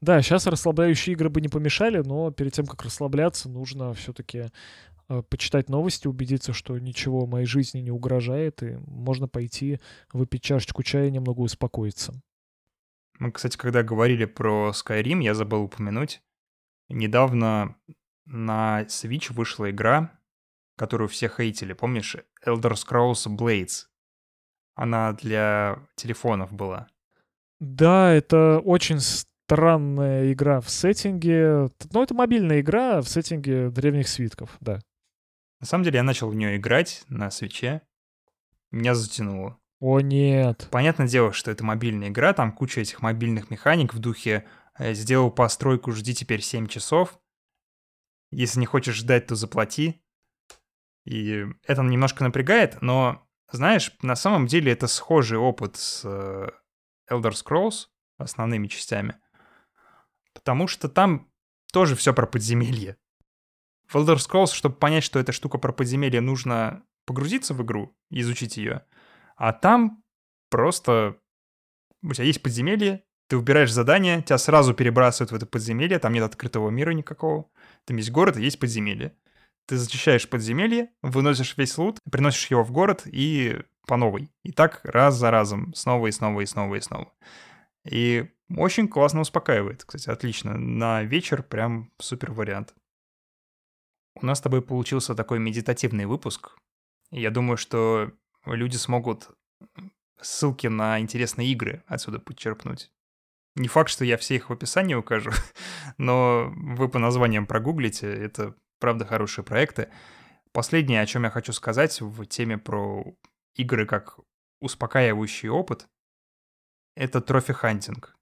Да, 0.00 0.20
сейчас 0.22 0.46
расслабляющие 0.46 1.14
игры 1.14 1.30
бы 1.30 1.40
не 1.40 1.48
помешали, 1.48 1.98
но 1.98 2.30
перед 2.30 2.52
тем, 2.52 2.66
как 2.66 2.82
расслабляться, 2.82 3.48
нужно 3.48 3.94
все-таки 3.94 4.46
почитать 5.28 5.68
новости, 5.68 6.06
убедиться, 6.06 6.52
что 6.52 6.78
ничего 6.78 7.26
моей 7.26 7.46
жизни 7.46 7.80
не 7.80 7.90
угрожает, 7.90 8.62
и 8.62 8.78
можно 8.86 9.28
пойти 9.28 9.80
выпить 10.12 10.42
чашечку 10.42 10.82
чая 10.82 11.08
и 11.08 11.12
немного 11.12 11.40
успокоиться. 11.40 12.14
Мы, 13.18 13.32
кстати, 13.32 13.56
когда 13.56 13.82
говорили 13.82 14.24
про 14.24 14.72
Skyrim, 14.74 15.22
я 15.22 15.34
забыл 15.34 15.62
упомянуть. 15.62 16.22
Недавно 16.88 17.76
на 18.26 18.82
Switch 18.88 19.32
вышла 19.32 19.70
игра, 19.70 20.20
которую 20.76 21.08
все 21.08 21.28
хейтили. 21.28 21.72
Помнишь? 21.72 22.16
Elder 22.44 22.72
Scrolls 22.72 23.26
Blades. 23.26 23.86
Она 24.74 25.14
для 25.14 25.78
телефонов 25.94 26.52
была. 26.52 26.88
Да, 27.60 28.12
это 28.12 28.60
очень 28.60 29.00
странная 29.00 30.32
игра 30.32 30.60
в 30.60 30.68
сеттинге. 30.68 31.70
Ну, 31.92 32.02
это 32.02 32.14
мобильная 32.14 32.60
игра 32.60 33.00
в 33.00 33.08
сеттинге 33.08 33.70
древних 33.70 34.08
свитков, 34.08 34.56
да. 34.60 34.80
На 35.60 35.66
самом 35.66 35.84
деле 35.84 35.96
я 35.96 36.02
начал 36.02 36.28
в 36.28 36.34
нее 36.34 36.56
играть 36.56 37.04
на 37.08 37.30
свече. 37.30 37.82
Меня 38.70 38.94
затянуло. 38.94 39.58
О 39.80 40.00
нет. 40.00 40.68
Понятное 40.70 41.06
дело, 41.06 41.32
что 41.32 41.50
это 41.50 41.64
мобильная 41.64 42.08
игра, 42.08 42.32
там 42.32 42.52
куча 42.52 42.80
этих 42.80 43.02
мобильных 43.02 43.50
механик 43.50 43.94
в 43.94 43.98
духе 43.98 44.46
э, 44.78 44.94
«сделал 44.94 45.30
постройку, 45.30 45.92
жди 45.92 46.14
теперь 46.14 46.40
7 46.40 46.66
часов». 46.66 47.18
Если 48.30 48.58
не 48.58 48.66
хочешь 48.66 48.96
ждать, 48.96 49.26
то 49.26 49.34
заплати. 49.34 50.02
И 51.04 51.44
это 51.64 51.82
немножко 51.82 52.24
напрягает, 52.24 52.82
но, 52.82 53.26
знаешь, 53.52 53.92
на 54.02 54.16
самом 54.16 54.46
деле 54.46 54.72
это 54.72 54.88
схожий 54.88 55.38
опыт 55.38 55.76
с 55.76 56.02
э, 56.04 56.48
Elder 57.10 57.32
Scrolls, 57.32 57.86
основными 58.18 58.66
частями. 58.66 59.16
Потому 60.34 60.66
что 60.66 60.88
там 60.88 61.30
тоже 61.72 61.94
все 61.94 62.12
про 62.12 62.26
подземелье. 62.26 62.96
В 63.86 63.96
Elder 63.96 64.16
Scrolls, 64.16 64.52
чтобы 64.52 64.74
понять, 64.74 65.04
что 65.04 65.18
эта 65.18 65.32
штука 65.32 65.58
про 65.58 65.72
подземелье, 65.72 66.20
нужно 66.20 66.82
погрузиться 67.04 67.54
в 67.54 67.62
игру, 67.62 67.96
изучить 68.10 68.56
ее. 68.56 68.84
А 69.36 69.52
там 69.52 70.02
просто 70.50 71.18
у 72.02 72.12
тебя 72.12 72.24
есть 72.24 72.42
подземелье, 72.42 73.04
ты 73.28 73.36
выбираешь 73.36 73.72
задание, 73.72 74.22
тебя 74.22 74.38
сразу 74.38 74.74
перебрасывают 74.74 75.32
в 75.32 75.34
это 75.34 75.46
подземелье, 75.46 75.98
там 75.98 76.12
нет 76.12 76.24
открытого 76.24 76.70
мира 76.70 76.92
никакого. 76.92 77.50
Там 77.84 77.96
есть 77.96 78.10
город 78.10 78.36
и 78.36 78.42
есть 78.42 78.58
подземелье. 78.58 79.16
Ты 79.66 79.76
зачищаешь 79.76 80.28
подземелье, 80.28 80.90
выносишь 81.02 81.56
весь 81.56 81.76
лут, 81.76 81.98
приносишь 82.10 82.50
его 82.50 82.62
в 82.62 82.70
город 82.70 83.02
и 83.06 83.60
по 83.86 83.96
новой. 83.96 84.30
И 84.44 84.52
так 84.52 84.80
раз 84.84 85.16
за 85.16 85.30
разом, 85.30 85.74
снова 85.74 86.06
и 86.06 86.12
снова 86.12 86.40
и 86.40 86.46
снова 86.46 86.76
и 86.76 86.80
снова. 86.80 87.12
И 87.84 88.28
очень 88.56 88.86
классно 88.86 89.20
успокаивает, 89.20 89.84
кстати, 89.84 90.08
отлично. 90.08 90.56
На 90.56 91.02
вечер 91.02 91.42
прям 91.42 91.90
супер 91.98 92.30
вариант. 92.32 92.74
У 94.20 94.26
нас 94.26 94.38
с 94.38 94.40
тобой 94.42 94.62
получился 94.62 95.14
такой 95.14 95.38
медитативный 95.38 96.06
выпуск. 96.06 96.56
Я 97.10 97.30
думаю, 97.30 97.56
что 97.56 98.12
люди 98.46 98.76
смогут 98.76 99.30
ссылки 100.20 100.66
на 100.66 100.98
интересные 101.00 101.48
игры 101.52 101.84
отсюда 101.86 102.18
подчерпнуть. 102.18 102.90
Не 103.54 103.68
факт, 103.68 103.90
что 103.90 104.04
я 104.04 104.16
все 104.16 104.36
их 104.36 104.48
в 104.48 104.52
описании 104.52 104.94
укажу, 104.94 105.30
но 105.98 106.52
вы 106.56 106.88
по 106.88 106.98
названиям 106.98 107.46
прогуглите, 107.46 108.06
это 108.06 108.54
правда 108.78 109.04
хорошие 109.04 109.44
проекты. 109.44 109.90
Последнее, 110.52 111.02
о 111.02 111.06
чем 111.06 111.24
я 111.24 111.30
хочу 111.30 111.52
сказать 111.52 112.00
в 112.00 112.24
теме 112.26 112.56
про 112.56 113.04
игры 113.54 113.86
как 113.86 114.18
успокаивающий 114.60 115.50
опыт, 115.50 115.88
это 116.94 117.20
trophy 117.20 117.61
hunting. 117.61 118.16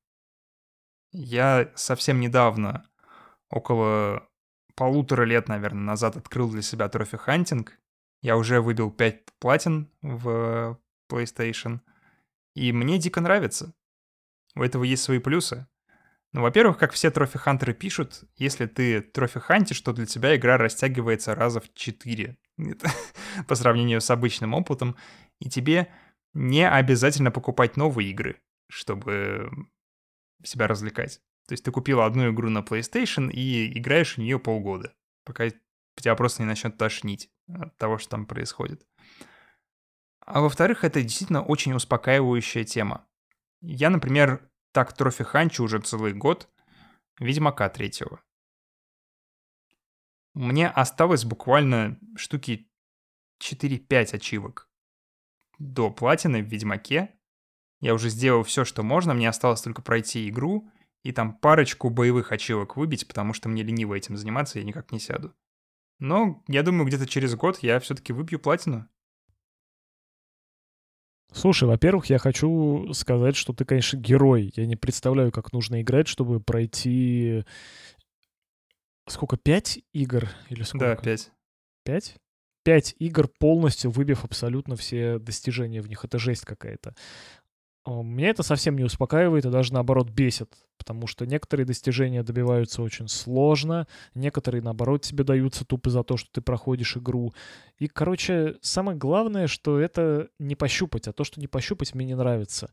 Я 1.13 1.71
совсем 1.77 2.19
недавно, 2.19 2.89
около 3.49 4.29
полутора 4.77 5.25
лет, 5.25 5.49
наверное, 5.49 5.83
назад 5.83 6.17
открыл 6.17 6.51
для 6.51 6.63
себя 6.63 6.89
trophy 6.89 7.28
hunting. 7.28 7.79
Я 8.23 8.37
уже 8.37 8.61
выбил 8.61 8.91
5 8.91 9.25
платин 9.39 9.91
в 10.03 10.79
PlayStation. 11.11 11.81
И 12.55 12.73
мне 12.73 12.99
дико 12.99 13.21
нравится. 13.21 13.75
У 14.57 14.63
этого 14.63 14.85
есть 14.85 15.03
свои 15.03 15.19
плюсы. 15.19 15.67
Ну, 16.33 16.43
во-первых, 16.43 16.79
как 16.79 16.93
все 16.93 17.11
trophy 17.11 17.40
hunter 17.40 17.70
ы 17.70 17.75
пишут, 17.75 18.25
если 18.37 18.67
ты 18.67 19.01
trophy 19.01 19.33
hunt 19.33 19.54
ишь, 19.54 19.81
то 19.81 19.93
для 19.93 20.05
тебя 20.07 20.35
игра 20.35 20.57
растягивается 20.57 21.35
раза 21.35 21.61
в 21.61 21.73
4 21.75 22.37
по 23.49 23.55
сравнению 23.55 24.01
с 24.01 24.11
обычным 24.11 24.55
опытом, 24.55 24.97
и 25.39 25.49
тебе 25.49 25.93
не 26.33 26.69
обязательно 26.69 27.31
покупать 27.31 27.77
новые 27.77 28.11
игры, 28.11 28.41
чтобы 28.69 29.49
себя 30.43 30.67
развлекать. 30.67 31.21
То 31.47 31.53
есть 31.53 31.65
ты 31.65 31.71
купил 31.71 32.01
одну 32.01 32.31
игру 32.31 32.49
на 32.49 32.61
PlayStation 32.61 33.31
и 33.31 33.79
играешь 33.79 34.15
в 34.15 34.19
нее 34.19 34.39
полгода, 34.39 34.95
пока 35.25 35.51
тебя 35.97 36.15
просто 36.15 36.43
не 36.43 36.49
начнет 36.49 36.79
тошнить 36.79 37.31
от 37.49 37.77
того, 37.77 37.99
что 37.99 38.11
там 38.11 38.27
происходит. 38.27 38.87
А 40.21 40.41
во-вторых, 40.41 40.85
это 40.85 41.03
действительно 41.03 41.43
очень 41.43 41.75
успокаивающая 41.75 42.65
тема. 42.65 43.07
Я, 43.61 43.91
например, 43.91 44.51
так 44.73 44.95
трофи 44.95 45.23
ханчу 45.23 45.65
уже 45.65 45.81
целый 45.81 46.15
год 46.15 46.49
Ведьмака 47.19 47.69
третьего. 47.69 48.23
Мне 50.33 50.69
осталось 50.69 51.25
буквально 51.25 51.99
штуки 52.17 52.69
4-5 53.41 54.17
ачивок 54.17 54.69
до 55.59 55.91
платины 55.91 56.43
в 56.43 56.47
Ведьмаке. 56.47 57.17
Я 57.81 57.95
уже 57.95 58.09
сделал 58.09 58.43
все, 58.43 58.65
что 58.65 58.83
можно, 58.83 59.15
мне 59.15 59.29
осталось 59.29 59.63
только 59.63 59.83
пройти 59.83 60.29
игру 60.29 60.71
и 61.05 61.13
там 61.13 61.37
парочку 61.37 61.91
боевых 61.91 62.33
ачивок 62.33 62.77
выбить, 62.77 63.07
потому 63.07 63.35
что 63.35 63.49
мне 63.49 63.63
лениво 63.63 63.95
этим 63.95 64.17
заниматься, 64.17 64.59
я 64.59 64.65
никак 64.65 64.91
не 64.91 64.99
сяду. 64.99 65.33
Но 66.01 66.43
я 66.49 66.63
думаю, 66.63 66.87
где-то 66.87 67.07
через 67.07 67.37
год 67.37 67.59
я 67.63 67.79
все-таки 67.79 68.13
выпью 68.13 68.41
платину. 68.41 68.89
Слушай, 71.33 71.65
во-первых, 71.69 72.07
я 72.07 72.19
хочу 72.19 72.93
сказать, 72.95 73.37
что 73.37 73.53
ты, 73.53 73.65
конечно, 73.65 73.97
герой. 73.97 74.53
Я 74.57 74.67
не 74.67 74.77
представляю, 74.77 75.31
как 75.31 75.53
нужно 75.53 75.83
играть, 75.83 76.09
чтобы 76.09 76.41
пройти... 76.41 77.45
Сколько, 79.07 79.37
пять 79.37 79.81
игр? 79.93 80.29
Или 80.49 80.63
сколько? 80.63 80.87
Да, 80.87 80.97
пять. 80.97 81.33
Пять? 81.85 82.17
Пять 82.63 82.95
игр 82.99 83.29
полностью, 83.29 83.91
выбив 83.91 84.25
абсолютно 84.25 84.77
все 84.77 85.19
достижения 85.19 85.83
в 85.83 85.89
них. 85.89 86.05
Это 86.05 86.19
жесть 86.19 86.47
какая-то. 86.47 86.95
Меня 87.87 88.31
это 88.31 88.43
совсем 88.43 88.77
не 88.77 88.85
успокаивает 88.85 89.45
и 89.45 89.51
даже 89.51 89.75
наоборот 89.75 90.09
бесит, 90.09 90.55
потому 90.79 91.07
что 91.07 91.27
некоторые 91.27 91.67
достижения 91.67 92.23
добиваются 92.23 92.83
очень 92.83 93.09
сложно, 93.09 93.87
некоторые 94.15 94.63
наоборот 94.63 95.03
тебе 95.03 95.23
даются 95.23 95.67
тупо 95.67 95.91
за 95.91 96.03
то, 96.03 96.17
что 96.17 96.31
ты 96.33 96.41
проходишь 96.41 96.97
игру. 96.97 97.35
И, 97.79 97.87
короче, 97.87 98.57
самое 98.63 98.97
главное, 98.97 99.47
что 99.49 99.79
это 99.79 100.29
не 100.39 100.55
пощупать, 100.57 101.09
а 101.09 101.13
то, 101.13 101.25
что 101.25 101.41
не 101.41 101.47
пощупать, 101.47 101.95
мне 101.95 102.07
не 102.07 102.17
нравится. 102.17 102.73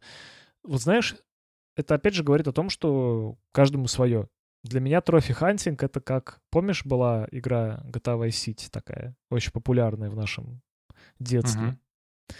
Вот 0.64 0.82
знаешь, 0.82 1.16
это 1.76 1.96
опять 1.96 2.14
же 2.14 2.24
говорит 2.24 2.48
о 2.48 2.54
том, 2.54 2.70
что 2.70 3.38
каждому 3.52 3.88
свое. 3.88 4.30
Для 4.64 4.80
меня 4.80 5.02
trophy 5.02 5.34
hunting 5.34 5.84
это 5.84 6.00
как, 6.00 6.40
помнишь, 6.52 6.86
была 6.86 7.28
игра 7.32 7.82
GTA 7.86 8.18
Vice 8.18 8.30
City 8.30 8.70
такая, 8.70 9.16
очень 9.30 9.52
популярная 9.52 10.10
в 10.10 10.16
нашем 10.16 10.62
детстве. 11.20 11.78
Uh-huh. 12.30 12.36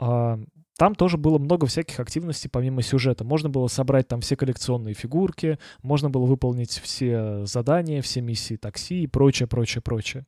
А, 0.00 0.38
там 0.76 0.94
тоже 0.94 1.16
было 1.18 1.38
много 1.38 1.66
всяких 1.66 2.00
активностей 2.00 2.50
помимо 2.50 2.82
сюжета. 2.82 3.24
Можно 3.24 3.48
было 3.48 3.68
собрать 3.68 4.08
там 4.08 4.20
все 4.20 4.36
коллекционные 4.36 4.94
фигурки, 4.94 5.58
можно 5.82 6.10
было 6.10 6.26
выполнить 6.26 6.78
все 6.82 7.44
задания, 7.46 8.02
все 8.02 8.20
миссии 8.20 8.56
такси 8.56 9.02
и 9.02 9.06
прочее, 9.06 9.46
прочее, 9.46 9.82
прочее. 9.82 10.26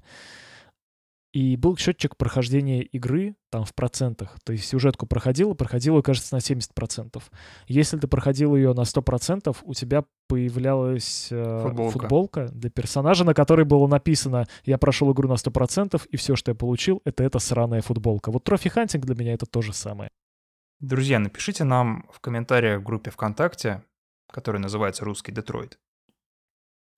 И 1.33 1.57
был 1.57 1.77
счетчик 1.77 2.17
прохождения 2.17 2.81
игры 2.81 3.35
там 3.51 3.65
в 3.65 3.75
процентах. 3.75 4.39
То 4.45 4.55
есть 4.55 4.65
сюжетку 4.67 5.05
проходила, 5.05 5.53
проходила, 5.53 6.01
кажется, 6.01 6.35
на 6.35 6.39
70%. 6.39 7.23
Если 7.69 7.99
ты 7.99 8.07
проходил 8.07 8.57
ее 8.57 8.73
на 8.73 8.83
100%, 8.83 9.55
у 9.63 9.75
тебя 9.75 10.05
появлялась 10.29 11.29
э, 11.31 11.61
футболка. 11.63 11.93
футболка 11.93 12.49
для 12.49 12.71
персонажа, 12.71 13.25
на 13.25 13.35
которой 13.35 13.67
было 13.67 13.87
написано 13.87 14.47
«Я 14.65 14.79
прошел 14.79 15.13
игру 15.13 15.29
на 15.29 15.35
100%, 15.35 16.01
и 16.09 16.17
все, 16.17 16.37
что 16.37 16.53
я 16.53 16.55
получил, 16.55 17.03
это 17.05 17.23
эта 17.23 17.39
сраная 17.39 17.83
футболка». 17.83 18.31
Вот 18.31 18.45
trophy 18.45 18.71
hunting 18.71 19.05
для 19.05 19.15
меня 19.15 19.35
это 19.35 19.45
то 19.45 19.61
же 19.61 19.75
самое. 19.75 20.09
Друзья, 20.81 21.19
напишите 21.19 21.65
нам 21.65 22.07
в 22.13 22.21
комментариях 22.21 22.81
в 22.81 22.85
группе 22.85 23.11
ВКонтакте, 23.11 23.83
которая 24.31 24.61
называется 24.61 25.07
«Русский 25.07 25.33
Детройт», 25.33 25.79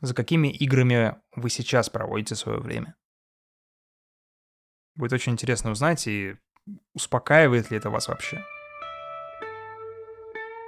за 0.00 0.16
какими 0.16 0.48
играми 0.48 1.14
вы 1.36 1.48
сейчас 1.48 1.88
проводите 1.88 2.34
свое 2.34 2.58
время. 2.58 2.96
Будет 4.96 5.12
очень 5.12 5.32
интересно 5.32 5.70
узнать, 5.70 6.08
и 6.08 6.36
успокаивает 6.92 7.70
ли 7.70 7.76
это 7.76 7.88
вас 7.88 8.08
вообще. 8.08 8.44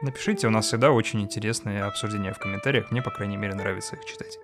Напишите, 0.02 0.46
у 0.46 0.50
нас 0.50 0.66
всегда 0.66 0.92
очень 0.92 1.20
интересные 1.20 1.82
обсуждения 1.82 2.32
в 2.32 2.38
комментариях, 2.38 2.92
мне, 2.92 3.02
по 3.02 3.10
крайней 3.10 3.36
мере, 3.36 3.54
нравится 3.54 3.96
их 3.96 4.04
читать. 4.04 4.38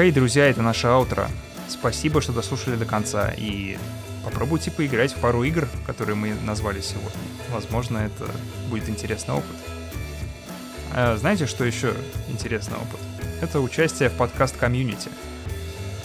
Хей, 0.00 0.12
друзья, 0.12 0.48
это 0.48 0.62
наше 0.62 0.86
аутро. 0.86 1.28
Спасибо, 1.68 2.22
что 2.22 2.32
дослушали 2.32 2.76
до 2.76 2.86
конца, 2.86 3.34
и 3.36 3.76
попробуйте 4.24 4.70
поиграть 4.70 5.12
в 5.12 5.16
пару 5.16 5.44
игр, 5.44 5.68
которые 5.86 6.16
мы 6.16 6.32
назвали 6.32 6.80
сегодня. 6.80 7.20
Возможно, 7.50 7.98
это 7.98 8.30
будет 8.70 8.88
интересный 8.88 9.34
опыт. 9.34 9.56
А 10.94 11.18
знаете, 11.18 11.44
что 11.44 11.66
еще 11.66 11.92
интересный 12.28 12.78
опыт? 12.78 12.98
Это 13.42 13.60
участие 13.60 14.08
в 14.08 14.14
подкаст-комьюнити. 14.14 15.10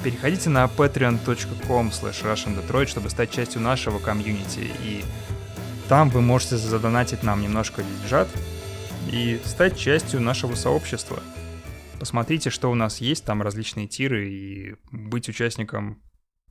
Переходите 0.04 0.50
на 0.50 0.66
patreon.com 0.66 1.88
slash 1.88 2.88
чтобы 2.88 3.10
стать 3.10 3.32
частью 3.32 3.62
нашего 3.62 4.00
комьюнити, 4.00 4.72
и 4.84 5.06
там 5.88 6.10
вы 6.10 6.20
можете 6.20 6.58
задонатить 6.58 7.24
нам 7.24 7.42
немножко 7.42 7.82
деньжат 7.82 8.28
и 9.10 9.40
стать 9.46 9.80
частью 9.80 10.20
нашего 10.20 10.56
сообщества. 10.56 11.24
Посмотрите, 12.00 12.50
что 12.50 12.70
у 12.70 12.76
нас 12.76 13.00
есть, 13.00 13.26
там 13.26 13.42
различные 13.42 13.88
тиры, 13.88 14.30
и 14.30 14.76
быть 14.92 15.30
участником 15.30 16.04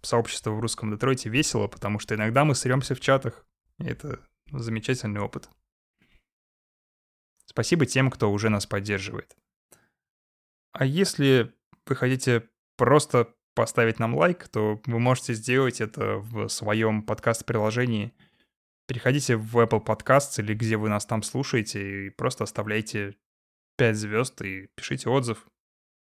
сообщества 0.02 0.50
в 0.50 0.60
русском 0.60 0.90
Детройте 0.90 1.28
весело, 1.28 1.68
потому 1.68 1.98
что 1.98 2.14
иногда 2.14 2.44
мы 2.44 2.54
сремся 2.54 2.94
в 2.94 3.00
чатах, 3.00 3.46
и 3.78 3.84
это 3.84 4.20
замечательный 4.50 5.20
опыт. 5.20 5.48
Спасибо 7.46 7.86
тем, 7.86 8.10
кто 8.10 8.32
уже 8.32 8.48
нас 8.48 8.66
поддерживает. 8.66 9.36
А 10.72 10.84
если 10.84 11.54
вы 11.86 11.94
хотите 11.94 12.48
просто 12.76 13.32
поставить 13.54 14.00
нам 14.00 14.16
лайк, 14.16 14.48
то 14.48 14.80
вы 14.86 14.98
можете 14.98 15.34
сделать 15.34 15.80
это 15.80 16.16
в 16.16 16.48
своем 16.48 17.02
подкаст-приложении. 17.02 18.12
Переходите 18.86 19.36
в 19.36 19.56
Apple 19.58 19.84
Podcasts 19.84 20.42
или 20.42 20.54
где 20.54 20.76
вы 20.76 20.88
нас 20.88 21.06
там 21.06 21.22
слушаете 21.22 22.06
и 22.06 22.10
просто 22.10 22.44
оставляйте 22.44 23.16
5 23.76 23.96
звезд 23.96 24.40
и 24.42 24.68
пишите 24.76 25.08
отзыв. 25.08 25.46